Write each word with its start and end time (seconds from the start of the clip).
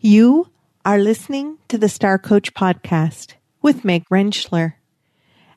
You 0.00 0.52
are 0.84 1.00
listening 1.00 1.58
to 1.66 1.76
the 1.76 1.88
Star 1.88 2.20
Coach 2.20 2.54
Podcast 2.54 3.34
with 3.62 3.84
Meg 3.84 4.04
Rentschler, 4.12 4.74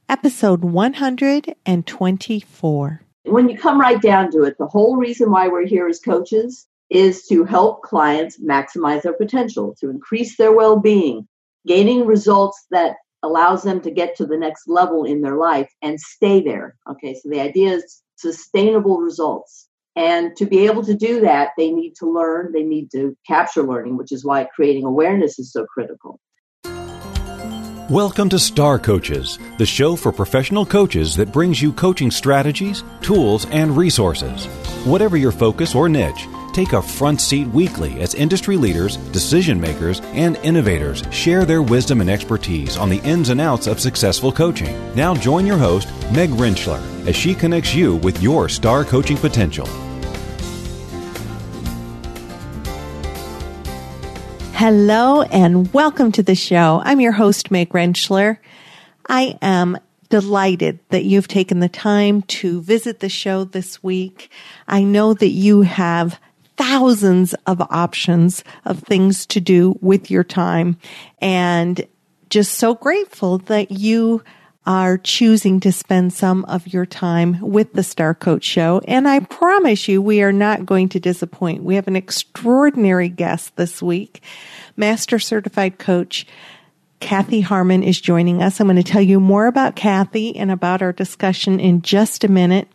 episode 0.09 0.63
124. 0.63 3.01
When 3.25 3.49
you 3.49 3.55
come 3.55 3.79
right 3.79 4.01
down 4.01 4.31
to 4.31 4.41
it, 4.41 4.57
the 4.57 4.65
whole 4.65 4.97
reason 4.97 5.29
why 5.29 5.47
we're 5.47 5.67
here 5.67 5.87
as 5.87 5.99
coaches 5.99 6.65
is 6.89 7.27
to 7.27 7.43
help 7.43 7.83
clients 7.83 8.41
maximize 8.41 9.03
their 9.03 9.13
potential, 9.13 9.75
to 9.79 9.91
increase 9.91 10.37
their 10.37 10.53
well 10.53 10.79
being, 10.79 11.27
gaining 11.67 12.07
results 12.07 12.65
that 12.71 12.95
allows 13.21 13.61
them 13.61 13.79
to 13.81 13.91
get 13.91 14.15
to 14.15 14.25
the 14.25 14.39
next 14.39 14.67
level 14.67 15.03
in 15.03 15.21
their 15.21 15.37
life 15.37 15.71
and 15.83 16.01
stay 16.01 16.41
there. 16.41 16.75
Okay, 16.89 17.13
so 17.13 17.29
the 17.29 17.41
idea 17.41 17.73
is 17.73 18.01
sustainable 18.15 18.97
results. 18.97 19.67
And 19.95 20.35
to 20.37 20.45
be 20.45 20.65
able 20.67 20.83
to 20.85 20.93
do 20.93 21.21
that, 21.21 21.49
they 21.57 21.69
need 21.69 21.95
to 21.95 22.09
learn, 22.09 22.53
they 22.53 22.63
need 22.63 22.91
to 22.91 23.17
capture 23.27 23.63
learning, 23.63 23.97
which 23.97 24.13
is 24.13 24.23
why 24.23 24.45
creating 24.55 24.85
awareness 24.85 25.37
is 25.37 25.51
so 25.51 25.65
critical. 25.65 26.19
Welcome 27.89 28.29
to 28.29 28.39
Star 28.39 28.79
Coaches, 28.79 29.37
the 29.57 29.65
show 29.65 29.97
for 29.97 30.13
professional 30.13 30.65
coaches 30.65 31.13
that 31.17 31.33
brings 31.33 31.61
you 31.61 31.73
coaching 31.73 32.09
strategies, 32.09 32.85
tools, 33.01 33.45
and 33.47 33.75
resources. 33.75 34.45
Whatever 34.85 35.17
your 35.17 35.33
focus 35.33 35.75
or 35.75 35.89
niche, 35.89 36.25
take 36.53 36.71
a 36.71 36.81
front 36.81 37.19
seat 37.19 37.49
weekly 37.49 37.99
as 37.99 38.15
industry 38.15 38.55
leaders, 38.55 38.95
decision 38.95 39.59
makers, 39.59 39.99
and 40.13 40.37
innovators 40.37 41.03
share 41.11 41.43
their 41.43 41.61
wisdom 41.61 41.99
and 41.99 42.09
expertise 42.09 42.77
on 42.77 42.89
the 42.89 42.99
ins 42.99 43.27
and 43.27 43.41
outs 43.41 43.67
of 43.67 43.81
successful 43.81 44.31
coaching. 44.31 44.73
Now 44.95 45.13
join 45.13 45.45
your 45.45 45.57
host, 45.57 45.89
Meg 46.13 46.29
Rentschler, 46.29 46.79
as 47.05 47.15
she 47.17 47.35
connects 47.35 47.75
you 47.75 47.97
with 47.97 48.23
your 48.23 48.47
star 48.47 48.85
coaching 48.85 49.17
potential. 49.17 49.67
Hello 54.61 55.23
and 55.23 55.73
welcome 55.73 56.11
to 56.11 56.21
the 56.21 56.35
show. 56.35 56.83
I'm 56.85 56.99
your 56.99 57.13
host, 57.13 57.49
Meg 57.49 57.69
Rentschler. 57.69 58.37
I 59.09 59.35
am 59.41 59.79
delighted 60.09 60.77
that 60.89 61.03
you've 61.03 61.27
taken 61.27 61.61
the 61.61 61.67
time 61.67 62.21
to 62.21 62.61
visit 62.61 62.99
the 62.99 63.09
show 63.09 63.43
this 63.43 63.81
week. 63.81 64.29
I 64.67 64.83
know 64.83 65.15
that 65.15 65.31
you 65.31 65.63
have 65.63 66.19
thousands 66.57 67.33
of 67.47 67.59
options 67.71 68.43
of 68.63 68.83
things 68.83 69.25
to 69.25 69.41
do 69.41 69.79
with 69.81 70.11
your 70.11 70.23
time 70.23 70.77
and 71.17 71.83
just 72.29 72.53
so 72.53 72.75
grateful 72.75 73.39
that 73.39 73.71
you 73.71 74.21
are 74.65 74.97
choosing 74.97 75.59
to 75.59 75.71
spend 75.71 76.13
some 76.13 76.45
of 76.45 76.67
your 76.67 76.85
time 76.85 77.39
with 77.41 77.73
the 77.73 77.83
Star 77.83 78.13
Coach 78.13 78.43
Show. 78.43 78.81
And 78.87 79.07
I 79.07 79.19
promise 79.21 79.87
you, 79.87 80.01
we 80.01 80.21
are 80.21 80.31
not 80.31 80.65
going 80.65 80.89
to 80.89 80.99
disappoint. 80.99 81.63
We 81.63 81.75
have 81.75 81.87
an 81.87 81.95
extraordinary 81.95 83.09
guest 83.09 83.55
this 83.55 83.81
week. 83.81 84.21
Master 84.77 85.17
Certified 85.17 85.79
Coach 85.79 86.27
Kathy 86.99 87.41
Harmon 87.41 87.81
is 87.81 87.99
joining 87.99 88.43
us. 88.43 88.59
I'm 88.59 88.67
going 88.67 88.77
to 88.77 88.83
tell 88.83 89.01
you 89.01 89.19
more 89.19 89.47
about 89.47 89.75
Kathy 89.75 90.37
and 90.37 90.51
about 90.51 90.83
our 90.83 90.93
discussion 90.93 91.59
in 91.59 91.81
just 91.81 92.23
a 92.23 92.27
minute. 92.27 92.67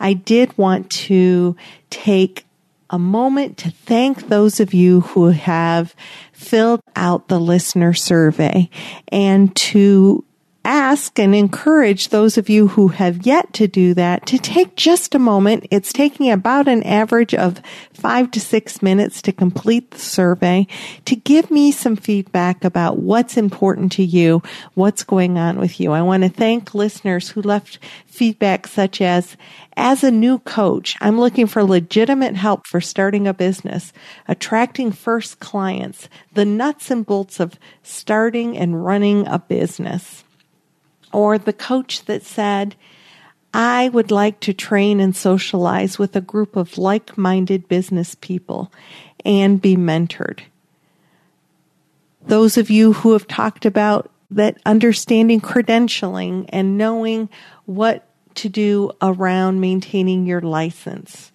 I 0.00 0.14
did 0.14 0.56
want 0.56 0.90
to 0.90 1.54
take 1.90 2.46
a 2.88 2.98
moment 2.98 3.58
to 3.58 3.70
thank 3.70 4.28
those 4.28 4.60
of 4.60 4.72
you 4.72 5.02
who 5.02 5.26
have 5.28 5.94
filled 6.32 6.80
out 6.94 7.28
the 7.28 7.40
listener 7.40 7.92
survey 7.92 8.70
and 9.08 9.54
to 9.56 10.24
ask 10.66 11.16
and 11.20 11.32
encourage 11.32 12.08
those 12.08 12.36
of 12.36 12.48
you 12.48 12.66
who 12.66 12.88
have 12.88 13.24
yet 13.24 13.52
to 13.52 13.68
do 13.68 13.94
that 13.94 14.26
to 14.26 14.36
take 14.36 14.74
just 14.74 15.14
a 15.14 15.18
moment. 15.18 15.64
It's 15.70 15.92
taking 15.92 16.30
about 16.30 16.66
an 16.66 16.82
average 16.82 17.34
of 17.34 17.62
five 17.94 18.32
to 18.32 18.40
six 18.40 18.82
minutes 18.82 19.22
to 19.22 19.32
complete 19.32 19.92
the 19.92 19.98
survey 20.00 20.66
to 21.04 21.14
give 21.14 21.52
me 21.52 21.70
some 21.70 21.94
feedback 21.94 22.64
about 22.64 22.98
what's 22.98 23.36
important 23.36 23.92
to 23.92 24.02
you, 24.02 24.42
what's 24.74 25.04
going 25.04 25.38
on 25.38 25.60
with 25.60 25.78
you. 25.78 25.92
I 25.92 26.02
want 26.02 26.24
to 26.24 26.28
thank 26.28 26.74
listeners 26.74 27.30
who 27.30 27.42
left 27.42 27.78
feedback 28.06 28.66
such 28.66 29.00
as, 29.00 29.36
as 29.76 30.02
a 30.02 30.10
new 30.10 30.40
coach, 30.40 30.96
I'm 31.00 31.20
looking 31.20 31.46
for 31.46 31.62
legitimate 31.62 32.34
help 32.34 32.66
for 32.66 32.80
starting 32.80 33.28
a 33.28 33.34
business, 33.34 33.92
attracting 34.26 34.90
first 34.90 35.38
clients, 35.38 36.08
the 36.32 36.44
nuts 36.44 36.90
and 36.90 37.06
bolts 37.06 37.38
of 37.38 37.54
starting 37.84 38.58
and 38.58 38.84
running 38.84 39.28
a 39.28 39.38
business 39.38 40.24
or 41.16 41.38
the 41.38 41.52
coach 41.54 42.04
that 42.04 42.22
said, 42.22 42.76
I 43.54 43.88
would 43.88 44.10
like 44.10 44.38
to 44.40 44.52
train 44.52 45.00
and 45.00 45.16
socialize 45.16 45.98
with 45.98 46.14
a 46.14 46.20
group 46.20 46.56
of 46.56 46.76
like 46.76 47.16
minded 47.16 47.68
business 47.68 48.14
people 48.16 48.70
and 49.24 49.62
be 49.62 49.76
mentored. 49.76 50.40
Those 52.26 52.58
of 52.58 52.68
you 52.68 52.92
who 52.92 53.14
have 53.14 53.26
talked 53.26 53.64
about 53.64 54.10
that 54.30 54.58
understanding 54.66 55.40
credentialing 55.40 56.50
and 56.50 56.76
knowing 56.76 57.30
what 57.64 58.06
to 58.34 58.50
do 58.50 58.92
around 59.00 59.58
maintaining 59.58 60.26
your 60.26 60.42
license 60.42 61.32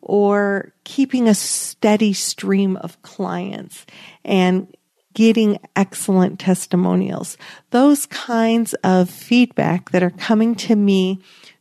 or 0.00 0.72
keeping 0.84 1.26
a 1.26 1.34
steady 1.34 2.12
stream 2.12 2.76
of 2.76 3.02
clients 3.02 3.84
and 4.24 4.72
getting 5.14 5.58
excellent 5.74 6.38
testimonials. 6.38 7.38
Those 7.70 8.06
kinds 8.06 8.74
of 8.84 9.08
feedback 9.08 9.90
that 9.90 10.02
are 10.02 10.10
coming 10.10 10.54
to 10.56 10.76
me 10.76 11.20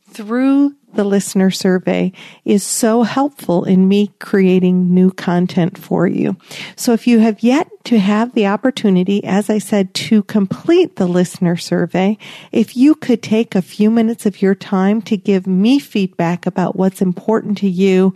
through 0.10 0.76
the 0.94 1.04
listener 1.04 1.50
survey 1.50 2.12
is 2.46 2.64
so 2.64 3.04
helpful 3.04 3.64
in 3.64 3.88
me 3.88 4.12
creating 4.20 4.94
new 4.94 5.12
content 5.12 5.78
for 5.78 6.08
you. 6.08 6.38
So 6.76 6.94
if 6.94 7.08
you 7.08 7.20
have 7.20 7.42
yet 7.42 7.68
to 7.86 8.00
have 8.00 8.34
the 8.34 8.48
opportunity, 8.48 9.24
as 9.24 9.50
I 9.50 9.58
said, 9.58 9.94
to 9.96 10.24
complete 10.24 10.96
the 10.96 11.08
listener 11.08 11.58
survey, 11.58 12.18
if 12.52 12.78
you 12.78 12.96
could 12.96 13.24
take 13.24 13.56
a 13.56 13.62
few 13.62 13.90
minutes 13.90 14.26
of 14.26 14.42
your 14.42 14.56
time 14.56 15.02
to 15.04 15.18
give 15.18 15.48
me 15.48 15.80
feedback 15.80 16.46
about 16.46 16.76
what's 16.76 17.02
important 17.02 17.58
to 17.60 17.70
you, 17.70 18.14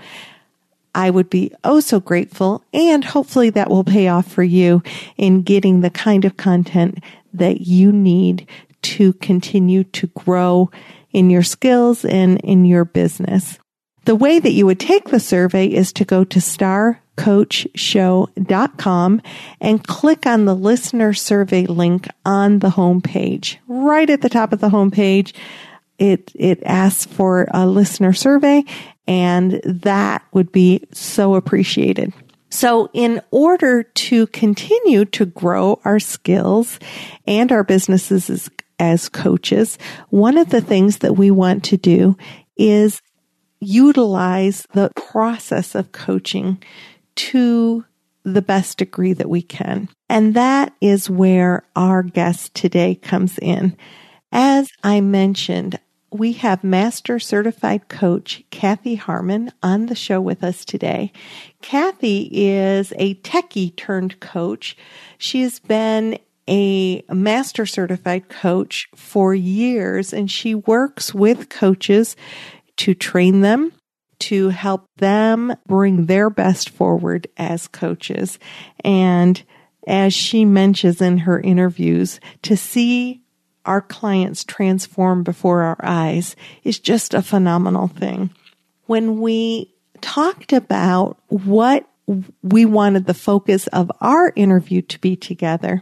I 0.97 1.09
would 1.11 1.29
be 1.29 1.53
oh 1.63 1.79
so 1.79 1.99
grateful. 1.99 2.63
And 2.73 3.05
hopefully 3.05 3.51
that 3.51 3.69
will 3.69 3.83
pay 3.83 4.07
off 4.07 4.27
for 4.27 4.41
you 4.41 4.81
in 5.15 5.43
getting 5.43 5.81
the 5.81 5.91
kind 5.91 6.25
of 6.25 6.37
content 6.37 7.03
that 7.33 7.61
you 7.61 7.91
need 7.91 8.49
to 8.81 9.13
continue 9.13 9.83
to 9.83 10.07
grow 10.07 10.71
in 11.11 11.29
your 11.29 11.43
skills 11.43 12.03
and 12.03 12.41
in 12.41 12.65
your 12.65 12.83
business. 12.83 13.59
The 14.05 14.15
way 14.15 14.39
that 14.39 14.53
you 14.53 14.65
would 14.65 14.79
take 14.79 15.09
the 15.09 15.19
survey 15.19 15.67
is 15.67 15.93
to 15.93 16.03
go 16.03 16.23
to 16.23 16.39
starcoachshow.com 16.39 19.21
and 19.61 19.87
click 19.87 20.25
on 20.25 20.45
the 20.45 20.55
listener 20.55 21.13
survey 21.13 21.67
link 21.67 22.07
on 22.25 22.57
the 22.57 22.69
homepage. 22.69 23.57
Right 23.67 24.09
at 24.09 24.21
the 24.21 24.29
top 24.29 24.51
of 24.51 24.61
the 24.61 24.69
homepage, 24.69 25.35
it, 25.99 26.31
it 26.33 26.63
asks 26.63 27.05
for 27.05 27.47
a 27.51 27.67
listener 27.67 28.13
survey 28.13 28.63
and 29.07 29.61
that 29.63 30.23
would 30.33 30.51
be 30.51 30.83
so 30.91 31.35
appreciated. 31.35 32.13
So 32.49 32.89
in 32.93 33.21
order 33.31 33.83
to 33.83 34.27
continue 34.27 35.05
to 35.05 35.25
grow 35.25 35.81
our 35.83 35.99
skills 35.99 36.79
and 37.25 37.51
our 37.51 37.63
businesses 37.63 38.29
as, 38.29 38.49
as 38.79 39.09
coaches, 39.09 39.77
one 40.09 40.37
of 40.37 40.49
the 40.49 40.61
things 40.61 40.99
that 40.99 41.17
we 41.17 41.29
want 41.31 41.63
to 41.65 41.77
do 41.77 42.17
is 42.55 43.01
utilize 43.59 44.65
the 44.73 44.91
process 44.95 45.75
of 45.75 45.91
coaching 45.91 46.61
to 47.15 47.83
the 48.23 48.41
best 48.41 48.77
degree 48.77 49.13
that 49.13 49.29
we 49.29 49.41
can. 49.41 49.89
And 50.09 50.33
that 50.35 50.73
is 50.81 51.09
where 51.09 51.63
our 51.75 52.03
guest 52.03 52.53
today 52.53 52.95
comes 52.95 53.37
in. 53.39 53.75
As 54.31 54.69
I 54.83 55.01
mentioned, 55.01 55.79
we 56.11 56.33
have 56.33 56.63
Master 56.63 57.19
Certified 57.19 57.89
Coach 57.89 58.43
Kathy 58.49 58.95
Harmon 58.95 59.51
on 59.61 59.87
the 59.87 59.95
show 59.95 60.21
with 60.21 60.43
us 60.43 60.63
today. 60.63 61.11
Kathy 61.61 62.29
is 62.31 62.93
a 62.97 63.15
techie 63.15 63.75
turned 63.75 64.19
coach. 64.19 64.77
She 65.17 65.41
has 65.41 65.59
been 65.59 66.17
a 66.47 67.03
Master 67.09 67.65
Certified 67.65 68.29
Coach 68.29 68.87
for 68.95 69.35
years 69.35 70.13
and 70.13 70.31
she 70.31 70.55
works 70.55 71.13
with 71.13 71.49
coaches 71.49 72.15
to 72.77 72.93
train 72.93 73.41
them, 73.41 73.73
to 74.19 74.49
help 74.49 74.87
them 74.97 75.53
bring 75.67 76.05
their 76.05 76.29
best 76.29 76.69
forward 76.69 77.27
as 77.37 77.67
coaches. 77.67 78.39
And 78.83 79.43
as 79.87 80.13
she 80.13 80.45
mentions 80.45 81.01
in 81.01 81.19
her 81.19 81.39
interviews, 81.39 82.19
to 82.43 82.55
see 82.55 83.23
our 83.67 83.81
clients 83.81 84.43
transform 84.43 85.23
before 85.23 85.61
our 85.61 85.77
eyes 85.83 86.35
is 86.63 86.79
just 86.79 87.13
a 87.13 87.21
phenomenal 87.21 87.87
thing. 87.87 88.31
When 88.85 89.19
we 89.19 89.73
talked 90.01 90.53
about 90.53 91.17
what 91.27 91.87
we 92.41 92.65
wanted 92.65 93.05
the 93.05 93.13
focus 93.13 93.67
of 93.67 93.91
our 93.99 94.31
interview 94.35 94.81
to 94.83 94.99
be 94.99 95.15
together, 95.15 95.81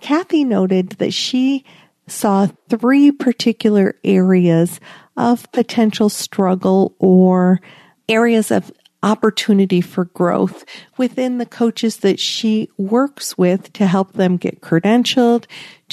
Kathy 0.00 0.44
noted 0.44 0.90
that 0.90 1.12
she 1.12 1.64
saw 2.06 2.46
three 2.68 3.10
particular 3.10 3.96
areas 4.04 4.78
of 5.16 5.50
potential 5.52 6.08
struggle 6.08 6.94
or 6.98 7.60
areas 8.08 8.50
of 8.50 8.70
opportunity 9.04 9.82
for 9.82 10.06
growth 10.06 10.64
within 10.96 11.36
the 11.38 11.46
coaches 11.46 11.98
that 11.98 12.18
she 12.18 12.70
works 12.78 13.36
with 13.36 13.70
to 13.74 13.86
help 13.86 14.14
them 14.14 14.38
get 14.38 14.62
credentialed, 14.62 15.44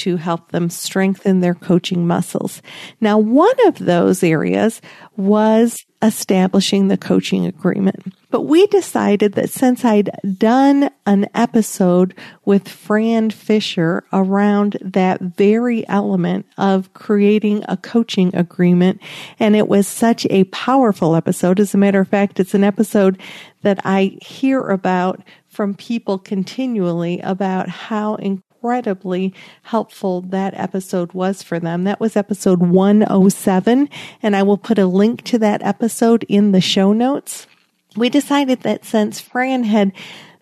to 0.02 0.16
help 0.16 0.50
them 0.50 0.68
strengthen 0.68 1.40
their 1.40 1.54
coaching 1.54 2.06
muscles. 2.06 2.60
Now, 3.00 3.18
one 3.18 3.54
of 3.66 3.78
those 3.78 4.24
areas 4.24 4.80
was 5.16 5.84
establishing 6.02 6.88
the 6.88 6.96
coaching 6.96 7.46
agreement. 7.46 8.12
But 8.30 8.42
we 8.42 8.66
decided 8.66 9.34
that 9.34 9.50
since 9.50 9.84
I'd 9.84 10.10
done 10.36 10.90
an 11.06 11.28
episode 11.34 12.14
with 12.44 12.68
Fran 12.68 13.30
Fisher 13.30 14.02
around 14.12 14.76
that 14.80 15.20
very 15.20 15.88
element 15.88 16.46
of 16.58 16.92
creating 16.94 17.64
a 17.68 17.76
coaching 17.76 18.34
agreement, 18.34 19.00
and 19.38 19.54
it 19.54 19.68
was 19.68 19.86
such 19.86 20.26
a 20.30 20.44
powerful 20.44 21.14
episode. 21.14 21.60
As 21.60 21.74
a 21.74 21.78
matter 21.78 22.00
of 22.00 22.08
fact, 22.08 22.40
it's 22.40 22.54
an 22.54 22.64
episode 22.64 23.20
that 23.62 23.78
I 23.84 24.18
hear 24.20 24.60
about 24.68 25.22
from 25.48 25.74
people 25.74 26.18
continually 26.18 27.20
about 27.20 27.68
how 27.68 28.16
incredibly 28.62 29.34
helpful 29.62 30.20
that 30.20 30.54
episode 30.54 31.12
was 31.12 31.42
for 31.42 31.58
them. 31.58 31.82
That 31.82 31.98
was 31.98 32.16
episode 32.16 32.60
107, 32.60 33.88
and 34.22 34.36
I 34.36 34.44
will 34.44 34.56
put 34.56 34.78
a 34.78 34.86
link 34.86 35.24
to 35.24 35.38
that 35.40 35.64
episode 35.64 36.24
in 36.28 36.52
the 36.52 36.60
show 36.60 36.92
notes. 36.92 37.48
We 37.96 38.08
decided 38.08 38.60
that 38.60 38.84
since 38.84 39.20
Fran 39.20 39.64
had 39.64 39.92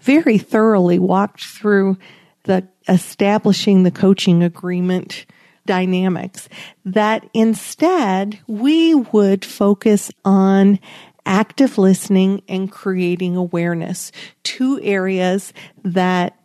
very 0.00 0.36
thoroughly 0.36 0.98
walked 0.98 1.42
through 1.42 1.96
the 2.44 2.68
establishing 2.88 3.84
the 3.84 3.90
coaching 3.90 4.42
agreement 4.42 5.24
dynamics, 5.64 6.50
that 6.84 7.26
instead 7.32 8.38
we 8.46 8.94
would 8.94 9.46
focus 9.46 10.10
on 10.26 10.78
active 11.24 11.78
listening 11.78 12.42
and 12.50 12.70
creating 12.70 13.34
awareness, 13.36 14.12
two 14.42 14.78
areas 14.82 15.54
that 15.84 16.36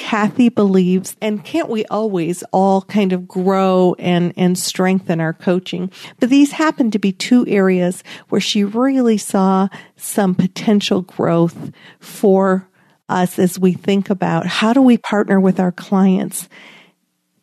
Kathy 0.00 0.48
believes, 0.48 1.14
and 1.20 1.44
can't 1.44 1.68
we 1.68 1.84
always 1.84 2.42
all 2.52 2.80
kind 2.80 3.12
of 3.12 3.28
grow 3.28 3.94
and, 3.98 4.32
and 4.34 4.58
strengthen 4.58 5.20
our 5.20 5.34
coaching? 5.34 5.92
But 6.18 6.30
these 6.30 6.52
happen 6.52 6.90
to 6.92 6.98
be 6.98 7.12
two 7.12 7.46
areas 7.46 8.02
where 8.30 8.40
she 8.40 8.64
really 8.64 9.18
saw 9.18 9.68
some 9.96 10.34
potential 10.34 11.02
growth 11.02 11.70
for 12.00 12.66
us 13.10 13.38
as 13.38 13.58
we 13.58 13.74
think 13.74 14.08
about 14.08 14.46
how 14.46 14.72
do 14.72 14.80
we 14.80 14.96
partner 14.96 15.38
with 15.38 15.60
our 15.60 15.70
clients 15.70 16.48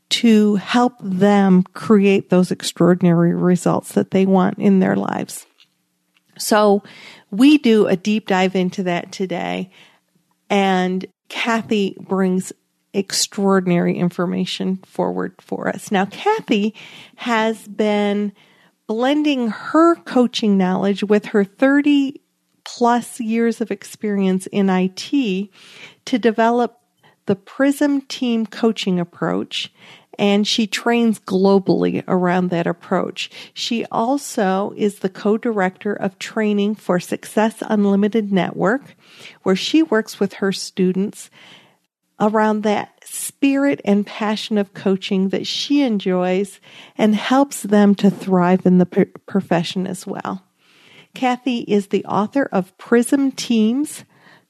to 0.09 0.55
help 0.55 0.93
them 0.99 1.61
create 1.73 2.31
those 2.31 2.49
extraordinary 2.49 3.35
results 3.35 3.91
that 3.91 4.09
they 4.09 4.25
want 4.25 4.57
in 4.57 4.79
their 4.79 4.95
lives. 4.95 5.45
So 6.39 6.81
we 7.29 7.59
do 7.59 7.85
a 7.85 7.95
deep 7.95 8.25
dive 8.27 8.55
into 8.55 8.81
that 8.83 9.11
today. 9.11 9.69
And 10.49 11.05
Kathy 11.29 11.95
brings 11.99 12.53
extraordinary 12.93 13.97
information 13.97 14.77
forward 14.77 15.35
for 15.39 15.67
us. 15.67 15.91
Now, 15.91 16.05
Kathy 16.05 16.73
has 17.17 17.67
been 17.67 18.33
blending 18.87 19.49
her 19.49 19.95
coaching 19.95 20.57
knowledge 20.57 21.03
with 21.03 21.25
her 21.25 21.43
30 21.43 22.21
plus 22.63 23.19
years 23.19 23.61
of 23.61 23.71
experience 23.71 24.47
in 24.47 24.69
IT 24.69 25.49
to 26.05 26.17
develop 26.17 26.79
the 27.25 27.35
PRISM 27.35 28.01
team 28.01 28.45
coaching 28.45 28.99
approach 28.99 29.71
and 30.17 30.47
she 30.47 30.67
trains 30.67 31.19
globally 31.19 32.03
around 32.07 32.49
that 32.49 32.67
approach. 32.67 33.29
She 33.53 33.85
also 33.85 34.73
is 34.75 34.99
the 34.99 35.09
co-director 35.09 35.93
of 35.93 36.19
training 36.19 36.75
for 36.75 36.99
Success 36.99 37.55
Unlimited 37.61 38.31
Network, 38.31 38.95
where 39.43 39.55
she 39.55 39.83
works 39.83 40.19
with 40.19 40.33
her 40.33 40.51
students 40.51 41.29
around 42.19 42.63
that 42.63 42.93
spirit 43.03 43.79
and 43.85 44.05
passion 44.05 44.57
of 44.57 44.73
coaching 44.73 45.29
that 45.29 45.45
she 45.45 45.83
enjoys 45.83 46.59
and 46.97 47.15
helps 47.15 47.61
them 47.61 47.93
to 47.95 48.09
thrive 48.09 48.65
in 48.65 48.79
the 48.79 49.07
profession 49.27 49.85
as 49.85 50.07
well. 50.07 50.43
Kathy 51.13 51.59
is 51.59 51.87
the 51.87 52.05
author 52.05 52.47
of 52.51 52.77
Prism 52.77 53.31
Teams, 53.31 54.03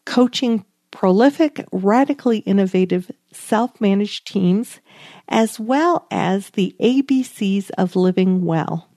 Coaching 0.05 0.65
Prolific, 0.91 1.65
Radically 1.71 2.39
Innovative 2.39 3.11
Self 3.31 3.79
Managed 3.79 4.27
Teams, 4.27 4.79
as 5.27 5.59
well 5.59 6.07
as 6.11 6.51
the 6.51 6.75
ABCs 6.79 7.71
of 7.77 7.95
living 7.95 8.45
well. 8.45 8.89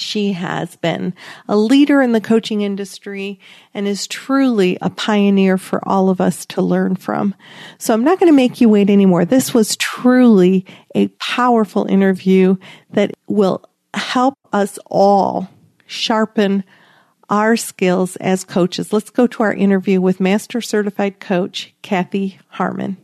She 0.00 0.32
has 0.32 0.76
been 0.76 1.14
a 1.46 1.56
leader 1.56 2.00
in 2.00 2.12
the 2.12 2.20
coaching 2.22 2.62
industry 2.62 3.38
and 3.74 3.86
is 3.86 4.06
truly 4.06 4.78
a 4.80 4.88
pioneer 4.88 5.58
for 5.58 5.86
all 5.86 6.08
of 6.08 6.22
us 6.22 6.46
to 6.46 6.62
learn 6.62 6.96
from. 6.96 7.34
So 7.76 7.92
I'm 7.92 8.04
not 8.04 8.18
going 8.18 8.32
to 8.32 8.36
make 8.36 8.60
you 8.62 8.68
wait 8.70 8.88
anymore. 8.88 9.26
This 9.26 9.52
was 9.52 9.76
truly 9.76 10.64
a 10.94 11.08
powerful 11.08 11.84
interview 11.84 12.56
that 12.92 13.12
will 13.26 13.62
help 13.92 14.34
us 14.52 14.78
all 14.86 15.50
sharpen 15.86 16.64
our 17.28 17.56
skills 17.56 18.16
as 18.16 18.44
coaches. 18.44 18.92
Let's 18.92 19.10
go 19.10 19.26
to 19.26 19.42
our 19.42 19.52
interview 19.52 20.00
with 20.00 20.18
Master 20.18 20.60
Certified 20.60 21.20
Coach 21.20 21.74
Kathy 21.82 22.38
Harmon. 22.48 22.96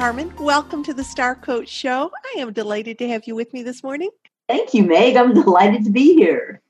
Harmon, 0.00 0.32
welcome 0.38 0.82
to 0.84 0.94
the 0.94 1.04
Star 1.04 1.34
Coach 1.34 1.68
Show. 1.68 2.10
I 2.34 2.40
am 2.40 2.54
delighted 2.54 2.98
to 3.00 3.08
have 3.08 3.26
you 3.26 3.34
with 3.34 3.52
me 3.52 3.62
this 3.62 3.82
morning. 3.82 4.08
Thank 4.48 4.72
you, 4.72 4.82
Meg. 4.84 5.14
I'm 5.14 5.34
delighted 5.34 5.84
to 5.84 5.90
be 5.90 6.14
here. 6.14 6.62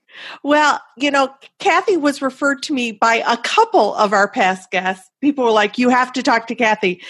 Well, 0.43 0.81
you 0.97 1.11
know, 1.11 1.33
Kathy 1.57 1.95
was 1.95 2.21
referred 2.21 2.61
to 2.63 2.73
me 2.73 2.91
by 2.91 3.23
a 3.25 3.37
couple 3.37 3.95
of 3.95 4.11
our 4.11 4.29
past 4.29 4.69
guests. 4.69 5.09
People 5.21 5.45
were 5.45 5.51
like, 5.51 5.77
you 5.77 5.87
have 5.87 6.11
to 6.11 6.21
talk 6.21 6.47
to 6.47 6.55
Kathy. 6.55 7.01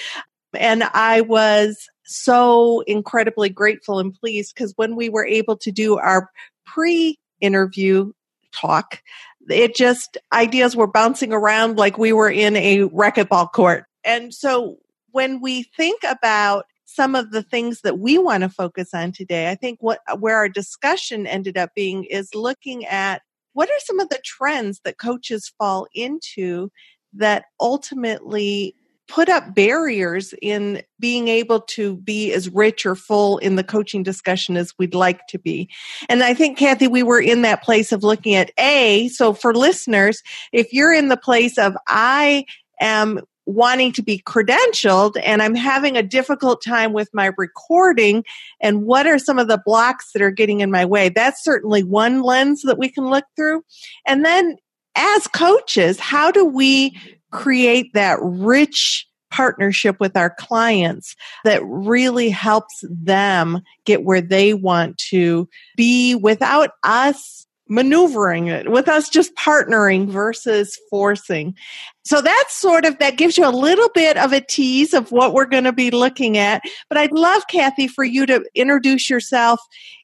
And 0.54 0.84
I 0.94 1.22
was 1.22 1.90
so 2.06 2.82
incredibly 2.82 3.50
grateful 3.50 3.98
and 3.98 4.14
pleased 4.14 4.54
because 4.54 4.74
when 4.76 4.96
we 4.96 5.10
were 5.10 5.26
able 5.26 5.58
to 5.58 5.72
do 5.72 5.98
our 5.98 6.30
pre 6.68 7.18
interview 7.40 8.12
talk, 8.54 9.02
it 9.50 9.76
just 9.76 10.20
ideas 10.32 10.76
were 10.76 10.86
bouncing 10.86 11.34
around 11.34 11.80
like 11.80 11.98
we 11.98 12.14
were 12.14 12.30
in 12.30 12.56
a 12.58 12.82
racquetball 12.90 13.52
court. 13.52 13.86
And 14.04 14.32
so 14.32 14.78
when 15.12 15.42
we 15.42 15.64
think 15.64 16.02
about 16.08 16.66
some 16.86 17.16
of 17.16 17.32
the 17.32 17.44
things 17.44 17.82
that 17.82 18.00
we 18.00 18.18
want 18.18 18.42
to 18.42 18.50
focus 18.50 18.90
on 18.94 19.12
today, 19.12 19.50
I 19.50 19.56
think 19.56 19.80
what 19.82 20.00
where 20.20 20.38
our 20.38 20.50
discussion 20.50 21.26
ended 21.26 21.58
up 21.58 21.72
being 21.76 22.04
is 22.06 22.36
looking 22.36 22.86
at 22.86 23.22
what 23.54 23.70
are 23.70 23.80
some 23.80 24.00
of 24.00 24.10
the 24.10 24.20
trends 24.24 24.82
that 24.84 24.98
coaches 24.98 25.52
fall 25.58 25.88
into 25.94 26.70
that 27.14 27.46
ultimately 27.60 28.76
put 29.08 29.28
up 29.28 29.54
barriers 29.54 30.34
in 30.42 30.82
being 31.00 31.28
able 31.28 31.60
to 31.60 31.98
be 31.98 32.32
as 32.32 32.48
rich 32.50 32.86
or 32.86 32.96
full 32.96 33.38
in 33.40 33.58
the 33.58 33.64
coaching 33.64 34.04
discussion 34.04 34.56
as 34.56 34.74
we'd 34.80 34.96
like 34.96 35.28
to 35.28 35.38
be. 35.38 35.70
And 36.08 36.24
I 36.24 36.34
think, 36.34 36.58
Kathy, 36.58 36.88
we 36.88 37.04
were 37.04 37.20
in 37.20 37.42
that 37.42 37.62
place 37.62 37.92
of 37.92 38.06
looking 38.06 38.36
at 38.36 38.52
A. 38.58 39.10
So 39.10 39.34
for 39.34 39.54
listeners, 39.54 40.24
if 40.54 40.72
you're 40.72 40.94
in 40.94 41.10
the 41.10 41.18
place 41.18 41.58
of 41.58 41.76
I 41.88 42.46
am 42.80 43.20
wanting 43.54 43.92
to 43.94 44.02
be 44.02 44.20
credentialed 44.20 45.16
and 45.24 45.42
I'm 45.42 45.56
having 45.56 45.98
a 45.98 46.04
difficult 46.04 46.64
time 46.64 46.94
with 46.94 47.10
my 47.14 47.32
recording 47.38 48.24
and 48.60 48.84
what 48.84 49.08
are 49.08 49.20
some 49.20 49.40
of 49.40 49.48
the 49.48 49.62
blocks 49.64 50.12
that 50.14 50.22
are 50.22 50.32
getting 50.32 50.62
in 50.62 50.72
my 50.72 50.86
way. 50.86 51.10
That's 51.10 51.44
certainly 51.44 51.84
one 51.84 52.22
lens 52.22 52.62
that 52.64 52.78
we 52.78 52.90
can 52.90 53.06
look 53.06 53.26
through. 53.36 53.64
And 54.06 54.26
then 54.26 54.58
as 54.96 55.28
coaches, 55.28 56.00
how 56.00 56.32
do 56.32 56.46
we 56.46 56.98
create 57.32 57.94
that 57.94 58.20
rich 58.22 59.08
partnership 59.32 60.00
with 60.00 60.18
our 60.18 60.36
clients 60.38 61.16
that 61.46 61.62
really 61.66 62.30
helps 62.30 62.84
them 62.90 63.62
get 63.86 64.04
where 64.04 64.22
they 64.22 64.54
want 64.54 64.98
to 64.98 65.48
be 65.78 66.16
without 66.16 66.72
us 66.84 67.48
maneuvering 67.72 68.48
it 68.48 68.70
with 68.70 68.90
us 68.90 69.08
just 69.08 69.34
partnering 69.36 70.10
versus 70.10 70.78
forcing. 70.90 71.56
So 72.04 72.22
that's 72.22 72.54
sort 72.54 72.84
of 72.84 73.00
that 73.00 73.16
gives 73.16 73.38
you 73.38 73.48
a 73.48 73.50
little 73.50 73.88
bit 73.96 74.18
of 74.18 74.34
a 74.34 74.42
tease 74.42 74.94
of 74.94 75.10
what 75.14 75.34
we're 75.34 75.46
going 75.46 75.64
to 75.64 75.72
be 75.72 75.90
looking 75.92 76.38
at 76.38 76.64
but 76.90 76.98
i'd 76.98 77.12
love 77.12 77.44
kathy 77.48 77.88
for 77.88 78.04
you 78.04 78.26
to 78.26 78.44
introduce 78.56 79.10
yourself 79.10 79.60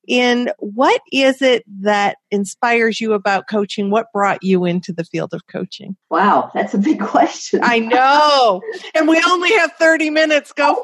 in 0.07 0.49
what 0.59 1.01
is 1.11 1.41
it 1.41 1.65
that 1.81 2.17
inspires 2.31 3.01
you 3.01 3.11
about 3.11 3.49
coaching? 3.49 3.89
What 3.89 4.11
brought 4.13 4.41
you 4.41 4.63
into 4.63 4.93
the 4.93 5.03
field 5.03 5.33
of 5.33 5.45
coaching? 5.47 5.97
Wow 6.09 6.49
that's 6.53 6.73
a 6.73 6.77
big 6.77 7.01
question. 7.01 7.59
I 7.63 7.79
know 7.79 8.61
and 8.95 9.07
we 9.07 9.21
only 9.27 9.51
have 9.57 9.73
30 9.73 10.09
minutes. 10.11 10.53
Go 10.53 10.81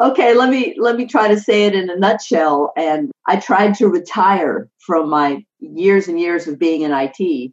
okay 0.00 0.34
let 0.34 0.50
me 0.50 0.74
let 0.78 0.96
me 0.96 1.06
try 1.06 1.28
to 1.28 1.38
say 1.38 1.66
it 1.66 1.74
in 1.74 1.88
a 1.90 1.96
nutshell 1.96 2.72
and 2.76 3.10
i 3.26 3.36
tried 3.36 3.74
to 3.74 3.88
retire 3.88 4.68
from 4.84 5.08
my 5.08 5.44
years 5.60 6.08
and 6.08 6.20
years 6.20 6.46
of 6.46 6.58
being 6.58 6.82
in 6.82 6.92
it 6.92 7.52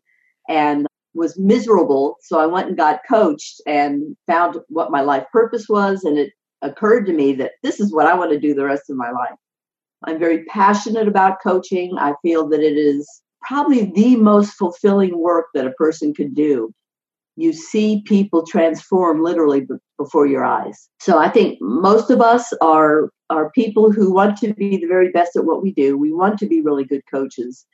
and 0.50 0.88
was 1.14 1.38
miserable 1.38 2.18
so 2.22 2.40
i 2.40 2.46
went 2.46 2.68
and 2.68 2.78
got 2.78 3.02
coached 3.08 3.62
and 3.68 4.16
found 4.28 4.58
what 4.70 4.92
my 4.92 5.02
life 5.02 5.26
purpose 5.32 5.68
was 5.70 6.04
and 6.04 6.18
it 6.18 6.32
occurred 6.62 7.06
to 7.06 7.14
me 7.14 7.34
that 7.34 7.54
this 7.64 7.80
is 7.80 7.94
what 7.94 8.08
I 8.08 8.16
want 8.16 8.32
to 8.32 8.40
do 8.40 8.54
the 8.54 8.66
rest 8.66 8.90
of 8.90 8.98
my 8.98 9.12
life. 9.12 9.38
I'm 10.04 10.20
very 10.20 10.46
passionate 10.46 11.08
about 11.08 11.42
coaching. 11.44 11.96
I 11.98 12.14
feel 12.22 12.48
that 12.50 12.62
it 12.62 12.78
is 12.78 13.08
probably 13.42 13.92
the 13.94 14.16
most 14.16 14.54
fulfilling 14.54 15.18
work 15.18 15.48
that 15.54 15.68
a 15.68 15.72
person 15.72 16.14
could 16.14 16.36
do. 16.36 16.72
You 17.36 17.54
see 17.54 18.04
people 18.06 18.46
transform 18.46 19.24
literally 19.24 19.62
before 20.04 20.26
your 20.26 20.44
eyes. 20.44 20.90
So 21.00 21.18
I 21.18 21.30
think 21.30 21.60
most 21.62 22.10
of 22.10 22.22
us 22.22 22.52
are 22.62 23.10
are 23.30 23.52
people 23.52 23.92
who 23.92 24.14
want 24.14 24.38
to 24.40 24.54
be 24.54 24.78
the 24.78 24.88
very 24.88 25.10
best 25.12 25.36
at 25.36 25.46
what 25.46 25.64
we 25.64 25.72
do. 25.72 25.98
We 25.98 26.12
want 26.12 26.38
to 26.40 26.48
be 26.48 26.62
really 26.62 26.84
good 26.84 27.04
coaches. 27.10 27.66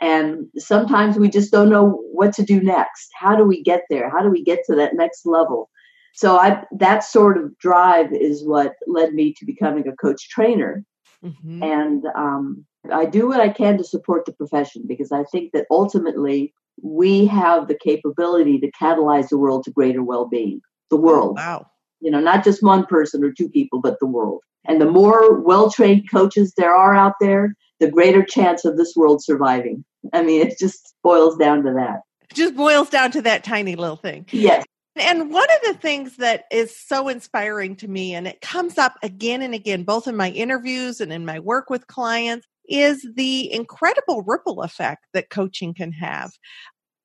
And 0.00 0.46
sometimes 0.56 1.16
we 1.16 1.28
just 1.28 1.52
don't 1.52 1.68
know 1.68 2.02
what 2.12 2.32
to 2.34 2.42
do 2.42 2.60
next. 2.60 3.08
How 3.14 3.36
do 3.36 3.44
we 3.44 3.62
get 3.62 3.82
there? 3.90 4.08
How 4.10 4.22
do 4.22 4.30
we 4.30 4.42
get 4.42 4.60
to 4.66 4.74
that 4.76 4.94
next 4.94 5.26
level? 5.26 5.70
So 6.14 6.36
I 6.36 6.64
that 6.78 7.04
sort 7.04 7.36
of 7.38 7.56
drive 7.58 8.12
is 8.12 8.44
what 8.44 8.74
led 8.86 9.12
me 9.14 9.34
to 9.34 9.46
becoming 9.46 9.86
a 9.88 9.96
coach 9.96 10.28
trainer. 10.28 10.84
Mm-hmm. 11.24 11.62
And 11.62 12.04
um, 12.16 12.64
I 12.92 13.04
do 13.04 13.28
what 13.28 13.40
I 13.40 13.48
can 13.48 13.78
to 13.78 13.84
support 13.84 14.24
the 14.24 14.32
profession 14.32 14.82
because 14.86 15.12
I 15.12 15.24
think 15.24 15.52
that 15.52 15.66
ultimately 15.70 16.52
we 16.82 17.26
have 17.26 17.68
the 17.68 17.78
capability 17.90 18.58
to 18.60 18.70
catalyze 18.72 19.28
the 19.28 19.38
world 19.38 19.64
to 19.64 19.70
greater 19.70 20.02
well-being. 20.02 20.60
The 20.90 20.96
world. 20.96 21.36
Oh, 21.38 21.42
wow. 21.42 21.66
You 22.02 22.10
know, 22.10 22.20
not 22.20 22.44
just 22.44 22.62
one 22.62 22.84
person 22.84 23.24
or 23.24 23.32
two 23.32 23.48
people, 23.48 23.80
but 23.80 23.98
the 24.00 24.06
world. 24.06 24.42
And 24.66 24.80
the 24.80 24.90
more 24.90 25.40
well-trained 25.40 26.10
coaches 26.10 26.52
there 26.56 26.74
are 26.74 26.94
out 26.94 27.14
there, 27.20 27.54
the 27.80 27.90
greater 27.90 28.24
chance 28.24 28.64
of 28.64 28.76
this 28.76 28.94
world 28.94 29.22
surviving. 29.22 29.84
I 30.12 30.22
mean, 30.22 30.46
it 30.46 30.58
just 30.58 30.94
boils 31.02 31.36
down 31.36 31.62
to 31.62 31.72
that. 31.74 32.00
It 32.30 32.34
just 32.34 32.56
boils 32.56 32.90
down 32.90 33.12
to 33.12 33.22
that 33.22 33.44
tiny 33.44 33.76
little 33.76 33.96
thing. 33.96 34.26
Yes. 34.30 34.64
And 34.96 35.32
one 35.32 35.48
of 35.50 35.72
the 35.72 35.78
things 35.78 36.16
that 36.16 36.44
is 36.50 36.76
so 36.76 37.08
inspiring 37.08 37.76
to 37.76 37.88
me, 37.88 38.14
and 38.14 38.26
it 38.26 38.40
comes 38.40 38.78
up 38.78 38.98
again 39.02 39.40
and 39.40 39.54
again, 39.54 39.84
both 39.84 40.06
in 40.06 40.16
my 40.16 40.30
interviews 40.30 41.00
and 41.00 41.12
in 41.12 41.24
my 41.24 41.38
work 41.38 41.70
with 41.70 41.86
clients, 41.86 42.46
is 42.68 43.06
the 43.16 43.52
incredible 43.52 44.22
ripple 44.22 44.62
effect 44.62 45.06
that 45.14 45.30
coaching 45.30 45.74
can 45.74 45.92
have. 45.92 46.30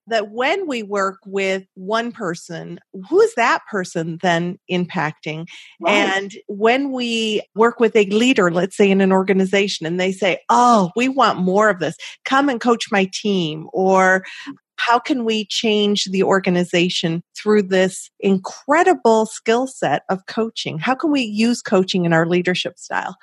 That 0.07 0.31
when 0.31 0.67
we 0.67 0.83
work 0.83 1.19
with 1.25 1.63
one 1.75 2.11
person, 2.11 2.79
who 3.09 3.21
is 3.21 3.33
that 3.35 3.61
person 3.69 4.19
then 4.21 4.57
impacting? 4.71 5.47
Right. 5.81 5.93
And 5.93 6.33
when 6.47 6.91
we 6.91 7.41
work 7.55 7.79
with 7.79 7.95
a 7.95 8.05
leader, 8.05 8.49
let's 8.49 8.77
say 8.77 8.89
in 8.89 9.01
an 9.01 9.11
organization, 9.11 9.85
and 9.85 9.99
they 9.99 10.11
say, 10.11 10.39
Oh, 10.49 10.91
we 10.95 11.09
want 11.09 11.39
more 11.39 11.69
of 11.69 11.79
this, 11.79 11.95
come 12.25 12.49
and 12.49 12.61
coach 12.61 12.85
my 12.91 13.09
team, 13.13 13.67
or 13.73 14.23
how 14.77 14.99
can 14.99 15.25
we 15.25 15.45
change 15.45 16.05
the 16.05 16.23
organization 16.23 17.23
through 17.35 17.63
this 17.63 18.09
incredible 18.19 19.25
skill 19.25 19.67
set 19.67 20.03
of 20.09 20.25
coaching? 20.27 20.79
How 20.79 20.95
can 20.95 21.11
we 21.11 21.21
use 21.21 21.61
coaching 21.61 22.05
in 22.05 22.13
our 22.13 22.25
leadership 22.25 22.77
style? 22.77 23.15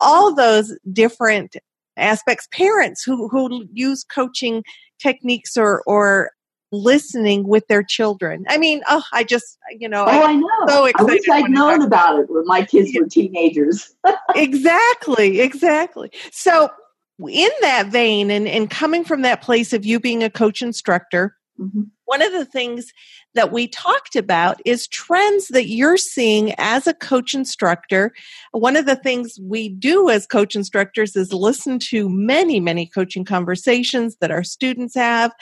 All 0.00 0.34
those 0.34 0.76
different 0.92 1.56
aspects, 2.00 2.48
parents 2.52 3.02
who, 3.04 3.28
who 3.28 3.66
use 3.72 4.04
coaching 4.04 4.62
techniques 4.98 5.56
or, 5.56 5.82
or 5.86 6.32
listening 6.72 7.46
with 7.46 7.66
their 7.68 7.82
children. 7.82 8.44
I 8.48 8.58
mean, 8.58 8.82
oh, 8.88 9.02
I 9.12 9.24
just, 9.24 9.58
you 9.78 9.88
know, 9.88 10.04
oh, 10.06 10.22
I, 10.22 10.34
know. 10.34 10.48
So 10.68 10.90
I 10.94 11.02
wish 11.02 11.28
I'd 11.28 11.50
known 11.50 11.82
about 11.82 12.20
it 12.20 12.26
when 12.30 12.46
my 12.46 12.64
kids 12.64 12.90
were 12.98 13.08
teenagers. 13.08 13.94
exactly, 14.34 15.40
exactly. 15.40 16.10
So 16.30 16.70
in 17.28 17.50
that 17.60 17.88
vein 17.88 18.30
and, 18.30 18.46
and 18.48 18.70
coming 18.70 19.04
from 19.04 19.22
that 19.22 19.42
place 19.42 19.72
of 19.72 19.84
you 19.84 20.00
being 20.00 20.22
a 20.22 20.30
coach 20.30 20.62
instructor, 20.62 21.36
mm-hmm. 21.60 21.82
one 22.06 22.22
of 22.22 22.32
the 22.32 22.44
things 22.44 22.92
that 23.34 23.52
we 23.52 23.68
talked 23.68 24.16
about 24.16 24.60
is 24.64 24.88
trends 24.88 25.48
that 25.48 25.68
you're 25.68 25.96
seeing 25.96 26.54
as 26.58 26.86
a 26.86 26.94
coach 26.94 27.34
instructor. 27.34 28.12
One 28.52 28.76
of 28.76 28.86
the 28.86 28.96
things 28.96 29.38
we 29.40 29.68
do 29.68 30.08
as 30.08 30.26
coach 30.26 30.56
instructors 30.56 31.14
is 31.16 31.32
listen 31.32 31.78
to 31.90 32.08
many, 32.08 32.60
many 32.60 32.86
coaching 32.86 33.24
conversations 33.24 34.16
that 34.20 34.30
our 34.30 34.42
students 34.42 34.94
have 34.94 35.32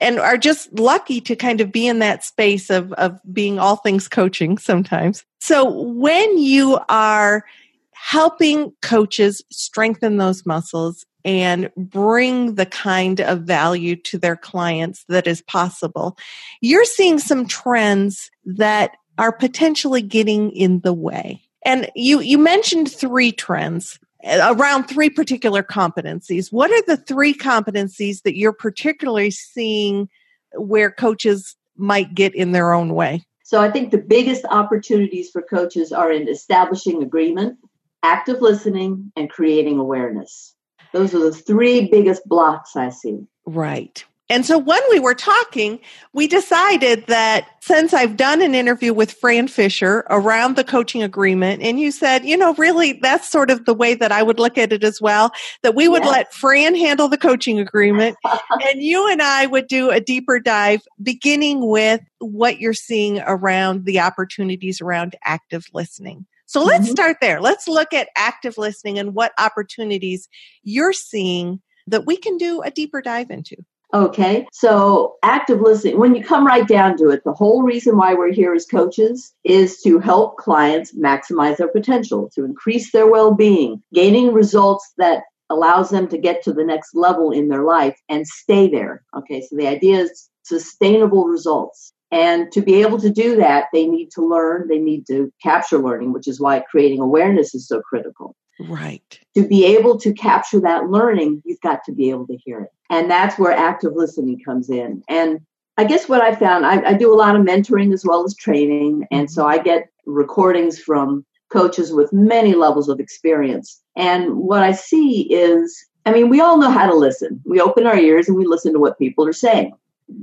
and 0.00 0.18
are 0.18 0.36
just 0.36 0.72
lucky 0.78 1.20
to 1.22 1.36
kind 1.36 1.60
of 1.60 1.72
be 1.72 1.86
in 1.86 2.00
that 2.00 2.24
space 2.24 2.70
of, 2.70 2.92
of 2.94 3.18
being 3.32 3.58
all 3.58 3.76
things 3.76 4.08
coaching 4.08 4.58
sometimes. 4.58 5.24
So 5.40 5.70
when 5.70 6.38
you 6.38 6.78
are 6.88 7.44
helping 7.92 8.72
coaches 8.82 9.42
strengthen 9.50 10.16
those 10.16 10.46
muscles 10.46 11.04
and 11.24 11.70
bring 11.76 12.54
the 12.54 12.66
kind 12.66 13.20
of 13.20 13.42
value 13.42 13.96
to 13.96 14.18
their 14.18 14.36
clients 14.36 15.04
that 15.08 15.26
is 15.26 15.42
possible. 15.42 16.16
You're 16.60 16.84
seeing 16.84 17.18
some 17.18 17.46
trends 17.46 18.30
that 18.44 18.96
are 19.18 19.32
potentially 19.32 20.02
getting 20.02 20.50
in 20.52 20.80
the 20.80 20.94
way. 20.94 21.42
And 21.64 21.90
you, 21.94 22.20
you 22.20 22.38
mentioned 22.38 22.90
three 22.90 23.32
trends 23.32 23.98
uh, 24.24 24.54
around 24.58 24.84
three 24.84 25.10
particular 25.10 25.62
competencies. 25.62 26.52
What 26.52 26.70
are 26.70 26.82
the 26.82 26.96
three 26.96 27.34
competencies 27.34 28.22
that 28.22 28.36
you're 28.36 28.52
particularly 28.52 29.30
seeing 29.30 30.08
where 30.54 30.90
coaches 30.90 31.56
might 31.76 32.14
get 32.14 32.34
in 32.34 32.52
their 32.52 32.72
own 32.72 32.94
way? 32.94 33.24
So 33.44 33.60
I 33.60 33.70
think 33.70 33.90
the 33.90 33.98
biggest 33.98 34.44
opportunities 34.44 35.30
for 35.30 35.42
coaches 35.42 35.92
are 35.92 36.12
in 36.12 36.28
establishing 36.28 37.02
agreement, 37.02 37.58
active 38.02 38.40
listening, 38.40 39.10
and 39.16 39.28
creating 39.28 39.78
awareness. 39.78 40.54
Those 40.92 41.14
are 41.14 41.20
the 41.20 41.32
three 41.32 41.88
biggest 41.88 42.26
blocks 42.26 42.76
I 42.76 42.90
see. 42.90 43.26
Right. 43.46 44.04
And 44.30 44.46
so 44.46 44.56
when 44.56 44.80
we 44.90 45.00
were 45.00 45.12
talking, 45.12 45.80
we 46.12 46.28
decided 46.28 47.04
that 47.08 47.48
since 47.60 47.92
I've 47.92 48.16
done 48.16 48.40
an 48.40 48.54
interview 48.54 48.94
with 48.94 49.10
Fran 49.10 49.48
Fisher 49.48 50.04
around 50.08 50.54
the 50.54 50.62
coaching 50.62 51.02
agreement, 51.02 51.62
and 51.62 51.80
you 51.80 51.90
said, 51.90 52.24
you 52.24 52.36
know, 52.36 52.54
really 52.54 52.92
that's 53.02 53.28
sort 53.28 53.50
of 53.50 53.64
the 53.64 53.74
way 53.74 53.96
that 53.96 54.12
I 54.12 54.22
would 54.22 54.38
look 54.38 54.56
at 54.56 54.72
it 54.72 54.84
as 54.84 55.00
well, 55.00 55.32
that 55.64 55.74
we 55.74 55.88
would 55.88 56.04
yes. 56.04 56.12
let 56.12 56.32
Fran 56.32 56.76
handle 56.76 57.08
the 57.08 57.18
coaching 57.18 57.58
agreement 57.58 58.16
and 58.68 58.80
you 58.80 59.10
and 59.10 59.20
I 59.20 59.46
would 59.46 59.66
do 59.66 59.90
a 59.90 60.00
deeper 60.00 60.38
dive 60.38 60.82
beginning 61.02 61.66
with 61.66 62.00
what 62.20 62.60
you're 62.60 62.72
seeing 62.72 63.20
around 63.26 63.84
the 63.84 63.98
opportunities 63.98 64.80
around 64.80 65.16
active 65.24 65.66
listening. 65.74 66.24
So 66.50 66.64
let's 66.64 66.86
mm-hmm. 66.86 66.90
start 66.90 67.18
there. 67.20 67.40
Let's 67.40 67.68
look 67.68 67.94
at 67.94 68.08
active 68.16 68.58
listening 68.58 68.98
and 68.98 69.14
what 69.14 69.30
opportunities 69.38 70.28
you're 70.64 70.92
seeing 70.92 71.60
that 71.86 72.06
we 72.06 72.16
can 72.16 72.38
do 72.38 72.60
a 72.62 72.72
deeper 72.72 73.00
dive 73.00 73.30
into. 73.30 73.54
Okay, 73.94 74.44
so 74.52 75.14
active 75.22 75.60
listening, 75.60 76.00
when 76.00 76.16
you 76.16 76.24
come 76.24 76.44
right 76.44 76.66
down 76.66 76.96
to 76.96 77.10
it, 77.10 77.22
the 77.24 77.32
whole 77.32 77.62
reason 77.62 77.96
why 77.96 78.14
we're 78.14 78.32
here 78.32 78.52
as 78.52 78.66
coaches 78.66 79.32
is 79.44 79.80
to 79.82 80.00
help 80.00 80.38
clients 80.38 80.92
maximize 80.98 81.58
their 81.58 81.68
potential, 81.68 82.28
to 82.34 82.44
increase 82.44 82.90
their 82.90 83.06
well 83.06 83.32
being, 83.32 83.80
gaining 83.94 84.32
results 84.32 84.92
that 84.98 85.22
allows 85.50 85.90
them 85.90 86.08
to 86.08 86.18
get 86.18 86.42
to 86.42 86.52
the 86.52 86.64
next 86.64 86.96
level 86.96 87.30
in 87.30 87.46
their 87.46 87.62
life 87.62 87.96
and 88.08 88.26
stay 88.26 88.68
there. 88.68 89.04
Okay, 89.16 89.40
so 89.40 89.54
the 89.54 89.68
idea 89.68 90.00
is 90.00 90.28
sustainable 90.42 91.26
results. 91.26 91.92
And 92.10 92.50
to 92.52 92.60
be 92.60 92.82
able 92.82 92.98
to 93.00 93.10
do 93.10 93.36
that, 93.36 93.66
they 93.72 93.86
need 93.86 94.10
to 94.12 94.26
learn, 94.26 94.68
they 94.68 94.78
need 94.78 95.06
to 95.06 95.32
capture 95.42 95.78
learning, 95.78 96.12
which 96.12 96.26
is 96.26 96.40
why 96.40 96.60
creating 96.70 97.00
awareness 97.00 97.54
is 97.54 97.68
so 97.68 97.80
critical. 97.80 98.36
Right. 98.58 99.18
To 99.36 99.46
be 99.46 99.64
able 99.64 99.98
to 100.00 100.12
capture 100.12 100.60
that 100.60 100.90
learning, 100.90 101.42
you've 101.44 101.60
got 101.60 101.84
to 101.84 101.92
be 101.92 102.10
able 102.10 102.26
to 102.26 102.36
hear 102.36 102.60
it. 102.60 102.70
And 102.90 103.10
that's 103.10 103.38
where 103.38 103.52
active 103.52 103.92
listening 103.94 104.40
comes 104.44 104.68
in. 104.68 105.02
And 105.08 105.40
I 105.78 105.84
guess 105.84 106.08
what 106.08 106.20
I 106.20 106.34
found, 106.34 106.66
I, 106.66 106.90
I 106.90 106.92
do 106.94 107.14
a 107.14 107.16
lot 107.16 107.36
of 107.36 107.42
mentoring 107.42 107.94
as 107.94 108.04
well 108.04 108.24
as 108.24 108.34
training. 108.34 109.06
And 109.10 109.30
so 109.30 109.46
I 109.46 109.58
get 109.58 109.88
recordings 110.04 110.78
from 110.78 111.24
coaches 111.50 111.92
with 111.92 112.12
many 112.12 112.54
levels 112.54 112.88
of 112.88 113.00
experience. 113.00 113.80
And 113.96 114.36
what 114.36 114.62
I 114.62 114.72
see 114.72 115.22
is, 115.32 115.86
I 116.04 116.12
mean, 116.12 116.28
we 116.28 116.40
all 116.40 116.58
know 116.58 116.70
how 116.70 116.86
to 116.86 116.94
listen. 116.94 117.40
We 117.44 117.60
open 117.60 117.86
our 117.86 117.96
ears 117.96 118.28
and 118.28 118.36
we 118.36 118.46
listen 118.46 118.72
to 118.72 118.78
what 118.78 118.98
people 118.98 119.26
are 119.26 119.32
saying 119.32 119.72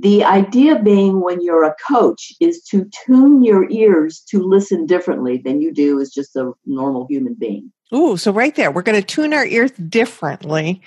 the 0.00 0.24
idea 0.24 0.78
being 0.78 1.20
when 1.20 1.40
you're 1.40 1.64
a 1.64 1.74
coach 1.86 2.32
is 2.40 2.62
to 2.64 2.88
tune 3.06 3.42
your 3.42 3.68
ears 3.70 4.22
to 4.28 4.42
listen 4.42 4.86
differently 4.86 5.38
than 5.38 5.60
you 5.60 5.72
do 5.72 6.00
as 6.00 6.10
just 6.10 6.36
a 6.36 6.52
normal 6.66 7.06
human 7.08 7.34
being. 7.34 7.72
Ooh, 7.94 8.16
so 8.16 8.30
right 8.30 8.54
there, 8.54 8.70
we're 8.70 8.82
going 8.82 9.00
to 9.00 9.06
tune 9.06 9.32
our 9.32 9.46
ears 9.46 9.70
differently. 9.72 10.82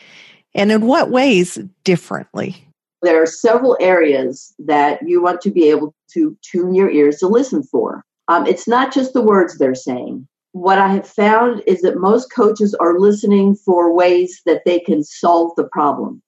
And 0.54 0.72
in 0.72 0.86
what 0.86 1.10
ways 1.10 1.58
differently? 1.84 2.68
There 3.02 3.22
are 3.22 3.28
several 3.28 3.76
areas 3.80 4.54
that 4.60 5.00
you 5.08 5.22
want 5.22 5.42
to 5.42 5.50
be 5.50 5.70
able 5.70 5.96
to 6.14 6.38
tune 6.44 6.76
your 6.76 6.92
ears 6.92 7.18
to 7.18 7.28
listen 7.28 7.64
for. 7.64 8.06
Um, 8.28 8.46
it's 8.46 8.68
not 8.68 8.94
just 8.94 9.14
the 9.14 9.24
words 9.24 9.58
they're 9.58 9.74
saying. 9.74 10.28
What 10.52 10.78
I 10.78 10.90
have 10.90 11.08
found 11.08 11.64
is 11.66 11.82
that 11.82 11.98
most 11.98 12.32
coaches 12.32 12.76
are 12.76 13.00
listening 13.00 13.56
for 13.56 13.94
ways 13.94 14.42
that 14.46 14.62
they 14.66 14.80
can 14.80 15.04
solve 15.04 15.54
the 15.56 15.64
problem. 15.64 16.22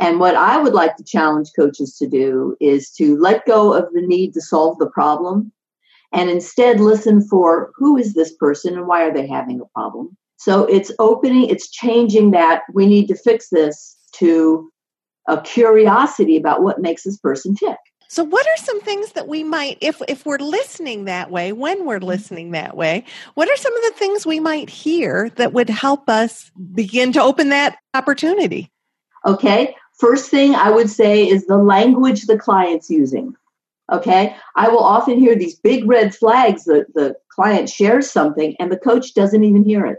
And 0.00 0.18
what 0.18 0.34
I 0.34 0.56
would 0.56 0.72
like 0.72 0.96
to 0.96 1.04
challenge 1.04 1.50
coaches 1.54 1.96
to 1.98 2.08
do 2.08 2.56
is 2.58 2.90
to 2.92 3.18
let 3.18 3.46
go 3.46 3.74
of 3.74 3.92
the 3.92 4.00
need 4.00 4.32
to 4.32 4.40
solve 4.40 4.78
the 4.78 4.88
problem 4.90 5.52
and 6.12 6.30
instead 6.30 6.80
listen 6.80 7.20
for 7.22 7.70
who 7.76 7.96
is 7.96 8.14
this 8.14 8.34
person 8.34 8.76
and 8.76 8.86
why 8.86 9.04
are 9.04 9.12
they 9.12 9.26
having 9.26 9.60
a 9.60 9.66
problem. 9.78 10.16
So 10.38 10.64
it's 10.64 10.90
opening, 10.98 11.48
it's 11.50 11.70
changing 11.70 12.30
that 12.30 12.62
we 12.72 12.86
need 12.86 13.08
to 13.08 13.14
fix 13.14 13.50
this 13.50 13.96
to 14.14 14.72
a 15.28 15.40
curiosity 15.42 16.36
about 16.36 16.62
what 16.62 16.80
makes 16.80 17.04
this 17.04 17.18
person 17.18 17.54
tick. 17.54 17.76
So 18.08 18.24
what 18.24 18.44
are 18.44 18.64
some 18.64 18.80
things 18.80 19.12
that 19.12 19.28
we 19.28 19.44
might 19.44 19.78
if 19.80 20.02
if 20.08 20.26
we're 20.26 20.38
listening 20.38 21.04
that 21.04 21.30
way, 21.30 21.52
when 21.52 21.84
we're 21.84 21.98
mm-hmm. 21.98 22.06
listening 22.06 22.50
that 22.52 22.76
way, 22.76 23.04
what 23.34 23.48
are 23.48 23.56
some 23.56 23.76
of 23.76 23.82
the 23.82 23.98
things 23.98 24.26
we 24.26 24.40
might 24.40 24.68
hear 24.68 25.30
that 25.36 25.52
would 25.52 25.70
help 25.70 26.08
us 26.08 26.50
begin 26.74 27.12
to 27.12 27.22
open 27.22 27.50
that 27.50 27.76
opportunity? 27.94 28.68
Okay. 29.26 29.76
First 30.00 30.30
thing 30.30 30.54
I 30.54 30.70
would 30.70 30.88
say 30.88 31.28
is 31.28 31.46
the 31.46 31.58
language 31.58 32.22
the 32.22 32.38
client's 32.38 32.88
using. 32.88 33.34
Okay. 33.92 34.34
I 34.56 34.68
will 34.68 34.82
often 34.82 35.18
hear 35.18 35.34
these 35.34 35.56
big 35.56 35.86
red 35.86 36.14
flags 36.14 36.64
that 36.64 36.86
the 36.94 37.16
client 37.28 37.68
shares 37.68 38.10
something 38.10 38.56
and 38.58 38.72
the 38.72 38.78
coach 38.78 39.14
doesn't 39.14 39.44
even 39.44 39.62
hear 39.62 39.84
it. 39.84 39.98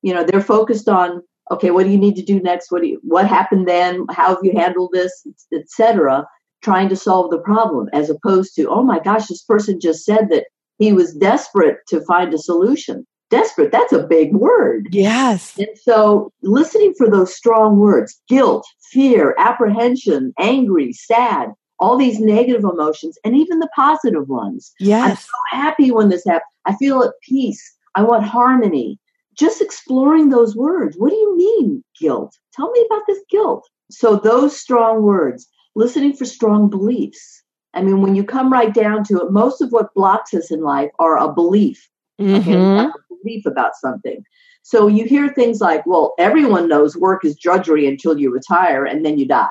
You 0.00 0.14
know, 0.14 0.24
they're 0.24 0.40
focused 0.40 0.88
on, 0.88 1.22
okay, 1.50 1.70
what 1.70 1.84
do 1.84 1.90
you 1.90 1.98
need 1.98 2.16
to 2.16 2.22
do 2.22 2.40
next? 2.40 2.70
What 2.70 2.82
do 2.82 2.88
you, 2.88 3.00
what 3.02 3.26
happened 3.26 3.68
then? 3.68 4.06
How 4.10 4.28
have 4.28 4.38
you 4.42 4.52
handled 4.52 4.90
this, 4.92 5.26
etc. 5.52 6.26
Trying 6.62 6.88
to 6.88 6.96
solve 6.96 7.30
the 7.30 7.40
problem 7.40 7.90
as 7.92 8.08
opposed 8.08 8.54
to, 8.56 8.70
oh 8.70 8.82
my 8.82 9.00
gosh, 9.00 9.26
this 9.26 9.42
person 9.42 9.80
just 9.80 10.04
said 10.04 10.30
that 10.30 10.46
he 10.78 10.92
was 10.92 11.14
desperate 11.14 11.78
to 11.88 12.00
find 12.02 12.32
a 12.32 12.38
solution 12.38 13.06
desperate. 13.32 13.72
That's 13.72 13.94
a 13.94 14.06
big 14.06 14.34
word. 14.34 14.88
Yes. 14.92 15.58
And 15.58 15.68
so 15.82 16.30
listening 16.42 16.94
for 16.96 17.10
those 17.10 17.34
strong 17.34 17.78
words 17.78 18.20
guilt 18.28 18.64
fear 18.92 19.34
apprehension 19.38 20.34
angry 20.38 20.92
sad 20.92 21.48
all 21.80 21.96
these 21.96 22.20
negative 22.20 22.62
emotions 22.62 23.18
and 23.24 23.34
even 23.34 23.58
the 23.58 23.70
positive 23.74 24.28
ones. 24.28 24.72
Yes. 24.78 25.10
i'm 25.10 25.16
so 25.16 25.56
happy 25.62 25.90
when 25.90 26.10
this 26.10 26.24
happens 26.24 26.52
i 26.66 26.76
feel 26.76 27.02
at 27.02 27.14
peace. 27.22 27.62
I 27.94 28.02
want 28.02 28.24
harmony. 28.24 28.98
Just 29.36 29.60
exploring 29.60 30.28
those 30.28 30.54
words. 30.56 30.96
What 30.96 31.10
do 31.10 31.16
you 31.16 31.36
mean 31.36 31.84
guilt? 31.98 32.34
Tell 32.54 32.70
me 32.70 32.86
about 32.86 33.02
this 33.06 33.18
guilt. 33.30 33.68
So 33.90 34.16
those 34.16 34.58
strong 34.58 35.02
words 35.02 35.46
listening 35.74 36.14
for 36.14 36.24
strong 36.26 36.68
beliefs. 36.70 37.42
I 37.74 37.82
mean 37.82 38.02
when 38.02 38.14
you 38.14 38.24
come 38.24 38.52
right 38.52 38.74
down 38.74 39.04
to 39.04 39.20
it 39.22 39.32
most 39.32 39.62
of 39.62 39.72
what 39.72 39.94
blocks 39.94 40.34
us 40.34 40.50
in 40.50 40.60
life 40.60 40.90
are 40.98 41.18
a 41.18 41.32
belief 41.32 41.88
mm-hmm. 42.20 42.50
okay 42.50 42.92
belief 43.22 43.46
about 43.46 43.72
something. 43.76 44.24
So 44.62 44.86
you 44.86 45.04
hear 45.04 45.32
things 45.32 45.60
like, 45.60 45.84
well, 45.86 46.14
everyone 46.18 46.68
knows 46.68 46.96
work 46.96 47.24
is 47.24 47.36
drudgery 47.36 47.86
until 47.86 48.18
you 48.18 48.32
retire 48.32 48.84
and 48.84 49.04
then 49.04 49.18
you 49.18 49.26
die. 49.26 49.48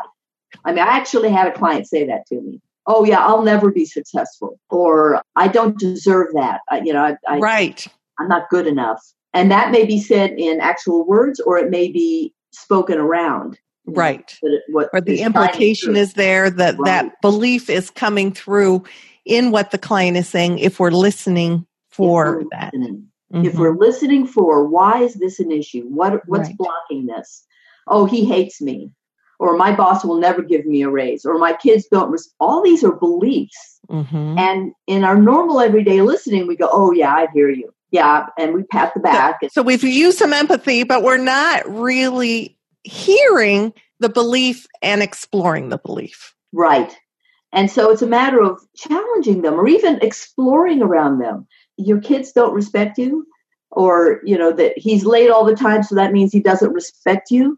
I 0.65 0.71
mean, 0.71 0.79
I 0.79 0.97
actually 0.97 1.29
had 1.29 1.47
a 1.47 1.51
client 1.51 1.87
say 1.87 2.05
that 2.05 2.25
to 2.27 2.41
me. 2.41 2.61
Oh, 2.87 3.03
yeah, 3.03 3.25
I'll 3.25 3.43
never 3.43 3.71
be 3.71 3.85
successful. 3.85 4.59
Or 4.69 5.21
I 5.35 5.47
don't 5.47 5.77
deserve 5.77 6.27
that. 6.33 6.61
I, 6.69 6.81
you 6.81 6.93
know, 6.93 7.03
I, 7.03 7.15
I, 7.27 7.37
right. 7.39 7.85
I'm 8.19 8.27
not 8.27 8.49
good 8.49 8.67
enough. 8.67 9.01
And 9.33 9.51
that 9.51 9.71
may 9.71 9.85
be 9.85 9.99
said 9.99 10.31
in 10.37 10.59
actual 10.59 11.05
words 11.05 11.39
or 11.39 11.57
it 11.57 11.69
may 11.69 11.91
be 11.91 12.33
spoken 12.51 12.97
around. 12.97 13.59
Right. 13.85 14.37
It, 14.41 14.63
what 14.69 14.89
or 14.93 15.01
the 15.01 15.21
implication 15.21 15.95
is 15.95 16.13
there 16.13 16.49
that 16.49 16.77
right. 16.77 16.85
that 16.85 17.21
belief 17.21 17.69
is 17.69 17.89
coming 17.89 18.31
through 18.31 18.83
in 19.25 19.51
what 19.51 19.71
the 19.71 19.77
client 19.77 20.17
is 20.17 20.27
saying 20.27 20.59
if 20.59 20.79
we're 20.79 20.91
listening 20.91 21.65
for 21.91 22.37
we're 22.37 22.45
that. 22.51 22.73
Mm-hmm. 22.73 23.45
If 23.45 23.55
we're 23.55 23.77
listening 23.77 24.27
for 24.27 24.67
why 24.67 25.03
is 25.03 25.13
this 25.13 25.39
an 25.39 25.51
issue? 25.51 25.83
What 25.83 26.27
what's 26.27 26.49
right. 26.49 26.57
blocking 26.57 27.05
this? 27.05 27.45
Oh, 27.87 28.05
he 28.05 28.25
hates 28.25 28.61
me. 28.61 28.91
Or 29.39 29.57
my 29.57 29.75
boss 29.75 30.05
will 30.05 30.19
never 30.19 30.43
give 30.43 30.67
me 30.67 30.83
a 30.83 30.89
raise, 30.89 31.25
or 31.25 31.39
my 31.39 31.53
kids 31.53 31.87
don't. 31.91 32.11
Res-. 32.11 32.31
All 32.39 32.61
these 32.61 32.83
are 32.83 32.91
beliefs, 32.91 33.79
mm-hmm. 33.89 34.37
and 34.37 34.71
in 34.85 35.03
our 35.03 35.17
normal 35.17 35.59
everyday 35.59 36.01
listening, 36.01 36.45
we 36.45 36.55
go, 36.55 36.69
"Oh 36.71 36.91
yeah, 36.91 37.11
I 37.11 37.27
hear 37.33 37.49
you, 37.49 37.73
yeah," 37.89 38.27
and 38.37 38.53
we 38.53 38.61
pat 38.61 38.93
the 38.93 38.99
back. 38.99 39.39
So, 39.41 39.47
so 39.51 39.61
we've 39.63 39.83
used 39.83 40.19
some 40.19 40.31
empathy, 40.31 40.83
but 40.83 41.01
we're 41.01 41.17
not 41.17 41.67
really 41.67 42.55
hearing 42.83 43.73
the 43.99 44.09
belief 44.09 44.67
and 44.83 45.01
exploring 45.01 45.69
the 45.69 45.79
belief. 45.79 46.35
Right. 46.51 46.95
And 47.53 47.69
so 47.69 47.91
it's 47.91 48.01
a 48.01 48.07
matter 48.07 48.41
of 48.41 48.61
challenging 48.75 49.41
them 49.41 49.55
or 49.55 49.67
even 49.67 49.99
exploring 50.01 50.81
around 50.81 51.19
them 51.19 51.47
your 51.85 51.99
kids 51.99 52.31
don't 52.31 52.53
respect 52.53 52.97
you 52.97 53.25
or 53.71 54.19
you 54.23 54.37
know 54.37 54.51
that 54.51 54.77
he's 54.77 55.05
late 55.05 55.29
all 55.29 55.45
the 55.45 55.55
time 55.55 55.83
so 55.83 55.95
that 55.95 56.11
means 56.11 56.31
he 56.31 56.41
doesn't 56.41 56.73
respect 56.73 57.31
you 57.31 57.57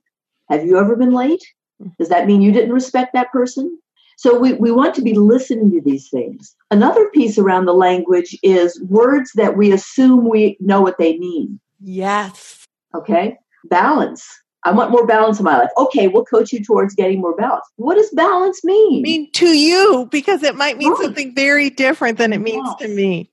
have 0.49 0.65
you 0.65 0.77
ever 0.77 0.95
been 0.95 1.13
late 1.13 1.43
mm-hmm. 1.81 1.91
does 1.99 2.09
that 2.09 2.27
mean 2.27 2.41
you 2.41 2.51
didn't 2.51 2.73
respect 2.73 3.13
that 3.13 3.31
person 3.31 3.77
so 4.15 4.37
we, 4.37 4.53
we 4.53 4.71
want 4.71 4.93
to 4.93 5.01
be 5.01 5.15
listening 5.15 5.71
to 5.71 5.81
these 5.81 6.09
things 6.09 6.55
another 6.71 7.09
piece 7.09 7.37
around 7.37 7.65
the 7.65 7.73
language 7.73 8.37
is 8.43 8.81
words 8.83 9.31
that 9.35 9.57
we 9.57 9.71
assume 9.71 10.29
we 10.29 10.57
know 10.59 10.81
what 10.81 10.97
they 10.97 11.17
mean 11.17 11.59
yes 11.81 12.65
okay 12.95 13.37
balance 13.65 14.27
I 14.65 14.71
want 14.71 14.91
more 14.91 15.05
balance 15.05 15.39
in 15.39 15.43
my 15.43 15.57
life. 15.57 15.71
Okay, 15.77 16.07
we'll 16.07 16.23
coach 16.23 16.53
you 16.53 16.63
towards 16.63 16.95
getting 16.95 17.19
more 17.19 17.35
balance. 17.35 17.65
What 17.75 17.95
does 17.95 18.09
balance 18.11 18.63
mean? 18.63 19.01
mean 19.01 19.29
to 19.33 19.57
you 19.57 20.07
because 20.09 20.41
it 20.41 20.55
might 20.55 20.77
mean 20.77 20.91
right. 20.91 21.01
something 21.01 21.35
very 21.35 21.69
different 21.69 22.17
than 22.17 22.31
it 22.31 22.39
means 22.39 22.65
yes. 22.79 22.87
to 22.87 22.87
me. 22.87 23.29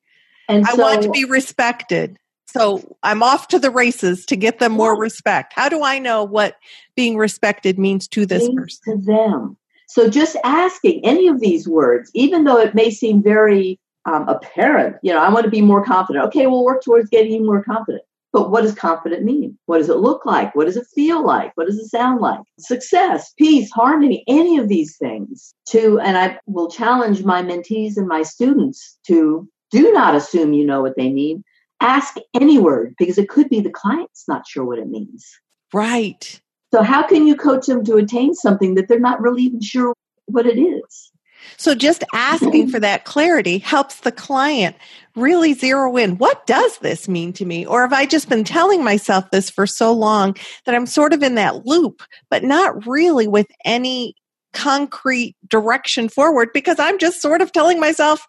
And 0.50 0.66
I 0.66 0.72
so, 0.74 0.82
want 0.82 1.02
to 1.02 1.10
be 1.10 1.24
respected. 1.24 2.18
So 2.46 2.96
I'm 3.04 3.22
off 3.22 3.46
to 3.48 3.60
the 3.60 3.70
races 3.70 4.26
to 4.26 4.36
get 4.36 4.58
them 4.58 4.72
more 4.72 4.98
respect. 4.98 5.52
How 5.54 5.68
do 5.68 5.84
I 5.84 6.00
know 6.00 6.24
what 6.24 6.56
being 6.96 7.16
respected 7.16 7.78
means 7.78 8.08
to 8.08 8.26
this 8.26 8.48
means 8.48 8.60
person? 8.60 9.00
To 9.00 9.06
them. 9.06 9.56
So 9.86 10.10
just 10.10 10.36
asking 10.42 11.04
any 11.04 11.28
of 11.28 11.40
these 11.40 11.68
words, 11.68 12.10
even 12.14 12.44
though 12.44 12.58
it 12.58 12.74
may 12.74 12.90
seem 12.90 13.22
very 13.22 13.78
um, 14.04 14.28
apparent, 14.28 14.96
you 15.02 15.12
know, 15.12 15.20
I 15.20 15.32
want 15.32 15.44
to 15.44 15.50
be 15.50 15.62
more 15.62 15.84
confident. 15.84 16.24
Okay, 16.26 16.48
we'll 16.48 16.64
work 16.64 16.82
towards 16.82 17.08
getting 17.08 17.32
you 17.32 17.44
more 17.44 17.62
confident. 17.62 18.02
But 18.32 18.50
what 18.50 18.62
does 18.62 18.74
confident 18.74 19.24
mean? 19.24 19.58
What 19.66 19.78
does 19.78 19.88
it 19.88 19.96
look 19.96 20.24
like? 20.24 20.54
What 20.54 20.66
does 20.66 20.76
it 20.76 20.86
feel 20.94 21.24
like? 21.24 21.52
What 21.56 21.66
does 21.66 21.78
it 21.78 21.88
sound 21.88 22.20
like? 22.20 22.40
Success, 22.58 23.32
peace, 23.36 23.70
harmony, 23.72 24.24
any 24.28 24.58
of 24.58 24.68
these 24.68 24.96
things 24.96 25.52
to, 25.68 25.98
and 26.00 26.16
I 26.16 26.38
will 26.46 26.70
challenge 26.70 27.24
my 27.24 27.42
mentees 27.42 27.96
and 27.96 28.06
my 28.06 28.22
students 28.22 28.98
to 29.08 29.48
do 29.70 29.92
not 29.92 30.14
assume 30.14 30.52
you 30.52 30.64
know 30.64 30.82
what 30.82 30.96
they 30.96 31.10
mean. 31.10 31.44
Ask 31.80 32.16
any 32.34 32.58
word 32.58 32.94
because 32.98 33.18
it 33.18 33.28
could 33.28 33.48
be 33.48 33.60
the 33.60 33.70
client's 33.70 34.24
not 34.28 34.46
sure 34.46 34.64
what 34.64 34.78
it 34.78 34.88
means. 34.88 35.26
Right. 35.72 36.40
So, 36.72 36.82
how 36.82 37.06
can 37.06 37.26
you 37.26 37.36
coach 37.36 37.66
them 37.66 37.84
to 37.84 37.96
attain 37.96 38.34
something 38.34 38.74
that 38.74 38.88
they're 38.88 39.00
not 39.00 39.20
really 39.20 39.42
even 39.42 39.60
sure 39.60 39.94
what 40.26 40.46
it 40.46 40.60
is? 40.60 41.10
So, 41.56 41.74
just 41.74 42.04
asking 42.12 42.68
for 42.68 42.78
that 42.80 43.04
clarity 43.04 43.58
helps 43.58 44.00
the 44.00 44.12
client 44.12 44.76
really 45.16 45.54
zero 45.54 45.96
in 45.96 46.18
what 46.18 46.46
does 46.46 46.78
this 46.78 47.08
mean 47.08 47.32
to 47.34 47.44
me? 47.44 47.66
Or 47.66 47.82
have 47.82 47.92
I 47.92 48.06
just 48.06 48.28
been 48.28 48.44
telling 48.44 48.84
myself 48.84 49.30
this 49.30 49.50
for 49.50 49.66
so 49.66 49.92
long 49.92 50.36
that 50.64 50.74
I'm 50.74 50.86
sort 50.86 51.12
of 51.12 51.22
in 51.22 51.34
that 51.36 51.66
loop, 51.66 52.02
but 52.30 52.44
not 52.44 52.86
really 52.86 53.26
with 53.26 53.48
any 53.64 54.14
concrete 54.52 55.36
direction 55.48 56.08
forward 56.08 56.50
because 56.52 56.78
I'm 56.78 56.98
just 56.98 57.20
sort 57.22 57.40
of 57.40 57.52
telling 57.52 57.80
myself 57.80 58.26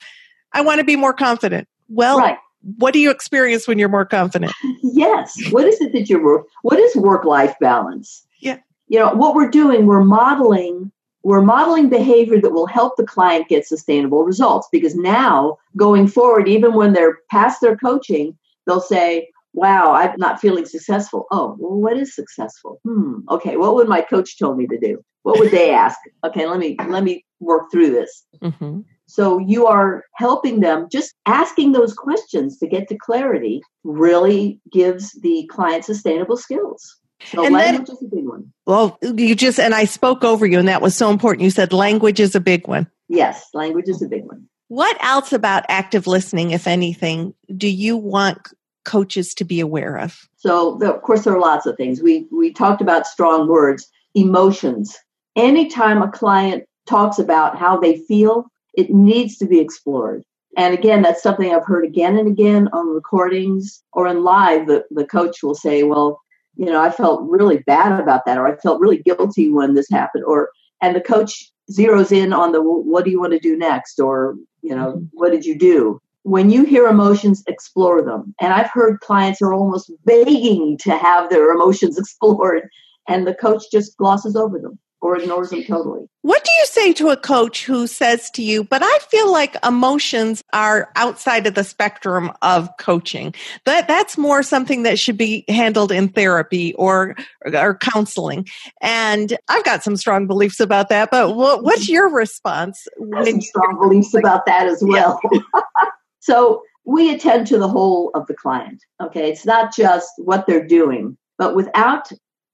I 0.53 0.61
want 0.61 0.79
to 0.79 0.83
be 0.83 0.95
more 0.95 1.13
confident. 1.13 1.67
Well, 1.89 2.17
right. 2.17 2.37
what 2.77 2.93
do 2.93 2.99
you 2.99 3.11
experience 3.11 3.67
when 3.67 3.79
you're 3.79 3.89
more 3.89 4.05
confident? 4.05 4.53
yes. 4.83 5.39
What 5.51 5.65
is 5.65 5.79
it 5.81 5.91
that 5.93 6.09
you're, 6.09 6.45
what 6.61 6.79
is 6.79 6.95
work 6.95 7.25
life 7.25 7.55
balance? 7.59 8.25
Yeah. 8.39 8.57
You 8.87 8.99
know, 8.99 9.13
what 9.13 9.35
we're 9.35 9.49
doing, 9.49 9.85
we're 9.85 10.03
modeling 10.03 10.91
we're 11.23 11.41
modeling 11.41 11.89
behavior 11.89 12.39
that 12.41 12.51
will 12.51 12.67
help 12.67 12.97
the 12.97 13.05
client 13.05 13.47
get 13.47 13.65
sustainable 13.65 14.23
results 14.23 14.67
because 14.71 14.95
now 14.95 15.57
going 15.77 16.07
forward 16.07 16.47
even 16.47 16.73
when 16.73 16.93
they're 16.93 17.19
past 17.29 17.61
their 17.61 17.75
coaching 17.75 18.37
they'll 18.65 18.81
say 18.81 19.27
wow 19.53 19.93
i'm 19.93 20.13
not 20.17 20.39
feeling 20.39 20.65
successful 20.65 21.27
oh 21.31 21.55
well 21.59 21.79
what 21.79 21.97
is 21.97 22.15
successful 22.15 22.79
hmm 22.83 23.19
okay 23.29 23.57
what 23.57 23.75
would 23.75 23.87
my 23.87 24.01
coach 24.01 24.37
tell 24.37 24.55
me 24.55 24.67
to 24.67 24.79
do 24.79 25.03
what 25.23 25.37
would 25.39 25.51
they 25.51 25.71
ask 25.73 25.99
okay 26.23 26.47
let 26.47 26.59
me 26.59 26.75
let 26.87 27.03
me 27.03 27.25
work 27.39 27.71
through 27.71 27.91
this 27.91 28.25
mm-hmm. 28.41 28.81
So 29.11 29.39
you 29.39 29.67
are 29.67 30.05
helping 30.13 30.61
them 30.61 30.87
just 30.89 31.13
asking 31.25 31.73
those 31.73 31.93
questions 31.93 32.57
to 32.59 32.65
get 32.65 32.87
to 32.87 32.97
clarity 32.97 33.61
really 33.83 34.61
gives 34.71 35.11
the 35.19 35.45
client 35.51 35.83
sustainable 35.83 36.37
skills. 36.37 36.97
So 37.25 37.43
and 37.43 37.53
language 37.53 37.87
then, 37.87 37.95
is 37.97 38.03
a 38.03 38.15
big 38.15 38.25
one. 38.25 38.53
Well, 38.65 38.97
you 39.01 39.35
just 39.35 39.59
and 39.59 39.75
I 39.75 39.83
spoke 39.83 40.23
over 40.23 40.45
you, 40.45 40.57
and 40.57 40.67
that 40.69 40.81
was 40.81 40.95
so 40.95 41.09
important. 41.09 41.43
You 41.43 41.49
said 41.49 41.73
language 41.73 42.21
is 42.21 42.35
a 42.35 42.39
big 42.39 42.69
one. 42.69 42.87
Yes, 43.09 43.49
language 43.53 43.89
is 43.89 44.01
a 44.01 44.07
big 44.07 44.23
one. 44.23 44.47
What 44.69 44.97
else 45.03 45.33
about 45.33 45.65
active 45.67 46.07
listening, 46.07 46.51
if 46.51 46.65
anything, 46.65 47.33
do 47.57 47.67
you 47.67 47.97
want 47.97 48.39
coaches 48.85 49.33
to 49.35 49.43
be 49.43 49.59
aware 49.59 49.97
of? 49.97 50.29
So, 50.37 50.81
of 50.81 51.01
course, 51.01 51.25
there 51.25 51.35
are 51.35 51.39
lots 51.39 51.65
of 51.65 51.75
things. 51.75 52.01
We 52.01 52.27
we 52.31 52.53
talked 52.53 52.81
about 52.81 53.05
strong 53.05 53.49
words, 53.49 53.91
emotions. 54.15 54.97
Anytime 55.35 56.01
a 56.01 56.09
client 56.09 56.63
talks 56.87 57.19
about 57.19 57.57
how 57.57 57.77
they 57.77 57.97
feel, 57.97 58.45
it 58.73 58.89
needs 58.89 59.37
to 59.37 59.45
be 59.45 59.59
explored. 59.59 60.23
And 60.57 60.73
again, 60.73 61.01
that's 61.01 61.23
something 61.23 61.53
I've 61.53 61.65
heard 61.65 61.85
again 61.85 62.17
and 62.17 62.27
again 62.27 62.67
on 62.73 62.93
recordings 62.93 63.83
or 63.93 64.07
in 64.07 64.23
live. 64.23 64.67
The, 64.67 64.83
the 64.91 65.05
coach 65.05 65.41
will 65.41 65.55
say, 65.55 65.83
Well, 65.83 66.21
you 66.55 66.65
know, 66.65 66.81
I 66.81 66.91
felt 66.91 67.29
really 67.29 67.59
bad 67.59 67.99
about 67.99 68.25
that, 68.25 68.37
or 68.37 68.47
I 68.47 68.57
felt 68.57 68.81
really 68.81 69.01
guilty 69.01 69.49
when 69.49 69.73
this 69.73 69.89
happened, 69.89 70.25
or 70.25 70.49
and 70.81 70.95
the 70.95 71.01
coach 71.01 71.51
zeroes 71.71 72.11
in 72.11 72.33
on 72.33 72.51
the 72.51 72.61
what 72.61 73.05
do 73.05 73.11
you 73.11 73.19
want 73.19 73.33
to 73.33 73.39
do 73.39 73.55
next, 73.55 73.99
or 73.99 74.35
you 74.61 74.75
know, 74.75 74.93
mm-hmm. 74.93 75.05
what 75.13 75.31
did 75.31 75.45
you 75.45 75.57
do? 75.57 75.99
When 76.23 76.51
you 76.51 76.65
hear 76.65 76.87
emotions, 76.87 77.43
explore 77.47 78.03
them. 78.03 78.35
And 78.41 78.53
I've 78.53 78.69
heard 78.69 78.99
clients 78.99 79.41
are 79.41 79.53
almost 79.53 79.91
begging 80.05 80.77
to 80.83 80.95
have 80.97 81.29
their 81.29 81.51
emotions 81.51 81.97
explored, 81.97 82.67
and 83.07 83.25
the 83.25 83.35
coach 83.35 83.63
just 83.71 83.95
glosses 83.95 84.35
over 84.35 84.59
them 84.59 84.77
or 85.01 85.11
or 85.11 85.17
ignores 85.17 85.49
them 85.49 85.63
totally. 85.63 86.07
What 86.21 86.43
do 86.43 86.51
you 86.59 86.65
say 86.67 86.93
to 86.93 87.09
a 87.09 87.17
coach 87.17 87.65
who 87.65 87.87
says 87.87 88.29
to 88.31 88.43
you, 88.43 88.63
but 88.63 88.81
I 88.83 88.99
feel 89.09 89.31
like 89.31 89.57
emotions 89.65 90.43
are 90.53 90.91
outside 90.95 91.47
of 91.47 91.55
the 91.55 91.63
spectrum 91.63 92.31
of 92.41 92.69
coaching? 92.77 93.33
That 93.65 93.87
that's 93.87 94.17
more 94.17 94.43
something 94.43 94.83
that 94.83 94.99
should 94.99 95.17
be 95.17 95.43
handled 95.47 95.91
in 95.91 96.09
therapy 96.09 96.73
or 96.75 97.15
or 97.45 97.75
counseling. 97.75 98.47
And 98.81 99.37
I've 99.49 99.65
got 99.65 99.83
some 99.83 99.97
strong 99.97 100.27
beliefs 100.27 100.59
about 100.59 100.89
that, 100.89 101.11
but 101.11 101.35
what, 101.35 101.63
what's 101.63 101.89
your 101.89 102.09
response? 102.09 102.87
When 102.97 103.41
strong 103.41 103.79
beliefs 103.79 104.13
about 104.13 104.45
that 104.45 104.67
as 104.67 104.81
well. 104.81 105.19
Yeah. 105.31 105.61
so 106.19 106.61
we 106.85 107.13
attend 107.13 107.47
to 107.47 107.57
the 107.57 107.67
whole 107.67 108.11
of 108.13 108.27
the 108.27 108.33
client. 108.33 108.81
Okay. 109.01 109.29
It's 109.29 109.45
not 109.45 109.75
just 109.75 110.09
what 110.17 110.47
they're 110.47 110.65
doing, 110.65 111.17
but 111.37 111.55
without 111.55 112.11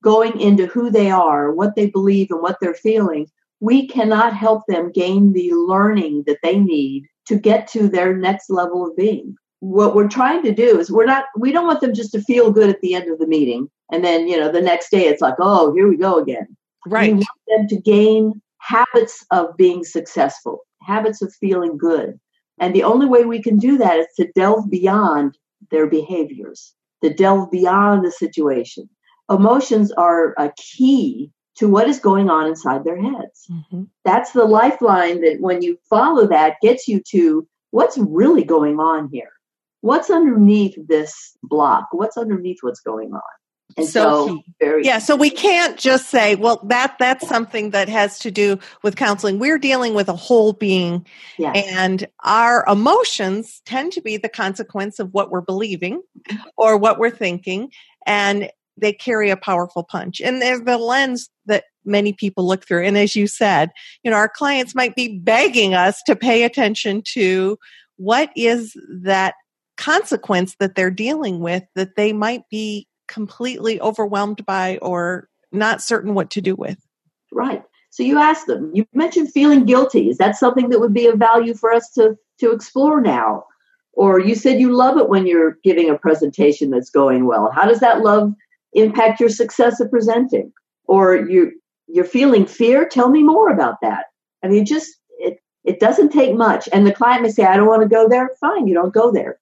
going 0.08 0.40
into 0.40 0.68
who 0.68 0.90
they 0.90 1.12
are, 1.12 1.52
what 1.52 1.76
they 1.76 1.90
believe, 1.90 2.32
and 2.32 2.42
what 2.42 2.56
they're 2.62 2.74
feeling, 2.74 3.28
we 3.60 3.86
cannot 3.86 4.34
help 4.34 4.64
them 4.66 4.90
gain 4.90 5.34
the 5.34 5.52
learning 5.52 6.24
that 6.26 6.38
they 6.42 6.58
need 6.58 7.04
to 7.26 7.38
get 7.38 7.68
to 7.68 7.90
their 7.90 8.16
next 8.16 8.50
level 8.50 8.88
of 8.88 8.96
being. 8.96 9.36
What 9.60 9.96
we're 9.96 10.08
trying 10.08 10.44
to 10.44 10.54
do 10.54 10.80
is 10.80 10.90
we're 10.90 11.04
not, 11.14 11.26
we 11.38 11.52
don't 11.52 11.68
want 11.68 11.82
them 11.82 11.94
just 11.94 12.14
to 12.14 12.22
feel 12.22 12.54
good 12.54 12.70
at 12.70 12.80
the 12.80 12.96
end 12.96 13.12
of 13.12 13.20
the 13.20 13.28
meeting. 13.28 13.70
And 13.92 14.02
then, 14.02 14.30
you 14.30 14.40
know, 14.40 14.50
the 14.50 14.62
next 14.62 14.92
day 14.92 15.08
it's 15.08 15.22
like, 15.22 15.36
oh, 15.40 15.74
here 15.74 15.90
we 15.90 15.98
go 15.98 16.20
again. 16.20 16.56
Right. 16.86 17.12
We 17.12 17.16
want 17.16 17.28
them 17.50 17.68
to 17.68 17.82
gain 17.82 18.42
habits 18.60 19.26
of 19.32 19.58
being 19.58 19.84
successful, 19.84 20.62
habits 20.84 21.22
of 21.22 21.34
feeling 21.34 21.78
good. 21.78 22.18
And 22.60 22.74
the 22.74 22.84
only 22.84 23.08
way 23.08 23.26
we 23.26 23.42
can 23.42 23.58
do 23.58 23.78
that 23.80 24.00
is 24.00 24.08
to 24.16 24.32
delve 24.36 24.70
beyond 24.70 25.38
their 25.70 25.88
behaviors, 25.88 26.74
to 27.04 27.14
delve 27.14 27.52
beyond 27.52 28.06
the 28.06 28.12
situation. 28.12 28.90
Emotions 29.30 29.92
are 29.92 30.34
a 30.38 30.52
key 30.58 31.32
to 31.58 31.68
what 31.68 31.88
is 31.88 32.00
going 32.00 32.30
on 32.30 32.48
inside 32.48 32.84
their 32.84 33.02
heads. 33.02 33.48
Mm-hmm. 33.50 33.84
That's 34.06 34.32
the 34.32 34.46
lifeline 34.46 35.22
that 35.22 35.38
when 35.40 35.62
you 35.62 35.78
follow 35.90 36.28
that 36.28 36.58
gets 36.62 36.88
you 36.88 37.02
to 37.10 37.48
what's 37.72 37.98
really 37.98 38.44
going 38.44 38.80
on 38.80 39.10
here. 39.12 39.32
What's 39.82 40.10
underneath 40.10 40.76
this 40.88 41.38
block? 41.44 41.88
What's 41.92 42.18
underneath 42.18 42.58
what's 42.62 42.82
going 42.82 43.14
on? 43.14 43.22
And 43.76 43.86
so, 43.86 44.28
so 44.28 44.42
very 44.60 44.86
yeah, 44.86 44.98
so 44.98 45.16
we 45.16 45.30
can't 45.30 45.78
just 45.78 46.10
say, 46.10 46.36
well, 46.36 46.62
that 46.64 46.96
that's 46.98 47.28
something 47.28 47.72
that 47.72 47.90
has 47.90 48.18
to 48.20 48.32
do 48.32 48.58
with 48.82 48.96
counseling. 48.96 49.40
We're 49.40 49.60
dealing 49.60 49.94
with 49.94 50.10
a 50.10 50.16
whole 50.16 50.54
being, 50.54 51.06
yes. 51.38 51.56
and 51.70 52.08
our 52.24 52.66
emotions 52.68 53.62
tend 53.66 53.92
to 53.94 54.02
be 54.02 54.18
the 54.18 54.30
consequence 54.30 55.00
of 55.00 55.14
what 55.14 55.30
we're 55.32 55.42
believing 55.42 56.02
or 56.56 56.78
what 56.78 56.98
we're 56.98 57.12
thinking, 57.12 57.70
and 58.06 58.50
they 58.78 58.94
carry 58.94 59.30
a 59.30 59.38
powerful 59.38 59.84
punch. 59.84 60.22
And 60.22 60.42
they're 60.42 60.60
the 60.60 60.78
lens 60.78 61.30
that 61.46 61.66
many 61.86 62.14
people 62.14 62.48
look 62.48 62.68
through. 62.68 62.84
And 62.84 62.98
as 62.98 63.16
you 63.16 63.28
said, 63.28 63.72
you 64.04 64.12
know, 64.12 64.18
our 64.18 64.30
clients 64.30 64.76
might 64.76 64.96
be 64.96 65.18
begging 65.20 65.74
us 65.74 66.02
to 66.06 66.16
pay 66.16 66.44
attention 66.44 67.02
to 67.14 67.58
what 67.98 68.30
is 68.36 68.74
that 69.04 69.36
consequence 69.78 70.56
that 70.60 70.76
they're 70.76 70.92
dealing 70.92 71.40
with 71.40 71.64
that 71.76 71.96
they 71.96 72.14
might 72.14 72.44
be 72.50 72.88
completely 73.08 73.80
overwhelmed 73.82 74.46
by 74.46 74.78
or 74.82 75.30
not 75.52 75.82
certain 75.82 76.14
what 76.14 76.30
to 76.32 76.42
do 76.42 76.56
with. 76.56 76.78
Right. 77.32 77.64
So 77.90 78.04
you 78.04 78.20
ask 78.20 78.46
them, 78.46 78.72
you 78.74 78.86
mentioned 78.94 79.32
feeling 79.32 79.66
guilty. 79.66 80.10
Is 80.10 80.18
that 80.18 80.36
something 80.36 80.70
that 80.70 80.80
would 80.80 80.94
be 80.94 81.08
of 81.08 81.18
value 81.18 81.54
for 81.54 81.74
us 81.74 81.90
to, 81.92 82.18
to 82.40 82.52
explore 82.52 83.02
now? 83.02 83.46
Or 83.94 84.20
you 84.20 84.36
said 84.36 84.60
you 84.60 84.76
love 84.76 84.98
it 84.98 85.10
when 85.10 85.26
you're 85.26 85.58
giving 85.64 85.90
a 85.90 85.98
presentation 85.98 86.70
that's 86.70 86.92
going 86.92 87.26
well. 87.26 87.50
How 87.52 87.66
does 87.66 87.80
that 87.80 88.02
love 88.02 88.34
impact 88.78 89.20
your 89.20 89.30
success 89.30 89.80
of 89.80 89.90
presenting? 89.90 90.52
Or 90.86 91.16
you 91.16 91.52
you're 91.88 92.06
feeling 92.06 92.46
fear? 92.46 92.88
Tell 92.88 93.10
me 93.10 93.24
more 93.24 93.50
about 93.50 93.76
that. 93.82 94.06
I 94.44 94.48
mean, 94.48 94.66
just 94.66 94.96
it 95.20 95.40
it 95.64 95.80
doesn't 95.80 96.10
take 96.10 96.36
much. 96.36 96.70
And 96.72 96.86
the 96.86 96.94
client 96.94 97.24
may 97.24 97.30
say, 97.30 97.44
I 97.44 97.58
don't 97.58 97.68
want 97.68 97.84
to 97.84 97.90
go 97.90 98.08
there. 98.08 98.32
Fine, 98.40 98.68
you 98.68 98.74
don't 98.74 98.94
go 98.94 99.12
there. 99.12 99.40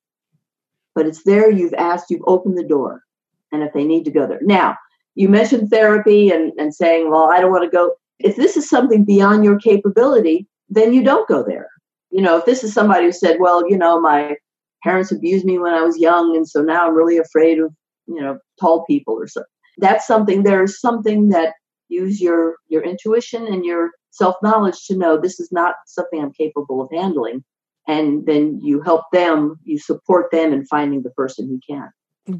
But 0.95 1.05
it's 1.05 1.23
there, 1.23 1.51
you've 1.51 1.73
asked, 1.73 2.09
you've 2.09 2.23
opened 2.25 2.57
the 2.57 2.63
door 2.63 3.03
and 3.51 3.63
if 3.63 3.73
they 3.73 3.83
need 3.83 4.05
to 4.05 4.11
go 4.11 4.25
there. 4.25 4.39
Now, 4.41 4.77
you 5.15 5.29
mentioned 5.29 5.69
therapy 5.69 6.29
and, 6.29 6.51
and 6.57 6.73
saying, 6.73 7.09
well, 7.09 7.29
I 7.29 7.39
don't 7.39 7.51
want 7.51 7.63
to 7.63 7.69
go. 7.69 7.95
If 8.19 8.35
this 8.35 8.55
is 8.57 8.69
something 8.69 9.03
beyond 9.03 9.43
your 9.43 9.59
capability, 9.59 10.47
then 10.69 10.93
you 10.93 11.03
don't 11.03 11.27
go 11.27 11.43
there. 11.43 11.69
You 12.11 12.21
know, 12.21 12.37
if 12.37 12.45
this 12.45 12.63
is 12.63 12.73
somebody 12.73 13.05
who 13.05 13.11
said, 13.11 13.37
well, 13.39 13.69
you 13.69 13.77
know, 13.77 13.99
my 13.99 14.35
parents 14.83 15.11
abused 15.11 15.45
me 15.45 15.57
when 15.59 15.73
I 15.73 15.81
was 15.81 15.97
young, 15.97 16.35
and 16.35 16.47
so 16.47 16.61
now 16.61 16.87
I'm 16.87 16.95
really 16.95 17.17
afraid 17.17 17.59
of, 17.59 17.73
you 18.07 18.21
know, 18.21 18.39
tall 18.59 18.85
people 18.85 19.15
or 19.15 19.27
something. 19.27 19.49
That's 19.77 20.07
something, 20.07 20.43
there's 20.43 20.79
something 20.79 21.29
that 21.29 21.53
use 21.89 22.21
your 22.21 22.55
your 22.67 22.83
intuition 22.83 23.45
and 23.47 23.63
your 23.65 23.91
self 24.11 24.35
knowledge 24.41 24.85
to 24.87 24.97
know 24.97 25.17
this 25.17 25.39
is 25.39 25.51
not 25.51 25.75
something 25.85 26.21
I'm 26.21 26.33
capable 26.33 26.81
of 26.81 26.89
handling. 26.91 27.43
And 27.87 28.25
then 28.25 28.59
you 28.63 28.81
help 28.81 29.03
them, 29.13 29.59
you 29.63 29.77
support 29.77 30.31
them 30.31 30.53
in 30.53 30.65
finding 30.65 31.03
the 31.03 31.11
person 31.11 31.47
who 31.47 31.59
can. 31.69 31.89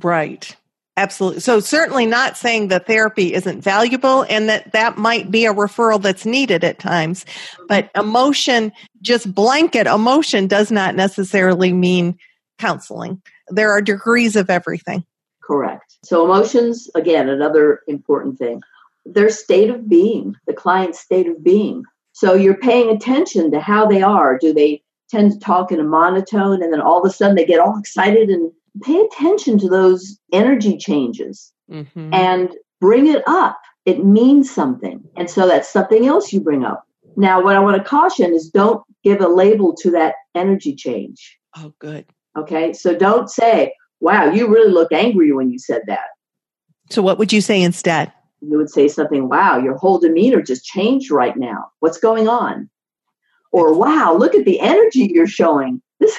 Right. 0.04 0.56
Absolutely. 0.98 1.42
So 1.42 1.60
certainly 1.60 2.06
not 2.06 2.38
saying 2.38 2.70
that 2.70 2.88
therapy 2.88 3.34
isn't 3.34 3.62
valuable 3.62 4.26
and 4.30 4.48
that 4.48 4.72
that 4.72 4.98
might 4.98 5.30
be 5.30 5.46
a 5.46 5.54
referral 5.54 6.02
that's 6.02 6.26
needed 6.26 6.64
at 6.64 6.80
times, 6.80 7.26
but 7.68 7.92
emotion, 7.96 8.72
just 9.02 9.36
blanket 9.36 9.88
emotion 9.88 10.48
does 10.48 10.72
not 10.72 10.96
necessarily 10.96 11.74
mean 11.74 12.18
counseling. 12.60 13.22
There 13.50 13.72
are 13.72 13.82
degrees 13.82 14.38
of 14.38 14.50
everything. 14.50 15.04
Correct. 15.46 15.98
So 16.04 16.26
emotions, 16.26 16.90
again, 16.96 17.30
another 17.30 17.82
important 17.88 18.40
thing. 18.40 18.62
Their 19.06 19.30
state 19.30 19.70
of 19.70 19.88
being, 19.88 20.36
the 20.48 20.54
client's 20.54 21.00
state 21.00 21.28
of 21.28 21.44
being. 21.44 21.84
So 22.14 22.34
you're 22.34 22.58
paying 22.58 22.90
attention 22.90 23.52
to 23.52 23.60
how 23.60 23.86
they 23.86 24.02
are. 24.02 24.38
Do 24.40 24.54
they 24.54 24.82
tend 25.10 25.32
to 25.34 25.40
talk 25.40 25.72
in 25.72 25.80
a 25.80 25.84
monotone 25.84 26.64
and 26.64 26.74
then 26.74 26.82
all 26.82 27.00
of 27.00 27.10
a 27.10 27.14
sudden 27.14 27.36
they 27.36 27.46
get 27.46 27.60
all 27.60 27.78
excited 27.78 28.30
and 28.30 28.52
pay 28.84 29.00
attention 29.00 29.60
to 29.60 29.70
those 29.70 30.20
energy 30.34 30.78
changes 30.78 31.54
mm-hmm. 31.70 32.14
and 32.14 32.52
bring 32.82 33.08
it 33.08 33.24
up. 33.28 33.60
It 33.86 34.04
means 34.04 34.50
something. 34.50 35.04
And 35.16 35.30
so 35.30 35.48
that's 35.48 35.72
something 35.72 36.08
else 36.08 36.34
you 36.34 36.42
bring 36.42 36.66
up. 36.66 36.88
Now, 37.18 37.42
what 37.42 37.56
I 37.56 37.60
want 37.60 37.78
to 37.78 37.84
caution 37.88 38.34
is 38.34 38.50
don't 38.50 38.84
give 39.04 39.22
a 39.22 39.28
label 39.28 39.76
to 39.76 39.92
that 39.92 40.16
energy 40.34 40.76
change. 40.76 41.38
Oh, 41.56 41.74
good. 41.80 42.06
Okay. 42.36 42.74
So 42.74 42.98
don't 42.98 43.30
say, 43.30 43.74
wow, 44.06 44.32
you 44.32 44.48
really 44.48 44.72
look 44.72 44.92
angry 44.92 45.32
when 45.34 45.50
you 45.50 45.58
said 45.58 45.82
that. 45.88 46.10
So, 46.92 47.02
what 47.02 47.18
would 47.18 47.34
you 47.34 47.42
say 47.42 47.60
instead? 47.62 48.14
You 48.42 48.58
would 48.58 48.70
say 48.70 48.88
something, 48.88 49.28
wow, 49.28 49.58
your 49.58 49.76
whole 49.76 49.98
demeanor 49.98 50.44
just 50.44 50.64
changed 50.64 51.10
right 51.10 51.36
now. 51.36 51.66
What's 51.80 51.98
going 51.98 52.28
on? 52.28 52.70
Or, 53.52 53.74
wow, 53.74 54.16
look 54.16 54.36
at 54.36 54.46
the 54.46 54.60
energy 54.60 55.10
you're 55.12 55.28
showing. 55.28 55.82
This, 56.00 56.16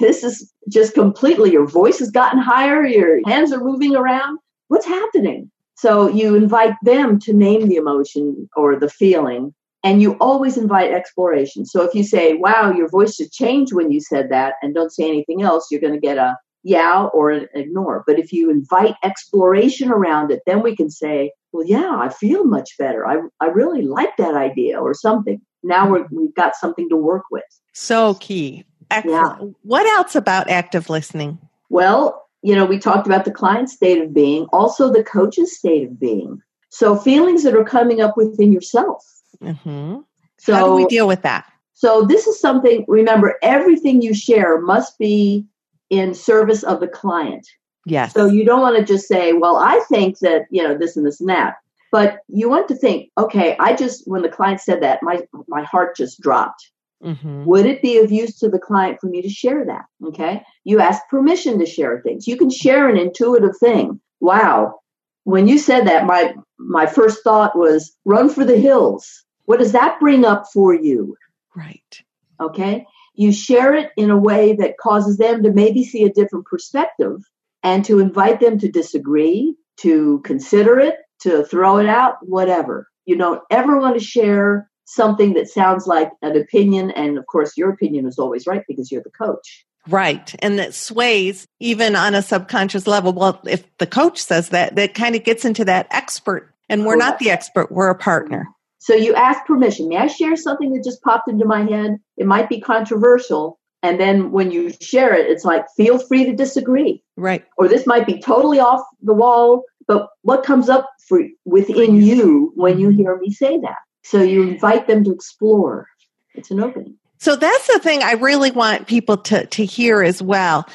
this 0.00 0.24
is 0.24 0.50
just 0.70 0.94
completely 0.94 1.52
your 1.52 1.66
voice 1.66 1.98
has 1.98 2.10
gotten 2.10 2.40
higher, 2.40 2.86
your 2.86 3.20
hands 3.26 3.52
are 3.52 3.62
moving 3.62 3.94
around. 3.94 4.38
What's 4.68 4.86
happening? 4.86 5.50
So 5.74 6.08
you 6.08 6.34
invite 6.34 6.74
them 6.82 7.18
to 7.20 7.34
name 7.34 7.68
the 7.68 7.76
emotion 7.76 8.48
or 8.56 8.78
the 8.78 8.88
feeling, 8.88 9.54
and 9.84 10.00
you 10.00 10.16
always 10.20 10.56
invite 10.56 10.92
exploration. 10.92 11.66
So 11.66 11.82
if 11.82 11.94
you 11.94 12.02
say, 12.02 12.34
Wow, 12.34 12.72
your 12.72 12.88
voice 12.88 13.18
just 13.18 13.34
changed 13.34 13.74
when 13.74 13.90
you 13.90 14.00
said 14.00 14.30
that, 14.30 14.54
and 14.62 14.74
don't 14.74 14.92
say 14.92 15.06
anything 15.06 15.42
else, 15.42 15.66
you're 15.70 15.82
going 15.82 15.92
to 15.92 16.00
get 16.00 16.16
a 16.16 16.36
yeah 16.66 17.04
or 17.12 17.30
an 17.30 17.48
ignore. 17.54 18.02
But 18.06 18.18
if 18.18 18.32
you 18.32 18.50
invite 18.50 18.96
exploration 19.04 19.90
around 19.90 20.32
it, 20.32 20.42
then 20.46 20.62
we 20.62 20.74
can 20.74 20.90
say, 20.90 21.30
Well, 21.52 21.64
yeah, 21.66 21.96
I 21.96 22.08
feel 22.08 22.44
much 22.44 22.70
better. 22.78 23.06
I, 23.06 23.20
I 23.40 23.46
really 23.46 23.82
like 23.82 24.16
that 24.18 24.34
idea 24.34 24.78
or 24.78 24.92
something. 24.92 25.40
Now 25.62 25.88
we're, 25.88 26.06
we've 26.10 26.34
got 26.34 26.56
something 26.56 26.88
to 26.88 26.96
work 26.96 27.22
with. 27.30 27.44
So 27.72 28.14
key. 28.14 28.64
Excellent. 28.90 29.40
Yeah. 29.40 29.48
What 29.62 29.86
else 29.96 30.14
about 30.14 30.50
active 30.50 30.90
listening? 30.90 31.38
Well, 31.70 32.26
you 32.42 32.54
know, 32.54 32.64
we 32.64 32.78
talked 32.78 33.06
about 33.06 33.24
the 33.24 33.32
client's 33.32 33.72
state 33.72 34.02
of 34.02 34.12
being, 34.12 34.44
also 34.46 34.92
the 34.92 35.02
coach's 35.02 35.56
state 35.56 35.86
of 35.88 35.98
being. 35.98 36.40
So 36.68 36.96
feelings 36.96 37.42
that 37.44 37.54
are 37.54 37.64
coming 37.64 38.00
up 38.00 38.16
within 38.16 38.52
yourself. 38.52 39.04
Mm-hmm. 39.42 40.00
So 40.38 40.54
how 40.54 40.66
do 40.66 40.74
we 40.74 40.86
deal 40.86 41.06
with 41.06 41.22
that? 41.22 41.50
So 41.74 42.02
this 42.02 42.26
is 42.26 42.40
something. 42.40 42.84
Remember, 42.88 43.36
everything 43.42 44.02
you 44.02 44.14
share 44.14 44.60
must 44.60 44.98
be 44.98 45.46
in 45.90 46.14
service 46.14 46.62
of 46.62 46.80
the 46.80 46.88
client. 46.88 47.46
Yes. 47.84 48.12
So 48.12 48.26
you 48.26 48.44
don't 48.44 48.60
want 48.60 48.76
to 48.76 48.84
just 48.84 49.06
say, 49.06 49.32
"Well, 49.32 49.56
I 49.56 49.80
think 49.88 50.18
that 50.18 50.46
you 50.50 50.62
know 50.62 50.76
this 50.76 50.96
and 50.96 51.06
this 51.06 51.20
and 51.20 51.28
that," 51.28 51.54
but 51.92 52.18
you 52.28 52.48
want 52.48 52.68
to 52.68 52.74
think, 52.74 53.10
"Okay, 53.16 53.56
I 53.60 53.74
just 53.74 54.02
when 54.06 54.22
the 54.22 54.28
client 54.28 54.60
said 54.60 54.82
that, 54.82 55.02
my 55.02 55.22
my 55.48 55.62
heart 55.62 55.96
just 55.96 56.20
dropped." 56.20 56.70
Mm-hmm. 57.02 57.44
Would 57.44 57.66
it 57.66 57.82
be 57.82 57.98
of 57.98 58.10
use 58.10 58.38
to 58.38 58.48
the 58.48 58.58
client 58.58 58.98
for 59.00 59.06
me 59.06 59.22
to 59.22 59.28
share 59.28 59.64
that? 59.64 59.84
Okay. 60.04 60.42
You 60.64 60.80
ask 60.80 61.02
permission 61.08 61.58
to 61.58 61.66
share 61.66 62.00
things. 62.00 62.26
You 62.26 62.36
can 62.36 62.50
share 62.50 62.88
an 62.88 62.96
intuitive 62.96 63.56
thing. 63.58 64.00
Wow. 64.20 64.80
When 65.24 65.46
you 65.46 65.58
said 65.58 65.86
that, 65.86 66.06
my 66.06 66.34
my 66.58 66.86
first 66.86 67.22
thought 67.22 67.56
was 67.56 67.94
run 68.04 68.28
for 68.28 68.44
the 68.44 68.56
hills. 68.56 69.24
What 69.44 69.58
does 69.58 69.72
that 69.72 70.00
bring 70.00 70.24
up 70.24 70.46
for 70.52 70.74
you? 70.74 71.16
Right. 71.54 72.02
Okay. 72.40 72.86
You 73.16 73.32
share 73.32 73.74
it 73.74 73.90
in 73.96 74.10
a 74.10 74.18
way 74.18 74.54
that 74.54 74.78
causes 74.78 75.16
them 75.16 75.42
to 75.42 75.52
maybe 75.52 75.84
see 75.84 76.04
a 76.04 76.12
different 76.12 76.46
perspective 76.46 77.22
and 77.62 77.84
to 77.86 77.98
invite 77.98 78.40
them 78.40 78.58
to 78.58 78.70
disagree, 78.70 79.54
to 79.78 80.20
consider 80.20 80.78
it, 80.78 80.96
to 81.22 81.44
throw 81.44 81.78
it 81.78 81.86
out, 81.86 82.16
whatever. 82.22 82.88
You 83.06 83.16
don't 83.16 83.42
ever 83.50 83.78
want 83.78 83.98
to 83.98 84.04
share 84.04 84.70
something 84.84 85.34
that 85.34 85.48
sounds 85.48 85.86
like 85.86 86.10
an 86.22 86.36
opinion. 86.36 86.90
And 86.92 87.18
of 87.18 87.26
course, 87.26 87.56
your 87.56 87.70
opinion 87.70 88.06
is 88.06 88.18
always 88.18 88.46
right 88.46 88.62
because 88.68 88.92
you're 88.92 89.02
the 89.02 89.10
coach. 89.10 89.66
Right. 89.88 90.34
And 90.40 90.58
that 90.58 90.74
sways 90.74 91.46
even 91.60 91.96
on 91.96 92.14
a 92.14 92.22
subconscious 92.22 92.86
level. 92.86 93.12
Well, 93.12 93.40
if 93.46 93.64
the 93.78 93.86
coach 93.86 94.22
says 94.22 94.50
that, 94.50 94.76
that 94.76 94.94
kind 94.94 95.14
of 95.14 95.24
gets 95.24 95.44
into 95.44 95.64
that 95.64 95.86
expert. 95.90 96.52
And 96.68 96.84
we're 96.84 96.96
not 96.96 97.20
the 97.20 97.30
expert, 97.30 97.70
we're 97.70 97.90
a 97.90 97.94
partner. 97.94 98.48
So 98.78 98.94
you 98.94 99.14
ask 99.14 99.44
permission. 99.46 99.88
May 99.88 99.96
I 99.96 100.06
share 100.06 100.36
something 100.36 100.72
that 100.72 100.84
just 100.84 101.02
popped 101.02 101.28
into 101.28 101.44
my 101.44 101.64
head? 101.64 101.98
It 102.16 102.26
might 102.26 102.48
be 102.48 102.60
controversial. 102.60 103.58
And 103.82 104.00
then 104.00 104.32
when 104.32 104.50
you 104.50 104.72
share 104.80 105.14
it, 105.14 105.30
it's 105.30 105.44
like, 105.44 105.64
feel 105.76 105.98
free 105.98 106.24
to 106.24 106.34
disagree. 106.34 107.02
Right. 107.16 107.44
Or 107.56 107.68
this 107.68 107.86
might 107.86 108.06
be 108.06 108.20
totally 108.20 108.58
off 108.58 108.82
the 109.02 109.14
wall, 109.14 109.64
but 109.86 110.08
what 110.22 110.44
comes 110.44 110.68
up 110.68 110.88
for 111.08 111.20
within 111.44 112.00
you 112.00 112.52
when 112.56 112.78
you 112.78 112.88
hear 112.88 113.16
me 113.18 113.30
say 113.32 113.58
that? 113.60 113.76
So 114.02 114.22
you 114.22 114.42
invite 114.42 114.86
them 114.86 115.04
to 115.04 115.12
explore. 115.12 115.88
It's 116.34 116.50
an 116.50 116.60
opening. 116.60 116.96
So 117.18 117.34
that's 117.36 117.66
the 117.72 117.78
thing 117.78 118.02
I 118.02 118.12
really 118.12 118.50
want 118.50 118.86
people 118.86 119.16
to, 119.18 119.46
to 119.46 119.64
hear 119.64 120.02
as 120.02 120.22
well. 120.22 120.68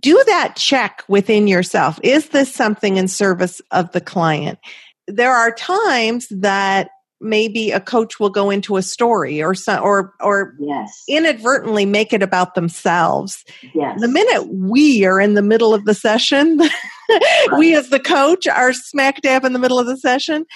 Do 0.00 0.22
that 0.26 0.56
check 0.56 1.02
within 1.08 1.46
yourself. 1.46 1.98
Is 2.02 2.30
this 2.30 2.52
something 2.52 2.96
in 2.96 3.08
service 3.08 3.62
of 3.70 3.92
the 3.92 4.00
client? 4.00 4.58
There 5.06 5.32
are 5.32 5.50
times 5.52 6.28
that 6.30 6.90
maybe 7.20 7.70
a 7.70 7.80
coach 7.80 8.20
will 8.20 8.30
go 8.30 8.50
into 8.50 8.76
a 8.76 8.82
story 8.82 9.42
or 9.42 9.54
some, 9.54 9.82
or 9.82 10.12
or 10.20 10.54
yes. 10.58 11.02
inadvertently 11.08 11.86
make 11.86 12.12
it 12.12 12.22
about 12.22 12.54
themselves. 12.54 13.44
Yes. 13.74 14.00
The 14.00 14.08
minute 14.08 14.48
we 14.52 15.04
are 15.04 15.20
in 15.20 15.34
the 15.34 15.42
middle 15.42 15.74
of 15.74 15.84
the 15.84 15.94
session, 15.94 16.60
we 17.58 17.74
as 17.74 17.90
the 17.90 18.00
coach 18.00 18.46
are 18.46 18.72
smack 18.72 19.22
dab 19.22 19.44
in 19.44 19.52
the 19.52 19.58
middle 19.58 19.78
of 19.78 19.86
the 19.86 19.96
session. 19.96 20.46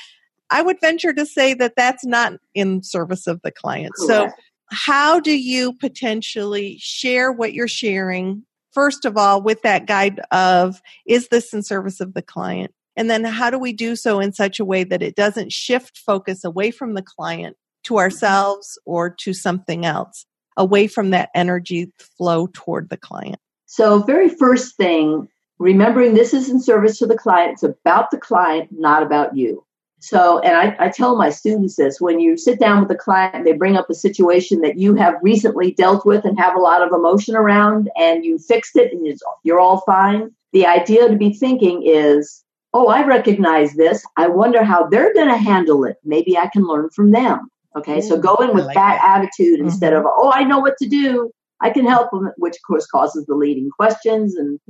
I 0.50 0.62
would 0.62 0.80
venture 0.80 1.12
to 1.12 1.26
say 1.26 1.52
that 1.54 1.74
that's 1.76 2.06
not 2.06 2.34
in 2.54 2.82
service 2.82 3.26
of 3.26 3.40
the 3.42 3.50
client. 3.50 3.92
Correct. 3.96 4.32
So 4.32 4.42
how 4.70 5.20
do 5.20 5.38
you 5.38 5.74
potentially 5.74 6.78
share 6.80 7.32
what 7.32 7.52
you're 7.52 7.68
sharing 7.68 8.44
first 8.72 9.04
of 9.04 9.16
all 9.16 9.42
with 9.42 9.62
that 9.62 9.86
guide 9.86 10.20
of 10.30 10.80
is 11.06 11.28
this 11.28 11.52
in 11.52 11.62
service 11.62 12.00
of 12.00 12.14
the 12.14 12.22
client 12.22 12.72
and 12.98 13.08
then 13.08 13.24
how 13.24 13.48
do 13.48 13.58
we 13.58 13.72
do 13.72 13.94
so 13.94 14.18
in 14.18 14.32
such 14.32 14.58
a 14.58 14.64
way 14.64 14.82
that 14.82 15.02
it 15.02 15.14
doesn't 15.14 15.52
shift 15.52 15.96
focus 15.96 16.44
away 16.44 16.72
from 16.72 16.94
the 16.94 17.02
client 17.02 17.56
to 17.84 17.94
mm-hmm. 17.94 18.00
ourselves 18.00 18.76
or 18.84 19.08
to 19.08 19.32
something 19.32 19.86
else 19.86 20.26
away 20.56 20.88
from 20.88 21.10
that 21.10 21.30
energy 21.32 21.92
flow 21.98 22.48
toward 22.52 22.90
the 22.90 22.96
client? 22.96 23.38
So 23.66 24.02
very 24.02 24.28
first 24.28 24.76
thing 24.76 25.28
remembering 25.60 26.14
this 26.14 26.34
is 26.34 26.48
in 26.48 26.60
service 26.60 26.98
to 26.98 27.06
the 27.06 27.16
client 27.16 27.52
it's 27.52 27.62
about 27.62 28.10
the 28.10 28.18
client 28.18 28.68
not 28.72 29.02
about 29.02 29.36
you. 29.36 29.64
So, 30.00 30.38
and 30.40 30.56
I, 30.56 30.76
I, 30.78 30.88
tell 30.90 31.16
my 31.16 31.30
students 31.30 31.74
this 31.74 32.00
when 32.00 32.20
you 32.20 32.36
sit 32.36 32.60
down 32.60 32.80
with 32.80 32.90
a 32.92 32.94
client, 32.94 33.44
they 33.44 33.52
bring 33.52 33.76
up 33.76 33.90
a 33.90 33.94
situation 33.94 34.60
that 34.60 34.78
you 34.78 34.94
have 34.94 35.14
recently 35.22 35.72
dealt 35.72 36.06
with 36.06 36.24
and 36.24 36.38
have 36.38 36.54
a 36.54 36.60
lot 36.60 36.82
of 36.82 36.92
emotion 36.92 37.34
around, 37.34 37.90
and 37.96 38.24
you 38.24 38.38
fixed 38.38 38.76
it 38.76 38.92
and 38.92 39.18
you're 39.42 39.58
all 39.58 39.80
fine. 39.80 40.30
The 40.52 40.66
idea 40.66 41.08
to 41.08 41.16
be 41.16 41.32
thinking 41.32 41.82
is, 41.84 42.44
oh, 42.74 42.88
I 42.88 43.04
recognize 43.04 43.74
this. 43.74 44.04
I 44.16 44.28
wonder 44.28 44.62
how 44.62 44.88
they're 44.88 45.14
going 45.14 45.28
to 45.28 45.36
handle 45.36 45.84
it. 45.84 45.96
Maybe 46.04 46.36
I 46.36 46.48
can 46.48 46.64
learn 46.64 46.90
from 46.90 47.10
them. 47.10 47.48
Okay, 47.76 47.98
Ooh, 47.98 48.02
so 48.02 48.18
go 48.18 48.36
in 48.36 48.54
with 48.54 48.66
like 48.66 48.74
that, 48.74 49.00
that, 49.00 49.18
attitude 49.18 49.58
mm-hmm. 49.58 49.68
instead 49.68 49.92
of, 49.92 50.04
oh, 50.06 50.32
I 50.32 50.44
know 50.44 50.58
what 50.58 50.76
to 50.78 50.88
do. 50.88 51.30
I 51.60 51.70
can 51.70 51.86
help 51.86 52.10
them, 52.10 52.30
which 52.36 52.56
of 52.56 52.62
course 52.66 52.86
causes 52.86 53.26
the 53.26 53.34
leading 53.34 53.70
questions 53.70 54.36
and 54.36 54.60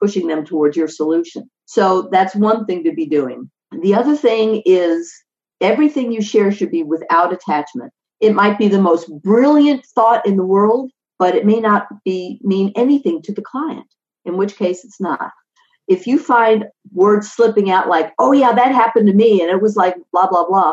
pushing 0.00 0.26
them 0.26 0.44
towards 0.44 0.76
your 0.76 0.88
solution. 0.88 1.50
So 1.64 2.08
that's 2.12 2.34
one 2.34 2.66
thing 2.66 2.84
to 2.84 2.92
be 2.92 3.06
doing. 3.06 3.50
The 3.82 3.94
other 3.94 4.16
thing 4.16 4.62
is 4.64 5.12
everything 5.60 6.12
you 6.12 6.22
share 6.22 6.52
should 6.52 6.70
be 6.70 6.82
without 6.82 7.32
attachment. 7.32 7.92
It 8.20 8.34
might 8.34 8.58
be 8.58 8.68
the 8.68 8.80
most 8.80 9.10
brilliant 9.22 9.84
thought 9.86 10.26
in 10.26 10.36
the 10.36 10.44
world, 10.44 10.90
but 11.18 11.34
it 11.34 11.44
may 11.46 11.60
not 11.60 11.88
be 12.04 12.40
mean 12.42 12.72
anything 12.76 13.22
to 13.22 13.32
the 13.32 13.42
client, 13.42 13.86
in 14.24 14.36
which 14.36 14.56
case 14.56 14.84
it's 14.84 15.00
not. 15.00 15.30
If 15.88 16.06
you 16.06 16.18
find 16.18 16.66
words 16.92 17.30
slipping 17.30 17.70
out 17.70 17.88
like, 17.88 18.12
oh 18.18 18.32
yeah, 18.32 18.52
that 18.52 18.72
happened 18.72 19.06
to 19.06 19.14
me, 19.14 19.40
and 19.40 19.50
it 19.50 19.62
was 19.62 19.76
like 19.76 19.94
blah, 20.12 20.28
blah, 20.28 20.46
blah, 20.46 20.72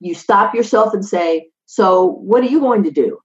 you 0.00 0.14
stop 0.14 0.54
yourself 0.54 0.94
and 0.94 1.04
say, 1.04 1.48
so 1.66 2.06
what 2.06 2.42
are 2.42 2.48
you 2.48 2.60
going 2.60 2.82
to 2.84 2.90
do? 2.90 3.18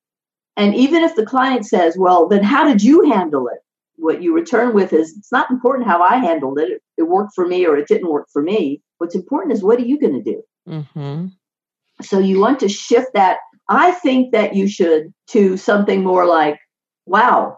And 0.55 0.73
even 0.75 1.03
if 1.03 1.15
the 1.15 1.25
client 1.25 1.65
says, 1.65 1.95
well, 1.97 2.27
then 2.27 2.43
how 2.43 2.63
did 2.67 2.81
you 2.81 3.09
handle 3.11 3.47
it? 3.47 3.59
What 3.97 4.21
you 4.23 4.33
return 4.33 4.73
with 4.73 4.93
is, 4.93 5.15
it's 5.17 5.31
not 5.31 5.51
important 5.51 5.87
how 5.87 6.01
I 6.01 6.17
handled 6.17 6.59
it. 6.59 6.81
It 6.97 7.03
worked 7.03 7.33
for 7.35 7.47
me 7.47 7.65
or 7.65 7.77
it 7.77 7.87
didn't 7.87 8.09
work 8.09 8.27
for 8.31 8.41
me. 8.41 8.81
What's 8.97 9.15
important 9.15 9.53
is 9.53 9.63
what 9.63 9.79
are 9.79 9.85
you 9.85 9.99
going 9.99 10.13
to 10.13 10.23
do? 10.23 10.43
Mm-hmm. 10.67 11.27
So 12.01 12.19
you 12.19 12.39
want 12.39 12.59
to 12.61 12.69
shift 12.69 13.13
that. 13.13 13.37
I 13.69 13.91
think 13.91 14.31
that 14.31 14.55
you 14.55 14.67
should 14.67 15.13
to 15.27 15.57
something 15.57 16.03
more 16.03 16.25
like, 16.25 16.59
wow, 17.05 17.57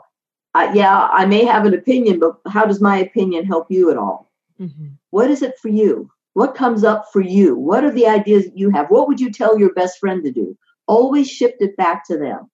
uh, 0.60 0.72
yeah, 0.74 1.08
I 1.12 1.26
may 1.26 1.45
have 1.45 1.65
an 1.65 1.74
opinion, 1.74 2.19
but 2.19 2.38
how 2.52 2.65
does 2.65 2.82
my 2.82 2.98
opinion 2.98 3.45
help 3.45 3.67
you 3.69 3.89
at 3.91 3.98
all? 3.98 4.30
Mm-hmm. 4.60 4.88
What 5.12 5.32
is 5.32 5.41
it 5.41 5.58
for 5.62 5.69
you? 5.69 6.10
What 6.34 6.56
comes 6.56 6.84
up 6.84 7.06
for 7.12 7.22
you? 7.22 7.56
What 7.56 7.84
are 7.84 7.91
the 7.91 8.08
ideas 8.08 8.45
that 8.45 8.58
you 8.58 8.69
have? 8.69 8.89
What 8.89 9.08
would 9.08 9.19
you 9.19 9.32
tell 9.32 9.58
your 9.58 9.74
best 9.74 10.00
friend 10.00 10.24
to 10.24 10.32
do? 10.32 10.58
Always 10.88 11.30
shift 11.30 11.62
it 11.62 11.78
back 11.78 12.06
to 12.08 12.17
them 12.17 12.50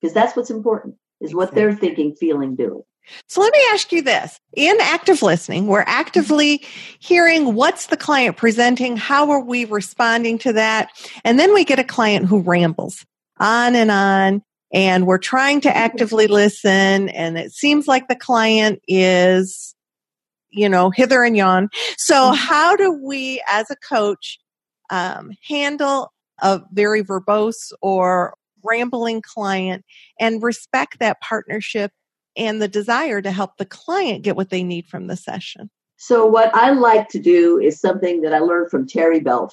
because 0.00 0.14
that's 0.14 0.36
what's 0.36 0.50
important 0.50 0.96
is 1.20 1.34
what 1.34 1.54
they're 1.54 1.74
thinking, 1.74 2.14
feeling, 2.14 2.56
doing. 2.56 2.82
So 3.28 3.40
let 3.40 3.52
me 3.52 3.60
ask 3.72 3.92
you 3.92 4.02
this. 4.02 4.40
In 4.54 4.76
active 4.80 5.22
listening, 5.22 5.66
we're 5.66 5.84
actively 5.86 6.64
hearing 6.98 7.54
what's 7.54 7.86
the 7.86 7.96
client 7.96 8.36
presenting, 8.36 8.96
how 8.96 9.30
are 9.30 9.40
we 9.40 9.66
responding 9.66 10.38
to 10.38 10.52
that? 10.54 10.88
And 11.24 11.38
then 11.38 11.52
we 11.52 11.64
get 11.64 11.78
a 11.78 11.84
client 11.84 12.26
who 12.26 12.40
rambles 12.40 13.04
on 13.38 13.74
and 13.74 13.90
on 13.90 14.42
and 14.74 15.06
we're 15.06 15.18
trying 15.18 15.60
to 15.62 15.74
actively 15.74 16.26
listen 16.26 17.08
and 17.08 17.38
it 17.38 17.52
seems 17.52 17.88
like 17.88 18.08
the 18.08 18.16
client 18.16 18.80
is 18.86 19.74
you 20.50 20.68
know 20.68 20.90
hither 20.90 21.24
and 21.24 21.36
yon. 21.36 21.68
So 21.96 22.14
mm-hmm. 22.14 22.34
how 22.34 22.76
do 22.76 22.92
we 22.92 23.42
as 23.48 23.70
a 23.70 23.76
coach 23.76 24.38
um, 24.90 25.32
handle 25.48 26.12
a 26.42 26.60
very 26.72 27.02
verbose 27.02 27.72
or 27.80 28.34
rambling 28.64 29.22
client 29.22 29.84
and 30.18 30.42
respect 30.42 30.98
that 30.98 31.20
partnership 31.20 31.92
and 32.36 32.60
the 32.60 32.68
desire 32.68 33.22
to 33.22 33.30
help 33.30 33.56
the 33.58 33.64
client 33.64 34.22
get 34.22 34.36
what 34.36 34.50
they 34.50 34.64
need 34.64 34.86
from 34.86 35.06
the 35.06 35.16
session. 35.16 35.70
So, 35.96 36.26
what 36.26 36.54
I 36.54 36.70
like 36.70 37.08
to 37.10 37.20
do 37.20 37.58
is 37.58 37.80
something 37.80 38.22
that 38.22 38.34
I 38.34 38.40
learned 38.40 38.70
from 38.70 38.86
Terry 38.86 39.20
Belf, 39.20 39.52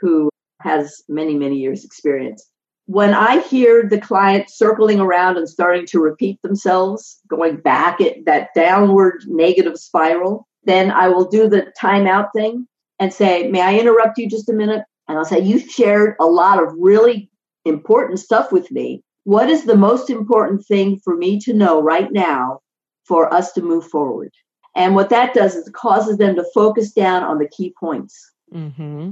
who 0.00 0.28
has 0.60 1.02
many, 1.08 1.34
many 1.34 1.56
years' 1.56 1.84
experience. 1.84 2.46
When 2.88 3.14
I 3.14 3.40
hear 3.40 3.86
the 3.86 4.00
client 4.00 4.50
circling 4.50 4.98
around 4.98 5.36
and 5.36 5.48
starting 5.48 5.86
to 5.86 6.00
repeat 6.00 6.40
themselves, 6.42 7.20
going 7.28 7.56
back 7.56 8.00
at 8.00 8.24
that 8.24 8.48
downward 8.54 9.24
negative 9.26 9.78
spiral, 9.78 10.48
then 10.64 10.90
I 10.90 11.08
will 11.08 11.28
do 11.28 11.48
the 11.48 11.72
timeout 11.80 12.30
thing 12.34 12.66
and 12.98 13.12
say, 13.12 13.48
May 13.48 13.60
I 13.60 13.78
interrupt 13.78 14.18
you 14.18 14.28
just 14.28 14.48
a 14.48 14.54
minute? 14.54 14.84
And 15.06 15.18
I'll 15.18 15.24
say, 15.24 15.40
You've 15.40 15.70
shared 15.70 16.16
a 16.18 16.26
lot 16.26 16.62
of 16.62 16.74
really 16.78 17.30
important 17.64 18.18
stuff 18.18 18.52
with 18.52 18.70
me 18.70 19.02
what 19.28 19.50
is 19.50 19.64
the 19.64 19.76
most 19.76 20.08
important 20.08 20.64
thing 20.64 20.98
for 21.04 21.14
me 21.14 21.38
to 21.40 21.52
know 21.52 21.82
right 21.82 22.10
now 22.10 22.60
for 23.04 23.30
us 23.30 23.52
to 23.52 23.60
move 23.60 23.86
forward? 23.86 24.32
And 24.74 24.94
what 24.94 25.10
that 25.10 25.34
does 25.34 25.54
is 25.54 25.68
it 25.68 25.74
causes 25.74 26.16
them 26.16 26.34
to 26.36 26.46
focus 26.54 26.92
down 26.92 27.22
on 27.24 27.36
the 27.36 27.46
key 27.46 27.74
points. 27.78 28.32
Mm-hmm. 28.54 29.10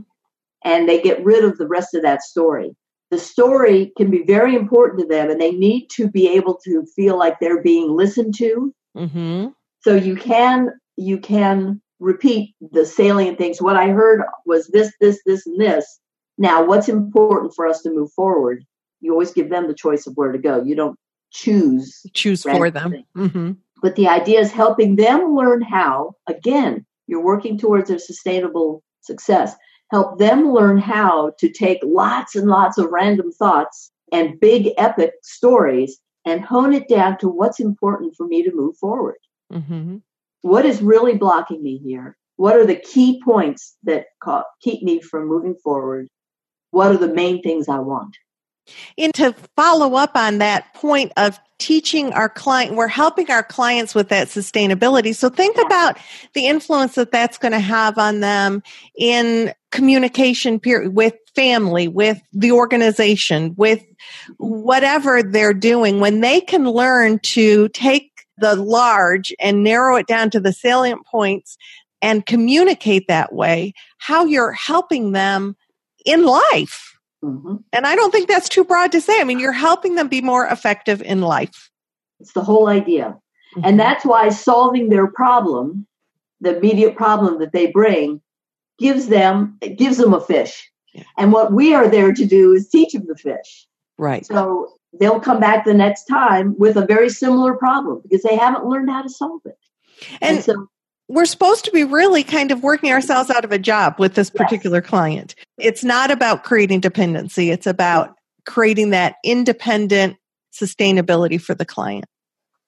And 0.65 0.89
they 0.89 1.03
get 1.03 1.23
rid 1.23 1.45
of 1.45 1.59
the 1.59 1.67
rest 1.67 1.95
of 1.95 2.01
that 2.01 2.23
story. 2.23 2.75
The 3.11 3.19
story 3.19 3.93
can 3.97 4.11
be 4.11 4.25
very 4.25 4.57
important 4.57 5.01
to 5.01 5.07
them, 5.07 5.31
and 5.31 5.41
they 5.41 5.53
need 5.53 5.89
to 5.93 6.09
be 6.09 6.29
able 6.29 6.59
to 6.65 6.85
feel 6.97 7.19
like 7.19 7.39
they're 7.39 7.63
being 7.63 7.91
listened 7.91 8.35
to. 8.39 8.75
Mm-hmm. 8.97 9.49
So 9.81 9.95
you 9.95 10.17
can 10.17 10.71
you 10.97 11.19
can 11.19 11.81
repeat 12.01 12.55
the 12.73 12.85
salient 12.85 13.39
things. 13.39 13.63
What 13.63 13.77
I 13.77 13.89
heard 13.89 14.23
was 14.45 14.69
this, 14.69 14.93
this, 15.01 15.21
this, 15.25 15.47
and 15.47 15.61
this. 15.61 16.01
Now, 16.37 16.65
what's 16.65 16.89
important 16.89 17.55
for 17.55 17.67
us 17.67 17.83
to 17.83 17.91
move 17.91 18.13
forward? 18.13 18.65
you 19.01 19.13
always 19.13 19.33
give 19.33 19.51
them 19.51 19.69
the 19.69 19.75
choice 19.75 20.07
of 20.07 20.15
where 20.15 20.33
to 20.33 20.39
go. 20.39 20.63
You 20.63 20.75
don't 20.75 20.99
choose 21.31 22.03
choose 22.15 22.43
for 22.43 22.71
them. 22.71 23.05
Mm-hmm. 23.17 23.53
But 23.83 23.97
the 23.97 24.09
idea 24.09 24.41
is 24.41 24.51
helping 24.51 24.97
them 24.97 25.35
learn 25.35 25.63
how. 25.63 26.15
Again, 26.27 26.85
you're 27.07 27.23
working 27.23 27.59
towards 27.59 27.91
a 27.91 27.99
sustainable 27.99 28.83
success. 29.03 29.55
Help 29.91 30.19
them 30.19 30.53
learn 30.53 30.79
how 30.79 31.33
to 31.39 31.49
take 31.49 31.79
lots 31.83 32.35
and 32.35 32.49
lots 32.49 32.79
of 32.79 32.91
random 32.91 33.31
thoughts 33.33 33.93
and 34.13 34.41
big 34.41 34.71
epic 34.79 35.13
stories 35.23 35.99
and 36.25 36.45
hone 36.45 36.73
it 36.73 36.89
down 36.89 37.19
to 37.19 37.29
what's 37.29 37.61
important 37.61 38.15
for 38.17 38.27
me 38.27 38.43
to 38.43 38.55
move 38.55 38.77
forward. 38.77 39.19
Mm-hmm. 39.53 39.99
What 40.43 40.67
is 40.67 40.83
really 40.83 41.15
blocking 41.17 41.63
me 41.63 41.79
here? 41.79 42.17
What 42.37 42.57
are 42.57 42.67
the 42.67 42.77
key 42.77 43.23
points 43.25 43.77
that 43.85 44.07
keep 44.61 44.83
me 44.83 45.01
from 45.01 45.29
moving 45.29 45.55
forward? 45.63 46.09
What 46.73 46.91
are 46.91 46.99
the 46.99 47.15
main 47.15 47.43
things 47.43 47.69
I 47.69 47.79
want? 47.79 48.17
And 48.99 49.15
to 49.15 49.35
follow 49.57 49.95
up 49.95 50.17
on 50.17 50.39
that 50.39 50.75
point 50.75 51.13
of 51.17 51.39
teaching 51.59 52.13
our 52.13 52.29
client, 52.29 52.77
we're 52.77 52.89
helping 52.89 53.31
our 53.31 53.43
clients 53.43 53.95
with 53.95 54.09
that 54.11 54.29
sustainability. 54.29 55.15
So 55.15 55.29
think 55.31 55.57
about 55.59 55.99
the 56.35 56.47
influence 56.47 56.95
that 56.97 57.11
that's 57.11 57.39
going 57.39 57.53
to 57.53 57.61
have 57.61 57.99
on 57.99 58.21
them 58.21 58.63
in 58.97 59.53
communication 59.71 60.61
period 60.61 60.95
with 60.95 61.15
family, 61.35 61.89
with 61.89 62.21
the 62.33 62.53
organization, 62.53 63.55
with 63.57 63.85
whatever 64.39 65.23
they're 65.23 65.55
doing, 65.55 66.01
when 66.01 66.21
they 66.21 66.41
can 66.41 66.65
learn 66.69 67.19
to 67.21 67.69
take 67.71 68.11
the 68.39 68.57
large 68.57 69.35
and 69.41 69.65
narrow 69.65 69.97
it 69.97 70.07
down 70.07 70.31
to 70.31 70.41
the 70.41 70.53
salient 70.53 71.07
points 71.07 71.57
and 72.03 72.27
communicate 72.27 73.09
that 73.09 73.33
way, 73.33 73.73
how 73.99 74.25
you're 74.25 74.53
helping 74.53 75.13
them 75.13 75.57
in 76.05 76.25
life. 76.25 76.96
Mm-hmm. 77.27 77.57
And 77.73 77.87
I 77.87 77.97
don't 77.97 78.13
think 78.13 78.29
that's 78.29 78.49
too 78.49 78.65
broad 78.65 78.93
to 78.93 79.01
say. 79.01 79.21
I 79.21 79.25
mean, 79.25 79.41
you're 79.41 79.53
helping 79.53 79.97
them 79.97 80.09
be 80.09 80.21
more 80.21 80.47
effective 80.47 81.03
in 81.03 81.21
life. 81.21 81.71
It's 82.21 82.33
the 82.33 82.43
whole 82.43 82.69
idea. 82.69 83.17
Mm-hmm. 83.57 83.61
And 83.65 83.81
that's 83.81 84.05
why 84.05 84.29
solving 84.29 84.89
their 84.89 85.07
problem, 85.07 85.87
the 86.41 86.57
immediate 86.57 86.97
problem 86.97 87.39
that 87.41 87.53
they 87.53 87.67
bring, 87.67 88.21
gives 88.79 89.09
them 89.09 89.57
it 89.61 89.79
gives 89.79 89.97
them 89.97 90.15
a 90.15 90.21
fish. 90.21 90.71
Yeah. 90.95 91.03
And 91.19 91.33
what 91.33 91.53
we 91.53 91.75
are 91.75 91.89
there 91.89 92.13
to 92.13 92.25
do 92.25 92.53
is 92.53 92.69
teach 92.69 92.93
them 92.93 93.07
the 93.09 93.17
fish. 93.17 93.67
Right. 93.99 94.25
So 94.25 94.75
they'll 94.99 95.21
come 95.21 95.41
back 95.41 95.65
the 95.65 95.75
next 95.75 96.05
time 96.05 96.55
with 96.59 96.77
a 96.77 96.87
very 96.87 97.09
similar 97.09 97.55
problem 97.55 98.01
because 98.03 98.23
they 98.23 98.37
haven't 98.37 98.67
learned 98.67 98.91
how 98.91 99.03
to 99.03 99.09
solve 99.09 99.41
it. 99.45 99.59
And, 100.21 100.37
and 100.37 100.45
so 100.45 100.69
we're 101.09 101.27
supposed 101.27 101.65
to 101.65 101.71
be 101.71 101.85
really 101.85 102.25
kind 102.25 102.51
of 102.51 102.63
working 102.63 102.91
ourselves 102.93 103.31
out 103.31 103.45
of 103.45 103.53
a 103.53 103.59
job 103.59 103.95
with 103.99 104.15
this 104.15 104.31
particular 104.31 104.79
yes. 104.79 104.89
client. 104.89 105.35
It's 105.59 105.85
not 105.85 106.11
about 106.11 106.45
creating 106.45 106.81
dependency, 106.81 107.51
it's 107.51 107.67
about 107.67 108.17
creating 108.47 108.91
that 108.91 109.17
independent 109.25 110.17
sustainability 110.53 111.41
for 111.41 111.55
the 111.55 111.65
client. 111.65 112.07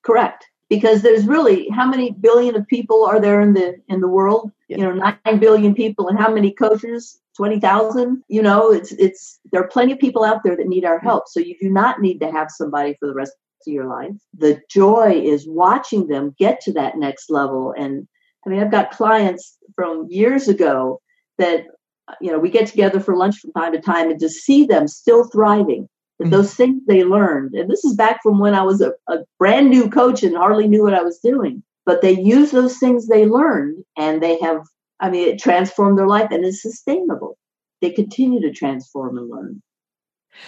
Correct. 0.04 0.44
Because 0.70 1.00
there's 1.00 1.26
really 1.26 1.68
how 1.70 1.86
many 1.86 2.10
billion 2.12 2.54
of 2.54 2.66
people 2.66 3.04
are 3.04 3.20
there 3.20 3.40
in 3.40 3.54
the 3.54 3.76
in 3.88 4.00
the 4.00 4.08
world? 4.08 4.52
You 4.68 4.76
know, 4.76 4.92
nine 4.92 5.38
billion 5.38 5.74
people, 5.74 6.08
and 6.08 6.18
how 6.18 6.32
many 6.32 6.52
coaches? 6.52 7.18
Twenty 7.34 7.58
thousand. 7.58 8.22
You 8.28 8.42
know, 8.42 8.70
it's 8.70 8.92
it's 8.92 9.40
there 9.50 9.62
are 9.62 9.68
plenty 9.68 9.92
of 9.92 9.98
people 9.98 10.24
out 10.24 10.42
there 10.44 10.56
that 10.56 10.66
need 10.66 10.84
our 10.84 10.98
help. 10.98 11.24
So 11.28 11.40
you 11.40 11.56
do 11.58 11.70
not 11.70 12.02
need 12.02 12.18
to 12.18 12.30
have 12.30 12.50
somebody 12.50 12.96
for 13.00 13.06
the 13.06 13.14
rest 13.14 13.32
of 13.66 13.72
your 13.72 13.86
life. 13.86 14.14
The 14.36 14.60
joy 14.70 15.22
is 15.24 15.48
watching 15.48 16.08
them 16.08 16.34
get 16.38 16.60
to 16.62 16.72
that 16.74 16.98
next 16.98 17.30
level 17.30 17.72
and 17.76 18.06
I 18.46 18.50
mean, 18.50 18.60
I've 18.60 18.70
got 18.70 18.90
clients 18.90 19.56
from 19.74 20.06
years 20.08 20.48
ago 20.48 21.00
that, 21.38 21.66
you 22.20 22.30
know, 22.30 22.38
we 22.38 22.50
get 22.50 22.66
together 22.66 23.00
for 23.00 23.16
lunch 23.16 23.38
from 23.38 23.52
time 23.52 23.72
to 23.72 23.80
time 23.80 24.10
and 24.10 24.20
to 24.20 24.28
see 24.28 24.64
them 24.64 24.88
still 24.88 25.24
thriving. 25.24 25.88
Mm-hmm. 26.20 26.30
Those 26.30 26.54
things 26.54 26.82
they 26.86 27.04
learned, 27.04 27.54
and 27.54 27.70
this 27.70 27.84
is 27.84 27.94
back 27.94 28.20
from 28.24 28.40
when 28.40 28.52
I 28.52 28.62
was 28.62 28.80
a, 28.80 28.92
a 29.08 29.18
brand 29.38 29.70
new 29.70 29.88
coach 29.88 30.24
and 30.24 30.36
hardly 30.36 30.66
knew 30.66 30.82
what 30.82 30.94
I 30.94 31.02
was 31.02 31.18
doing, 31.18 31.62
but 31.86 32.02
they 32.02 32.10
use 32.10 32.50
those 32.50 32.78
things 32.78 33.06
they 33.06 33.24
learned 33.24 33.84
and 33.96 34.20
they 34.20 34.36
have, 34.40 34.62
I 34.98 35.10
mean, 35.10 35.28
it 35.28 35.38
transformed 35.38 35.96
their 35.96 36.08
life 36.08 36.32
and 36.32 36.44
is 36.44 36.60
sustainable. 36.60 37.38
They 37.80 37.90
continue 37.90 38.40
to 38.40 38.52
transform 38.52 39.16
and 39.16 39.30
learn. 39.30 39.62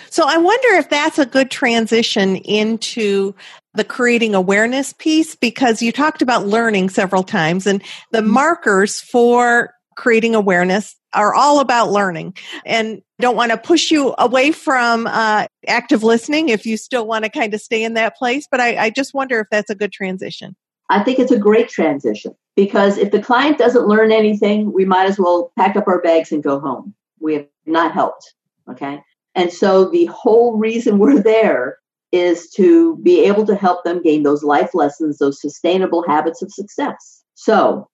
So 0.09 0.25
I 0.27 0.39
wonder 0.39 0.69
if 0.75 0.89
that's 0.89 1.19
a 1.19 1.27
good 1.27 1.51
transition 1.53 2.37
into 2.37 3.35
the 3.75 3.85
creating 3.85 4.35
awareness 4.35 4.93
piece 4.93 5.35
because 5.35 5.83
you 5.83 5.93
talked 5.93 6.23
about 6.23 6.47
learning 6.47 6.89
several 6.89 7.23
times 7.23 7.67
and 7.67 7.83
the 8.11 8.19
mm-hmm. 8.19 8.31
markers 8.31 9.01
for 9.01 9.75
creating 9.97 10.35
awareness 10.35 10.97
are 11.13 11.35
all 11.35 11.61
about 11.61 11.91
learning. 11.91 12.35
And 12.65 13.03
don't 13.21 13.37
want 13.37 13.51
to 13.51 13.59
push 13.59 13.91
you 13.91 14.15
away 14.19 14.53
from 14.53 15.07
uh, 15.07 15.47
active 15.67 16.03
listening 16.03 16.49
if 16.49 16.65
you 16.65 16.77
still 16.77 17.07
want 17.07 17.25
to 17.25 17.31
kind 17.31 17.53
of 17.53 17.61
stay 17.61 17.83
in 17.83 17.95
that 17.95 18.17
place 18.17 18.47
but 18.51 18.61
I, 18.61 18.77
I 18.77 18.91
just 18.91 19.13
wonder 19.15 19.41
if 19.41 19.47
that's 19.51 19.71
a 19.71 19.75
good 19.75 19.93
transition. 19.93 20.57
I 20.89 21.05
think 21.05 21.21
it's 21.21 21.31
a 21.31 21.39
great 21.39 21.69
transition 21.69 22.35
because 22.57 22.99
if 22.99 23.13
the 23.13 23.23
client 23.23 23.59
doesn't 23.59 23.87
learn 23.87 24.11
anything 24.11 24.73
we 24.73 24.85
might 24.85 25.07
as 25.07 25.19
well 25.19 25.53
pack 25.57 25.77
up 25.77 25.87
our 25.87 26.01
bags 26.01 26.33
and 26.33 26.43
go 26.43 26.59
home. 26.59 26.95
We 27.21 27.35
have 27.35 27.47
not 27.67 27.93
helped 27.93 28.35
okay? 28.71 29.03
And 29.35 29.53
so 29.53 29.91
the 29.91 30.07
whole 30.07 30.57
reason 30.57 30.99
we're 30.99 31.21
there 31.23 31.79
is 32.13 32.51
to 32.51 32.97
be 33.03 33.25
able 33.25 33.47
to 33.47 33.55
help 33.55 33.85
them 33.85 34.03
gain 34.03 34.23
those 34.23 34.43
life 34.43 34.75
lessons, 34.75 35.19
those 35.19 35.41
sustainable 35.41 36.05
habits 36.07 36.43
of 36.43 36.53
success. 36.53 37.23
So, 37.35 37.89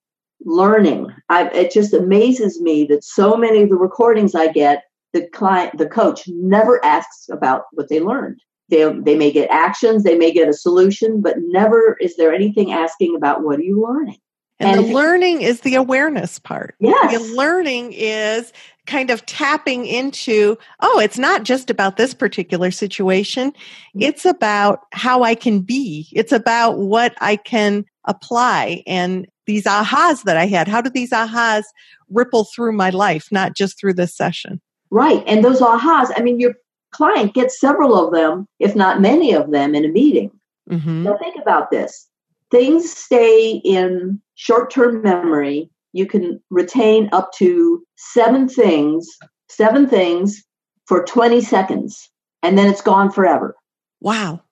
learning, 0.44 1.08
I, 1.28 1.48
it 1.48 1.70
just 1.72 1.94
amazes 1.94 2.60
me 2.60 2.84
that 2.86 3.04
so 3.04 3.36
many 3.36 3.62
of 3.62 3.68
the 3.68 3.76
recordings 3.76 4.34
I 4.34 4.48
get, 4.48 4.84
the 5.12 5.26
client, 5.28 5.78
the 5.78 5.88
coach 5.88 6.24
never 6.28 6.84
asks 6.84 7.28
about 7.30 7.62
what 7.72 7.88
they 7.88 8.00
learned. 8.00 8.40
They, 8.68 8.90
they 9.04 9.16
may 9.16 9.30
get 9.30 9.50
actions, 9.50 10.02
they 10.02 10.16
may 10.16 10.32
get 10.32 10.48
a 10.48 10.52
solution, 10.52 11.20
but 11.20 11.36
never 11.38 11.96
is 12.00 12.16
there 12.16 12.34
anything 12.34 12.72
asking 12.72 13.14
about 13.16 13.44
what 13.44 13.58
are 13.58 13.62
you 13.62 13.82
learning. 13.82 14.18
And, 14.58 14.80
and 14.80 14.88
the 14.88 14.94
learning 14.94 15.42
is 15.42 15.60
the 15.60 15.74
awareness 15.74 16.38
part. 16.38 16.74
Yes. 16.80 17.12
The 17.12 17.34
learning 17.34 17.92
is 17.92 18.52
kind 18.86 19.10
of 19.10 19.24
tapping 19.26 19.86
into, 19.86 20.56
oh, 20.80 20.98
it's 20.98 21.18
not 21.18 21.42
just 21.42 21.70
about 21.70 21.96
this 21.96 22.14
particular 22.14 22.70
situation. 22.70 23.52
It's 23.94 24.24
about 24.24 24.80
how 24.92 25.22
I 25.22 25.34
can 25.34 25.60
be. 25.60 26.08
It's 26.12 26.32
about 26.32 26.78
what 26.78 27.14
I 27.20 27.36
can 27.36 27.84
apply 28.04 28.82
and 28.86 29.26
these 29.46 29.64
ahas 29.64 30.22
that 30.24 30.36
I 30.36 30.46
had. 30.46 30.68
How 30.68 30.80
do 30.80 30.90
these 30.90 31.10
ahas 31.10 31.64
ripple 32.10 32.44
through 32.44 32.72
my 32.72 32.90
life, 32.90 33.28
not 33.30 33.54
just 33.54 33.78
through 33.78 33.94
this 33.94 34.14
session? 34.16 34.60
Right. 34.90 35.22
And 35.26 35.44
those 35.44 35.60
ahas, 35.60 36.10
I 36.16 36.22
mean, 36.22 36.40
your 36.40 36.54
client 36.92 37.34
gets 37.34 37.60
several 37.60 37.96
of 37.96 38.12
them, 38.12 38.46
if 38.60 38.76
not 38.76 39.00
many 39.00 39.32
of 39.32 39.50
them, 39.50 39.74
in 39.74 39.84
a 39.84 39.88
meeting. 39.88 40.30
Mm-hmm. 40.70 41.04
Now, 41.04 41.16
think 41.18 41.36
about 41.40 41.70
this 41.70 42.08
things 42.50 42.90
stay 42.90 43.60
in 43.64 44.20
short 44.34 44.70
term 44.70 45.02
memory 45.02 45.70
you 45.96 46.06
can 46.06 46.40
retain 46.50 47.08
up 47.12 47.32
to 47.38 47.82
seven 47.96 48.48
things, 48.48 49.08
seven 49.48 49.88
things 49.88 50.44
for 50.86 51.04
20 51.04 51.40
seconds, 51.40 52.10
and 52.42 52.58
then 52.58 52.68
it's 52.68 52.82
gone 52.82 53.10
forever. 53.10 53.54
Wow. 54.00 54.42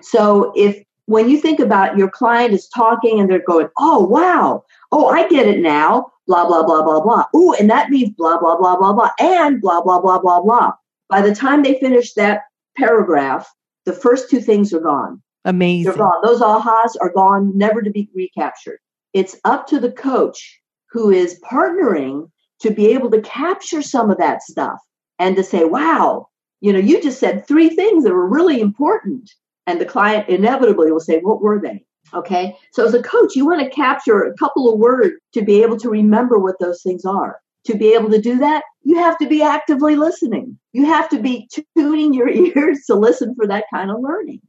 So 0.00 0.52
if 0.56 0.82
when 1.06 1.28
you 1.28 1.38
think 1.38 1.60
about 1.60 1.98
your 1.98 2.08
client 2.08 2.54
is 2.54 2.68
talking 2.68 3.20
and 3.20 3.30
they're 3.30 3.44
going, 3.46 3.68
oh, 3.78 4.04
wow, 4.04 4.64
oh, 4.92 5.08
I 5.08 5.28
get 5.28 5.46
it 5.46 5.60
now, 5.60 6.06
blah, 6.26 6.46
blah, 6.46 6.62
blah, 6.62 6.82
blah, 6.82 7.00
blah. 7.00 7.24
Ooh, 7.36 7.52
and 7.54 7.68
that 7.68 7.90
means 7.90 8.10
blah, 8.16 8.38
blah, 8.38 8.56
blah, 8.56 8.76
blah, 8.76 8.92
blah, 8.92 9.10
and 9.20 9.60
blah, 9.60 9.82
blah, 9.82 10.00
blah, 10.00 10.18
blah, 10.18 10.40
blah. 10.40 10.72
By 11.08 11.20
the 11.20 11.34
time 11.34 11.62
they 11.62 11.78
finish 11.80 12.14
that 12.14 12.42
paragraph, 12.76 13.46
the 13.84 13.92
first 13.92 14.30
two 14.30 14.40
things 14.40 14.72
are 14.72 14.80
gone. 14.80 15.20
Amazing. 15.44 15.84
They're 15.84 15.98
gone. 15.98 16.22
Those 16.24 16.40
ahas 16.40 16.92
are 17.00 17.12
gone, 17.12 17.56
never 17.56 17.82
to 17.82 17.90
be 17.90 18.08
recaptured. 18.14 18.78
It's 19.12 19.36
up 19.44 19.66
to 19.66 19.80
the 19.80 19.92
coach 19.92 20.61
who 20.92 21.10
is 21.10 21.40
partnering 21.40 22.30
to 22.60 22.70
be 22.70 22.88
able 22.88 23.10
to 23.10 23.20
capture 23.22 23.82
some 23.82 24.10
of 24.10 24.18
that 24.18 24.42
stuff 24.42 24.78
and 25.18 25.36
to 25.36 25.42
say, 25.42 25.64
wow, 25.64 26.28
you 26.60 26.72
know, 26.72 26.78
you 26.78 27.02
just 27.02 27.18
said 27.18 27.46
three 27.46 27.70
things 27.70 28.04
that 28.04 28.12
were 28.12 28.28
really 28.28 28.60
important. 28.60 29.30
And 29.66 29.80
the 29.80 29.86
client 29.86 30.28
inevitably 30.28 30.92
will 30.92 31.00
say, 31.00 31.18
what 31.20 31.40
were 31.40 31.60
they? 31.60 31.84
Okay. 32.14 32.56
So 32.72 32.84
as 32.84 32.94
a 32.94 33.02
coach, 33.02 33.34
you 33.34 33.46
want 33.46 33.62
to 33.62 33.70
capture 33.70 34.22
a 34.22 34.36
couple 34.36 34.72
of 34.72 34.78
words 34.78 35.14
to 35.34 35.42
be 35.42 35.62
able 35.62 35.78
to 35.78 35.88
remember 35.88 36.38
what 36.38 36.56
those 36.60 36.82
things 36.82 37.04
are. 37.04 37.38
To 37.66 37.76
be 37.76 37.94
able 37.94 38.10
to 38.10 38.20
do 38.20 38.38
that, 38.38 38.64
you 38.82 38.98
have 38.98 39.16
to 39.18 39.28
be 39.28 39.42
actively 39.42 39.96
listening. 39.96 40.58
You 40.72 40.84
have 40.86 41.08
to 41.10 41.20
be 41.20 41.48
tuning 41.76 42.12
your 42.12 42.28
ears 42.56 42.80
to 42.86 42.94
listen 42.94 43.34
for 43.34 43.46
that 43.46 43.64
kind 43.72 43.90
of 43.90 44.00
learning. 44.00 44.40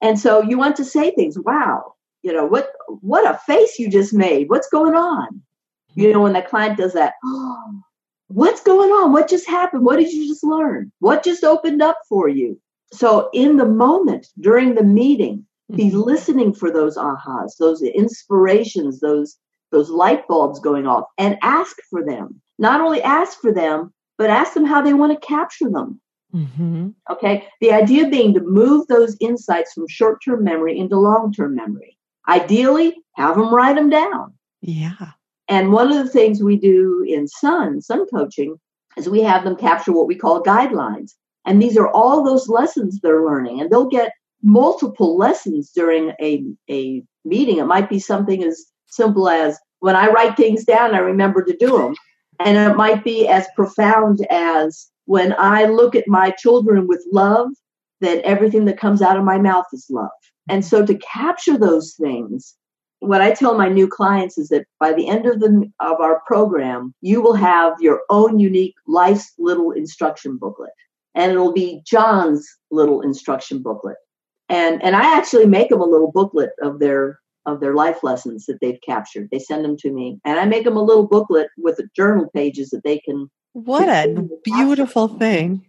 And 0.00 0.18
so 0.18 0.40
you 0.40 0.56
want 0.56 0.76
to 0.76 0.84
say 0.84 1.10
things, 1.10 1.38
wow, 1.38 1.94
you 2.22 2.32
know, 2.32 2.46
what 2.46 2.70
what 3.00 3.28
a 3.28 3.38
face 3.38 3.78
you 3.78 3.90
just 3.90 4.14
made. 4.14 4.48
What's 4.48 4.68
going 4.68 4.94
on? 4.94 5.42
You 5.94 6.12
know, 6.12 6.22
when 6.22 6.32
the 6.32 6.42
client 6.42 6.76
does 6.76 6.92
that, 6.94 7.14
oh, 7.24 7.80
what's 8.28 8.62
going 8.62 8.90
on? 8.90 9.12
What 9.12 9.28
just 9.28 9.48
happened? 9.48 9.84
What 9.84 9.98
did 9.98 10.12
you 10.12 10.26
just 10.26 10.44
learn? 10.44 10.92
What 11.00 11.24
just 11.24 11.44
opened 11.44 11.82
up 11.82 11.98
for 12.08 12.28
you? 12.28 12.60
So, 12.92 13.28
in 13.32 13.56
the 13.56 13.66
moment 13.66 14.28
during 14.40 14.74
the 14.74 14.84
meeting, 14.84 15.46
be 15.74 15.84
mm-hmm. 15.84 16.00
listening 16.00 16.54
for 16.54 16.70
those 16.70 16.96
ahas, 16.96 17.56
those 17.58 17.82
inspirations, 17.82 19.00
those 19.00 19.36
those 19.72 19.90
light 19.90 20.28
bulbs 20.28 20.60
going 20.60 20.86
off, 20.86 21.06
and 21.18 21.36
ask 21.42 21.76
for 21.90 22.04
them. 22.04 22.40
Not 22.58 22.80
only 22.80 23.02
ask 23.02 23.40
for 23.40 23.52
them, 23.52 23.92
but 24.18 24.30
ask 24.30 24.54
them 24.54 24.64
how 24.64 24.80
they 24.80 24.92
want 24.92 25.12
to 25.18 25.26
capture 25.26 25.68
them. 25.68 26.00
Mm-hmm. 26.34 26.90
Okay. 27.10 27.48
The 27.60 27.72
idea 27.72 28.08
being 28.08 28.34
to 28.34 28.40
move 28.40 28.86
those 28.86 29.16
insights 29.20 29.72
from 29.72 29.88
short 29.88 30.22
term 30.24 30.44
memory 30.44 30.78
into 30.78 30.96
long 30.96 31.32
term 31.32 31.54
memory. 31.54 31.96
Ideally, 32.28 33.02
have 33.12 33.36
them 33.36 33.54
write 33.54 33.76
them 33.76 33.90
down. 33.90 34.34
Yeah. 34.60 35.12
And 35.48 35.72
one 35.72 35.92
of 35.92 36.04
the 36.04 36.10
things 36.10 36.42
we 36.42 36.56
do 36.56 37.04
in 37.06 37.28
Sun, 37.28 37.82
Sun 37.82 38.06
coaching, 38.06 38.56
is 38.96 39.08
we 39.08 39.22
have 39.22 39.44
them 39.44 39.56
capture 39.56 39.92
what 39.92 40.06
we 40.06 40.14
call 40.14 40.42
guidelines. 40.42 41.12
And 41.46 41.60
these 41.60 41.76
are 41.76 41.88
all 41.88 42.24
those 42.24 42.48
lessons 42.48 43.00
they're 43.00 43.24
learning. 43.24 43.60
And 43.60 43.70
they'll 43.70 43.88
get 43.88 44.12
multiple 44.42 45.16
lessons 45.16 45.70
during 45.70 46.12
a, 46.20 46.44
a 46.70 47.02
meeting. 47.24 47.58
It 47.58 47.66
might 47.66 47.90
be 47.90 47.98
something 47.98 48.42
as 48.42 48.64
simple 48.86 49.28
as 49.28 49.58
when 49.80 49.96
I 49.96 50.08
write 50.08 50.36
things 50.36 50.64
down, 50.64 50.94
I 50.94 50.98
remember 50.98 51.44
to 51.44 51.56
do 51.56 51.78
them. 51.78 51.94
And 52.40 52.56
it 52.56 52.76
might 52.76 53.04
be 53.04 53.28
as 53.28 53.46
profound 53.54 54.26
as 54.30 54.90
when 55.06 55.34
I 55.38 55.64
look 55.64 55.94
at 55.94 56.08
my 56.08 56.30
children 56.30 56.86
with 56.86 57.04
love, 57.12 57.48
then 58.00 58.20
everything 58.24 58.64
that 58.64 58.78
comes 58.78 59.02
out 59.02 59.18
of 59.18 59.24
my 59.24 59.38
mouth 59.38 59.66
is 59.72 59.86
love. 59.90 60.08
And 60.48 60.64
so 60.64 60.84
to 60.84 60.94
capture 60.96 61.58
those 61.58 61.94
things 61.94 62.56
what 63.06 63.20
I 63.20 63.32
tell 63.32 63.56
my 63.56 63.68
new 63.68 63.88
clients 63.88 64.38
is 64.38 64.48
that 64.48 64.66
by 64.80 64.92
the 64.92 65.08
end 65.08 65.26
of 65.26 65.40
the 65.40 65.70
of 65.80 66.00
our 66.00 66.22
program, 66.26 66.94
you 67.00 67.20
will 67.20 67.34
have 67.34 67.74
your 67.80 68.02
own 68.10 68.38
unique 68.38 68.74
life's 68.86 69.32
little 69.38 69.72
instruction 69.72 70.36
booklet. 70.38 70.72
And 71.14 71.30
it'll 71.30 71.52
be 71.52 71.80
John's 71.86 72.46
little 72.70 73.00
instruction 73.00 73.62
booklet. 73.62 73.96
And 74.48 74.82
and 74.82 74.96
I 74.96 75.16
actually 75.16 75.46
make 75.46 75.70
them 75.70 75.80
a 75.80 75.86
little 75.86 76.10
booklet 76.10 76.50
of 76.62 76.78
their 76.80 77.18
of 77.46 77.60
their 77.60 77.74
life 77.74 78.02
lessons 78.02 78.46
that 78.46 78.58
they've 78.60 78.80
captured. 78.84 79.28
They 79.30 79.38
send 79.38 79.64
them 79.64 79.76
to 79.78 79.92
me, 79.92 80.18
and 80.24 80.38
I 80.38 80.44
make 80.44 80.64
them 80.64 80.76
a 80.76 80.82
little 80.82 81.06
booklet 81.06 81.48
with 81.58 81.80
journal 81.94 82.28
pages 82.34 82.70
that 82.70 82.84
they 82.84 82.98
can. 82.98 83.30
What 83.52 83.88
a 83.88 84.28
beautiful 84.42 85.08
thing! 85.08 85.68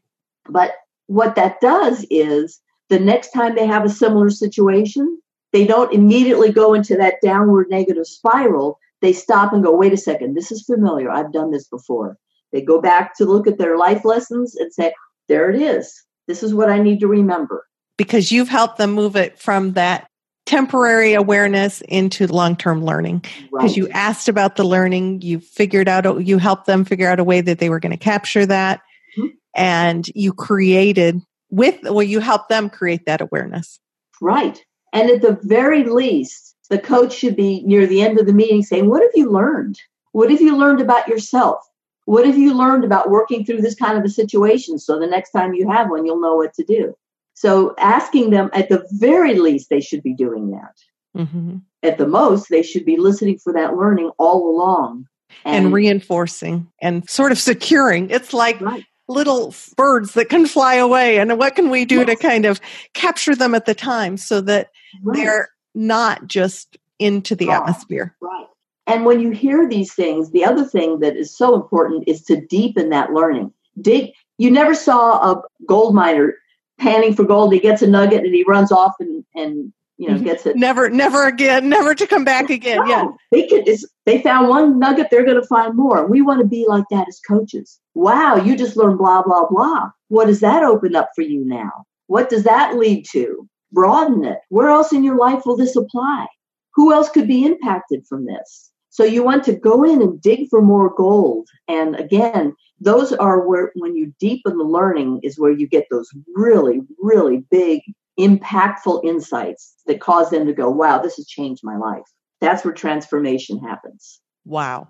But 0.50 0.72
what 1.08 1.36
that 1.36 1.62
does 1.62 2.06
is 2.10 2.60
the 2.90 3.00
next 3.00 3.32
time 3.32 3.56
they 3.56 3.68
have 3.68 3.86
a 3.86 3.90
similar 3.90 4.30
situation, 4.30 5.20
they 5.56 5.66
don't 5.66 5.94
immediately 5.94 6.52
go 6.52 6.74
into 6.74 6.98
that 6.98 7.16
downward 7.24 7.68
negative 7.70 8.06
spiral. 8.06 8.78
They 9.02 9.14
stop 9.14 9.54
and 9.54 9.64
go, 9.64 9.74
wait 9.74 9.94
a 9.94 9.98
second, 9.98 10.36
this 10.36 10.52
is 10.52 10.66
familiar. 10.66 11.10
I've 11.10 11.32
done 11.32 11.52
this 11.52 11.66
before. 11.66 12.18
They 12.52 12.62
go 12.62 12.82
back 12.82 13.16
to 13.16 13.26
look 13.26 13.48
at 13.48 13.58
their 13.58 13.78
life 13.78 14.04
lessons 14.04 14.58
and 14.58 14.74
say, 14.74 14.94
there 15.30 15.50
it 15.50 15.62
is. 15.62 16.04
This 16.28 16.44
is 16.44 16.54
what 16.54 16.70
I 16.70 16.80
need 16.80 17.00
to 17.00 17.08
remember. 17.08 17.66
Because 17.98 18.34
you've 18.34 18.50
helped 18.50 18.78
them 18.78 18.92
move 18.92 19.16
it 19.16 19.40
from 19.40 19.74
that 19.74 20.10
temporary 20.46 21.14
awareness 21.14 21.80
into 21.88 22.28
long-term 22.28 22.84
learning 22.84 23.20
because 23.20 23.70
right. 23.70 23.78
you 23.78 23.88
asked 23.92 24.28
about 24.28 24.58
the 24.58 24.64
learning 24.66 25.22
you 25.22 25.40
figured 25.40 25.88
out 25.88 26.24
you 26.24 26.38
helped 26.38 26.68
them 26.68 26.84
figure 26.84 27.08
out 27.08 27.20
a 27.20 27.24
way 27.24 27.42
that 27.42 27.60
they 27.60 27.68
were 27.70 27.80
going 27.80 27.92
to 27.92 27.98
capture 27.98 28.46
that 28.46 28.82
mm-hmm. 29.18 29.30
and 29.56 30.06
you 30.14 30.32
created 30.32 31.20
with 31.50 31.76
well 31.82 32.04
you 32.04 32.20
helped 32.20 32.48
them 32.50 32.70
create 32.70 33.08
that 33.08 33.22
awareness 33.22 33.80
right 34.22 34.64
and 34.96 35.12
at 35.12 35.22
the 35.22 35.38
very 35.44 35.84
least 35.84 36.56
the 36.72 36.80
coach 36.80 37.14
should 37.14 37.36
be 37.36 37.62
near 37.64 37.86
the 37.86 38.02
end 38.02 38.20
of 38.20 38.26
the 38.26 38.34
meeting 38.34 38.64
saying 38.64 38.90
what 38.90 39.04
have 39.04 39.12
you 39.14 39.30
learned 39.30 39.80
what 40.14 40.32
have 40.32 40.42
you 40.42 40.58
learned 40.58 40.82
about 40.82 41.08
yourself 41.08 41.64
what 42.06 42.26
have 42.26 42.38
you 42.38 42.54
learned 42.54 42.84
about 42.84 43.12
working 43.12 43.46
through 43.46 43.62
this 43.62 43.76
kind 43.76 43.98
of 43.98 44.04
a 44.04 44.10
situation 44.10 44.80
so 44.80 45.00
the 45.00 45.06
next 45.06 45.32
time 45.32 45.54
you 45.54 45.70
have 45.70 45.92
one 45.92 46.06
you'll 46.06 46.20
know 46.20 46.36
what 46.36 46.54
to 46.54 46.64
do 46.64 46.96
so 47.36 47.76
asking 47.78 48.30
them 48.32 48.50
at 48.54 48.70
the 48.70 48.88
very 48.92 49.36
least, 49.36 49.70
they 49.70 49.82
should 49.82 50.02
be 50.02 50.14
doing 50.14 50.52
that. 50.52 51.22
Mm-hmm. 51.22 51.58
At 51.84 51.98
the 51.98 52.08
most, 52.08 52.50
they 52.50 52.64
should 52.64 52.86
be 52.86 52.98
listening 52.98 53.38
for 53.38 53.54
that 53.54 53.76
learning 53.76 54.12
all 54.18 54.50
along. 54.50 55.08
And, 55.44 55.66
and 55.66 55.74
reinforcing 55.74 56.72
and 56.82 57.08
sort 57.10 57.34
of 57.34 57.38
securing. 57.38 58.10
It's 58.10 58.34
like 58.34 58.60
right. 58.62 58.86
Little 59.08 59.54
birds 59.76 60.14
that 60.14 60.30
can 60.30 60.46
fly 60.46 60.76
away. 60.76 61.20
And 61.20 61.38
what 61.38 61.56
can 61.56 61.70
we 61.70 61.86
do 61.86 61.98
yes. 61.98 62.08
to 62.08 62.16
kind 62.16 62.46
of 62.46 62.60
capture 62.94 63.36
them 63.36 63.56
at 63.56 63.66
the 63.66 63.76
time 63.76 64.18
so 64.18 64.42
that 64.42 64.72
right. 65.04 65.16
they're 65.16 65.50
not 65.74 66.28
just 66.28 66.78
into 67.00 67.36
the 67.36 67.52
atmosphere? 67.52 68.16
Right. 68.20 68.48
And 68.88 69.06
when 69.06 69.20
you 69.20 69.32
hear 69.32 69.68
these 69.68 69.94
things, 69.94 70.32
the 70.32 70.46
other 70.46 70.64
thing 70.64 71.00
that 71.00 71.16
is 71.16 71.36
so 71.36 71.56
important 71.56 72.04
is 72.08 72.24
to 72.26 72.40
deepen 72.40 72.90
that 72.90 73.12
learning. 73.12 73.52
Dig. 73.80 74.12
You 74.38 74.52
never 74.52 74.76
saw 74.76 75.32
a 75.32 75.42
gold 75.68 75.96
miner 75.96 76.36
panning 76.78 77.16
for 77.16 77.24
gold. 77.24 77.54
He 77.54 77.60
gets 77.60 77.82
a 77.82 77.88
nugget 77.88 78.24
and 78.24 78.34
he 78.36 78.44
runs 78.48 78.72
off 78.72 78.94
and, 79.00 79.24
and 79.34 79.74
you 79.98 80.10
know, 80.10 80.16
mm-hmm. 80.16 80.26
gets 80.26 80.46
it. 80.46 80.56
Never, 80.56 80.90
never 80.90 81.26
again, 81.26 81.70
never 81.70 81.96
to 81.96 82.06
come 82.06 82.26
back 82.26 82.50
again. 82.50 82.80
No, 82.80 82.86
yeah. 82.86 83.06
They 83.32 83.48
could, 83.48 83.68
they 84.06 84.22
found 84.22 84.50
one 84.50 84.78
nugget, 84.78 85.08
they're 85.10 85.26
going 85.26 85.42
to 85.42 85.48
find 85.48 85.76
more. 85.76 86.06
We 86.06 86.22
want 86.22 86.42
to 86.42 86.48
be 86.48 86.66
like 86.68 86.86
that 86.92 87.08
as 87.08 87.20
coaches. 87.20 87.80
Wow, 87.96 88.36
you 88.36 88.56
just 88.56 88.78
learned 88.78 88.98
blah, 88.98 89.24
blah, 89.24 89.48
blah. 89.48 89.90
What 90.10 90.28
does 90.28 90.42
that 90.42 90.64
open 90.64 90.96
up 90.96 91.10
for 91.16 91.22
you 91.22 91.44
now? 91.44 91.86
What 92.08 92.30
does 92.30 92.44
that 92.44 92.78
lead 92.78 93.06
to? 93.12 93.50
Broaden 93.72 94.24
it. 94.26 94.40
Where 94.50 94.70
else 94.70 94.94
in 94.94 95.04
your 95.04 95.18
life 95.18 95.44
will 95.46 95.58
this 95.58 95.76
apply? 95.76 96.28
Who 96.76 96.94
else 96.94 97.10
could 97.10 97.28
be 97.28 97.44
impacted 97.44 98.06
from 98.08 98.26
this? 98.26 98.72
So 98.90 99.04
you 99.04 99.24
want 99.24 99.44
to 99.46 99.54
go 99.54 99.84
in 99.84 100.02
and 100.02 100.22
dig 100.22 100.48
for 100.50 100.62
more 100.62 100.94
gold. 100.94 101.50
And 101.68 101.96
again, 101.96 102.56
those 102.80 103.14
are 103.14 103.46
where 103.48 103.72
when 103.76 103.96
you 103.96 104.14
deepen 104.20 104.58
the 104.58 104.64
learning 104.64 105.20
is 105.24 105.40
where 105.40 105.52
you 105.52 105.68
get 105.68 105.88
those 105.90 106.10
really 106.36 106.82
really 107.00 107.46
big 107.50 107.82
impactful 108.20 109.04
insights 109.04 109.76
that 109.88 110.00
cause 110.00 110.30
them 110.30 110.46
to 110.46 110.54
go 110.54 110.70
wow 110.70 111.00
this 111.00 111.16
has 111.16 111.28
changed 111.28 111.62
my 111.64 111.78
life 111.78 112.06
that's 112.42 112.64
where 112.64 112.74
transformation 112.74 113.60
happens 113.60 114.22
wow 114.46 114.88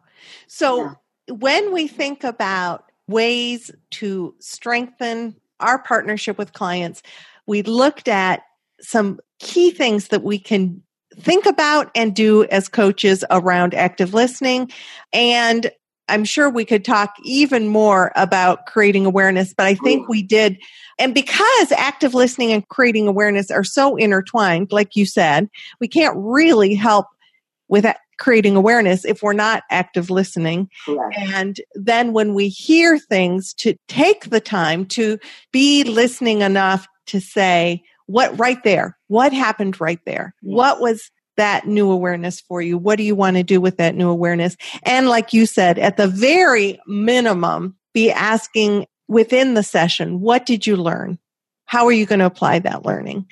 so 0.47 0.83
yeah. 0.83 0.93
when 1.35 1.73
we 1.73 1.87
think 1.87 2.23
about 2.23 2.91
ways 3.07 3.71
to 3.91 4.35
strengthen 4.39 5.35
our 5.59 5.81
partnership 5.81 6.37
with 6.37 6.53
clients. 6.53 7.01
We 7.47 7.61
looked 7.61 8.07
at 8.07 8.41
some 8.81 9.19
key 9.39 9.71
things 9.71 10.09
that 10.09 10.23
we 10.23 10.39
can 10.39 10.81
think 11.17 11.45
about 11.45 11.91
and 11.95 12.15
do 12.15 12.43
as 12.45 12.67
coaches 12.67 13.23
around 13.29 13.73
active 13.73 14.13
listening. 14.13 14.71
And 15.13 15.71
I'm 16.07 16.23
sure 16.23 16.49
we 16.49 16.65
could 16.65 16.85
talk 16.85 17.15
even 17.23 17.67
more 17.67 18.11
about 18.15 18.65
creating 18.67 19.05
awareness, 19.05 19.53
but 19.53 19.65
I 19.65 19.75
think 19.75 20.07
we 20.07 20.21
did. 20.21 20.57
And 20.99 21.13
because 21.13 21.71
active 21.71 22.13
listening 22.13 22.51
and 22.51 22.67
creating 22.67 23.07
awareness 23.07 23.49
are 23.49 23.63
so 23.63 23.95
intertwined, 23.95 24.71
like 24.71 24.95
you 24.95 25.05
said, 25.05 25.49
we 25.79 25.87
can't 25.87 26.15
really 26.17 26.75
help 26.75 27.07
with 27.67 27.85
creating 28.17 28.55
awareness 28.55 29.05
if 29.05 29.21
we're 29.21 29.33
not 29.33 29.63
active 29.71 30.09
listening. 30.09 30.69
Correct. 30.85 31.15
And 31.17 31.59
then 31.73 32.13
when 32.13 32.33
we 32.33 32.49
hear 32.49 32.97
things, 32.97 33.53
to 33.55 33.75
take 33.87 34.29
the 34.29 34.39
time 34.39 34.85
to 34.87 35.17
be 35.51 35.83
listening 35.83 36.41
enough 36.41 36.87
to 37.07 37.19
say, 37.19 37.83
what 38.07 38.37
right 38.39 38.63
there? 38.63 38.97
What 39.07 39.33
happened 39.33 39.81
right 39.81 39.99
there? 40.05 40.33
Yes. 40.41 40.55
What 40.55 40.81
was 40.81 41.11
that 41.37 41.67
new 41.67 41.91
awareness 41.91 42.39
for 42.39 42.61
you? 42.61 42.77
What 42.77 42.95
do 42.95 43.03
you 43.03 43.15
want 43.15 43.35
to 43.37 43.43
do 43.43 43.59
with 43.59 43.77
that 43.77 43.95
new 43.95 44.09
awareness? 44.09 44.55
And 44.83 45.09
like 45.09 45.33
you 45.33 45.45
said, 45.45 45.77
at 45.77 45.97
the 45.97 46.07
very 46.07 46.79
minimum, 46.87 47.75
be 47.93 48.11
asking 48.11 48.85
within 49.07 49.53
the 49.53 49.63
session, 49.63 50.21
what 50.21 50.45
did 50.45 50.65
you 50.65 50.75
learn? 50.77 51.19
How 51.65 51.85
are 51.85 51.91
you 51.91 52.05
going 52.05 52.19
to 52.19 52.25
apply 52.25 52.59
that 52.59 52.85
learning? 52.85 53.25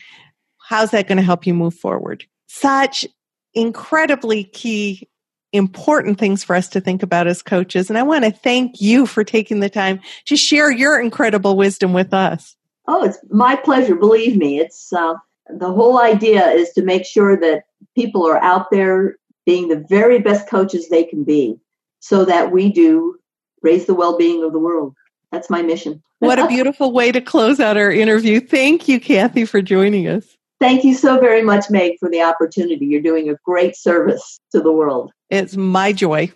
How's 0.68 0.92
that 0.92 1.08
going 1.08 1.18
to 1.18 1.24
help 1.24 1.46
you 1.46 1.54
move 1.54 1.76
forward? 1.76 2.26
Such 2.48 3.06
incredibly 3.54 4.44
key, 4.46 5.08
important 5.52 6.18
things 6.18 6.44
for 6.44 6.56
us 6.56 6.68
to 6.70 6.82
think 6.82 7.04
about 7.04 7.28
as 7.28 7.42
coaches. 7.42 7.90
And 7.90 7.98
I 7.98 8.04
want 8.04 8.26
to 8.26 8.32
thank 8.32 8.82
you 8.82 9.06
for 9.06 9.24
taking 9.24 9.60
the 9.60 9.70
time 9.70 10.00
to 10.26 10.36
share 10.36 10.72
your 10.72 11.00
incredible 11.00 11.56
wisdom 11.56 11.94
with 11.94 12.14
us. 12.14 12.56
Oh, 12.88 13.04
it's 13.04 13.20
my 13.30 13.56
pleasure. 13.56 13.96
Believe 13.96 14.36
me, 14.36 14.60
it's 14.60 14.92
uh, 14.92 15.14
the 15.50 15.72
whole 15.72 16.00
idea 16.00 16.48
is 16.50 16.72
to 16.72 16.82
make 16.82 17.06
sure 17.06 17.40
that 17.40 17.64
people 17.96 18.28
are 18.28 18.42
out 18.42 18.72
there 18.72 19.18
being 19.46 19.68
the 19.68 19.86
very 19.90 20.20
best 20.20 20.50
coaches 20.50 20.90
they 20.90 21.04
can 21.04 21.24
be 21.24 21.60
so 22.00 22.26
that 22.26 22.52
we 22.52 22.72
do 22.72 23.18
raise 23.62 23.86
the 23.86 23.94
well-being 23.94 24.44
of 24.44 24.52
the 24.52 24.60
world 24.60 24.96
that's 25.32 25.50
my 25.50 25.62
mission 25.62 26.02
what 26.20 26.40
a 26.40 26.48
beautiful 26.50 26.92
way 26.92 27.12
to 27.12 27.22
close 27.22 27.60
out 27.60 27.78
our 27.78 27.92
interview 27.92 28.40
thank 28.40 28.88
you 28.88 29.00
kathy 29.00 29.46
for 29.46 29.62
joining 29.62 30.08
us 30.08 30.38
thank 30.64 30.86
you 30.86 30.94
so 30.94 31.20
very 31.20 31.42
much 31.42 31.70
meg 31.70 31.98
for 32.00 32.10
the 32.10 32.22
opportunity. 32.22 32.86
You're 32.86 33.02
doing 33.02 33.30
a 33.30 33.36
great 33.44 33.76
service 33.76 34.40
to 34.54 34.62
the 34.62 34.72
world. 34.72 35.12
It's 35.30 35.58
my 35.58 35.92
joy. 35.92 36.32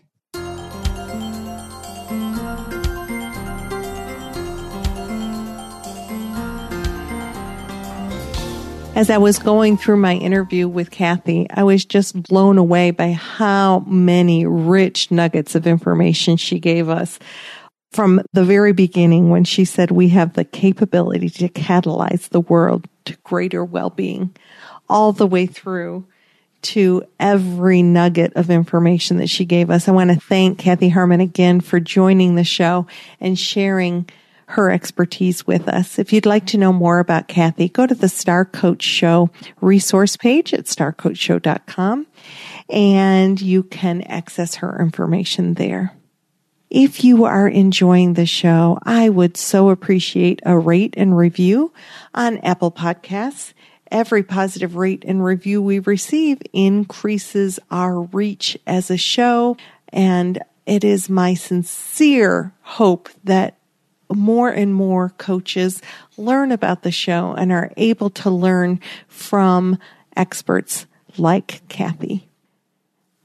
As 8.98 9.12
I 9.12 9.18
was 9.20 9.40
going 9.40 9.78
through 9.78 9.98
my 9.98 10.16
interview 10.16 10.68
with 10.68 10.92
Kathy, 10.92 11.48
I 11.52 11.64
was 11.64 11.86
just 11.86 12.22
blown 12.24 12.58
away 12.58 12.92
by 12.92 13.12
how 13.12 13.82
many 13.88 14.46
rich 14.46 15.10
nuggets 15.10 15.56
of 15.56 15.68
information 15.68 16.36
she 16.36 16.60
gave 16.60 16.90
us 16.90 17.20
from 17.92 18.22
the 18.34 18.44
very 18.44 18.74
beginning 18.74 19.30
when 19.30 19.44
she 19.44 19.66
said 19.66 19.92
we 19.92 20.10
have 20.10 20.34
the 20.34 20.46
capability 20.46 21.30
to 21.30 21.50
catalyze 21.50 22.30
the 22.30 22.42
world 22.42 22.88
to 23.06 23.16
greater 23.24 23.64
well-being 23.64 24.36
all 24.90 25.12
the 25.12 25.28
way 25.28 25.46
through 25.46 26.06
to 26.62 27.04
every 27.20 27.82
nugget 27.82 28.34
of 28.36 28.50
information 28.50 29.18
that 29.18 29.30
she 29.30 29.46
gave 29.46 29.70
us. 29.70 29.88
I 29.88 29.92
want 29.92 30.12
to 30.12 30.20
thank 30.20 30.60
Kathy 30.60 30.90
Herman 30.90 31.22
again 31.22 31.62
for 31.62 31.80
joining 31.80 32.36
the 32.36 32.44
show 32.44 32.88
and 33.20 33.38
sharing 33.38 34.10
her 34.48 34.72
expertise 34.72 35.46
with 35.46 35.68
us. 35.68 36.00
If 36.00 36.14
you'd 36.14 36.26
like 36.26 36.46
to 36.48 36.58
know 36.58 36.72
more 36.72 37.00
about 37.00 37.28
Kathy, 37.28 37.68
go 37.68 37.86
to 37.86 37.96
the 37.96 38.10
Star 38.10 38.46
Coach 38.46 38.82
Show 38.82 39.30
resource 39.60 40.16
page 40.16 40.54
at 40.54 40.66
starcoachshow.com 40.66 42.08
and 42.70 43.42
you 43.42 43.64
can 43.64 44.02
access 44.04 44.56
her 44.56 44.80
information 44.80 45.56
there. 45.56 45.97
If 46.70 47.04
you 47.04 47.24
are 47.24 47.48
enjoying 47.48 48.14
the 48.14 48.26
show, 48.26 48.78
I 48.84 49.08
would 49.08 49.38
so 49.38 49.70
appreciate 49.70 50.42
a 50.46 50.58
rate 50.58 50.96
and 50.98 51.16
review 51.16 51.72
on 52.14 52.40
Apple 52.40 52.72
Podcasts. 52.72 53.54
Every 53.90 54.22
positive 54.22 54.76
rate 54.76 55.06
and 55.08 55.24
review 55.24 55.62
we 55.62 55.80
receive 55.80 56.42
increases 56.52 57.58
our 57.72 58.02
reach 58.02 58.58
as 58.68 58.92
a 58.92 58.98
show. 58.98 59.56
And 59.94 60.42
it 60.66 60.84
is 60.84 61.10
my 61.10 61.36
sincere 61.36 62.54
hope 62.62 63.08
that 63.24 63.58
more 64.14 64.50
and 64.50 64.74
more 64.74 65.10
coaches 65.18 65.82
learn 66.18 66.52
about 66.52 66.84
the 66.84 66.92
show 66.92 67.34
and 67.34 67.54
are 67.54 67.72
able 67.78 68.10
to 68.10 68.30
learn 68.30 68.82
from 69.08 69.78
experts 70.18 70.86
like 71.18 71.62
Kathy. 71.70 72.28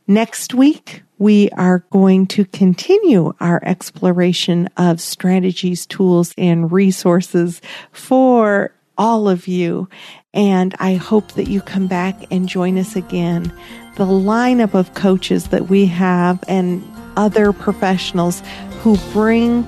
Next 0.07 0.55
week, 0.55 1.03
we 1.23 1.49
are 1.51 1.85
going 1.91 2.27
to 2.27 2.45
continue 2.47 3.33
our 3.39 3.61
exploration 3.65 4.69
of 4.77 5.01
strategies, 5.01 5.87
tools, 5.87 6.35
and 6.37 6.73
resources 6.73 7.63
for 7.93 8.75
all 8.99 9.29
of 9.29 9.47
you. 9.47 9.89
And 10.35 10.75
I 10.81 10.95
hope 10.95 11.31
that 11.35 11.47
you 11.47 11.61
come 11.61 11.87
back 11.87 12.17
and 12.33 12.49
join 12.49 12.77
us 12.77 12.97
again. 12.97 13.57
The 13.95 14.05
lineup 14.05 14.75
of 14.75 14.95
coaches 14.95 15.47
that 15.49 15.69
we 15.69 15.87
have 15.87 16.43
and 16.49 16.83
other 17.17 17.53
professionals 17.53 18.43
who 18.81 18.97
bring 19.13 19.65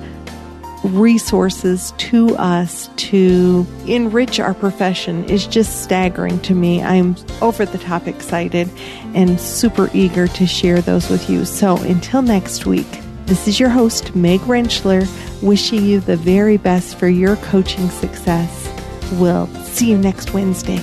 resources 0.82 1.92
to 1.98 2.36
us 2.36 2.90
to 2.96 3.64
enrich 3.86 4.40
our 4.40 4.54
profession 4.54 5.24
is 5.26 5.46
just 5.46 5.84
staggering 5.84 6.40
to 6.40 6.54
me. 6.54 6.82
I'm 6.82 7.14
over 7.40 7.64
the 7.64 7.78
top 7.78 8.08
excited 8.08 8.68
and 9.14 9.40
super 9.40 9.90
eager 9.94 10.26
to 10.28 10.46
share 10.46 10.80
those 10.80 11.08
with 11.08 11.30
you. 11.30 11.44
So 11.44 11.76
until 11.78 12.22
next 12.22 12.66
week, 12.66 12.86
this 13.26 13.48
is 13.48 13.58
your 13.58 13.70
host, 13.70 14.14
Meg 14.14 14.40
Rentschler, 14.40 15.06
wishing 15.42 15.84
you 15.84 16.00
the 16.00 16.16
very 16.16 16.56
best 16.56 16.98
for 16.98 17.08
your 17.08 17.36
coaching 17.36 17.88
success. 17.88 18.70
We'll 19.12 19.46
see 19.64 19.90
you 19.90 19.98
next 19.98 20.34
Wednesday. 20.34 20.80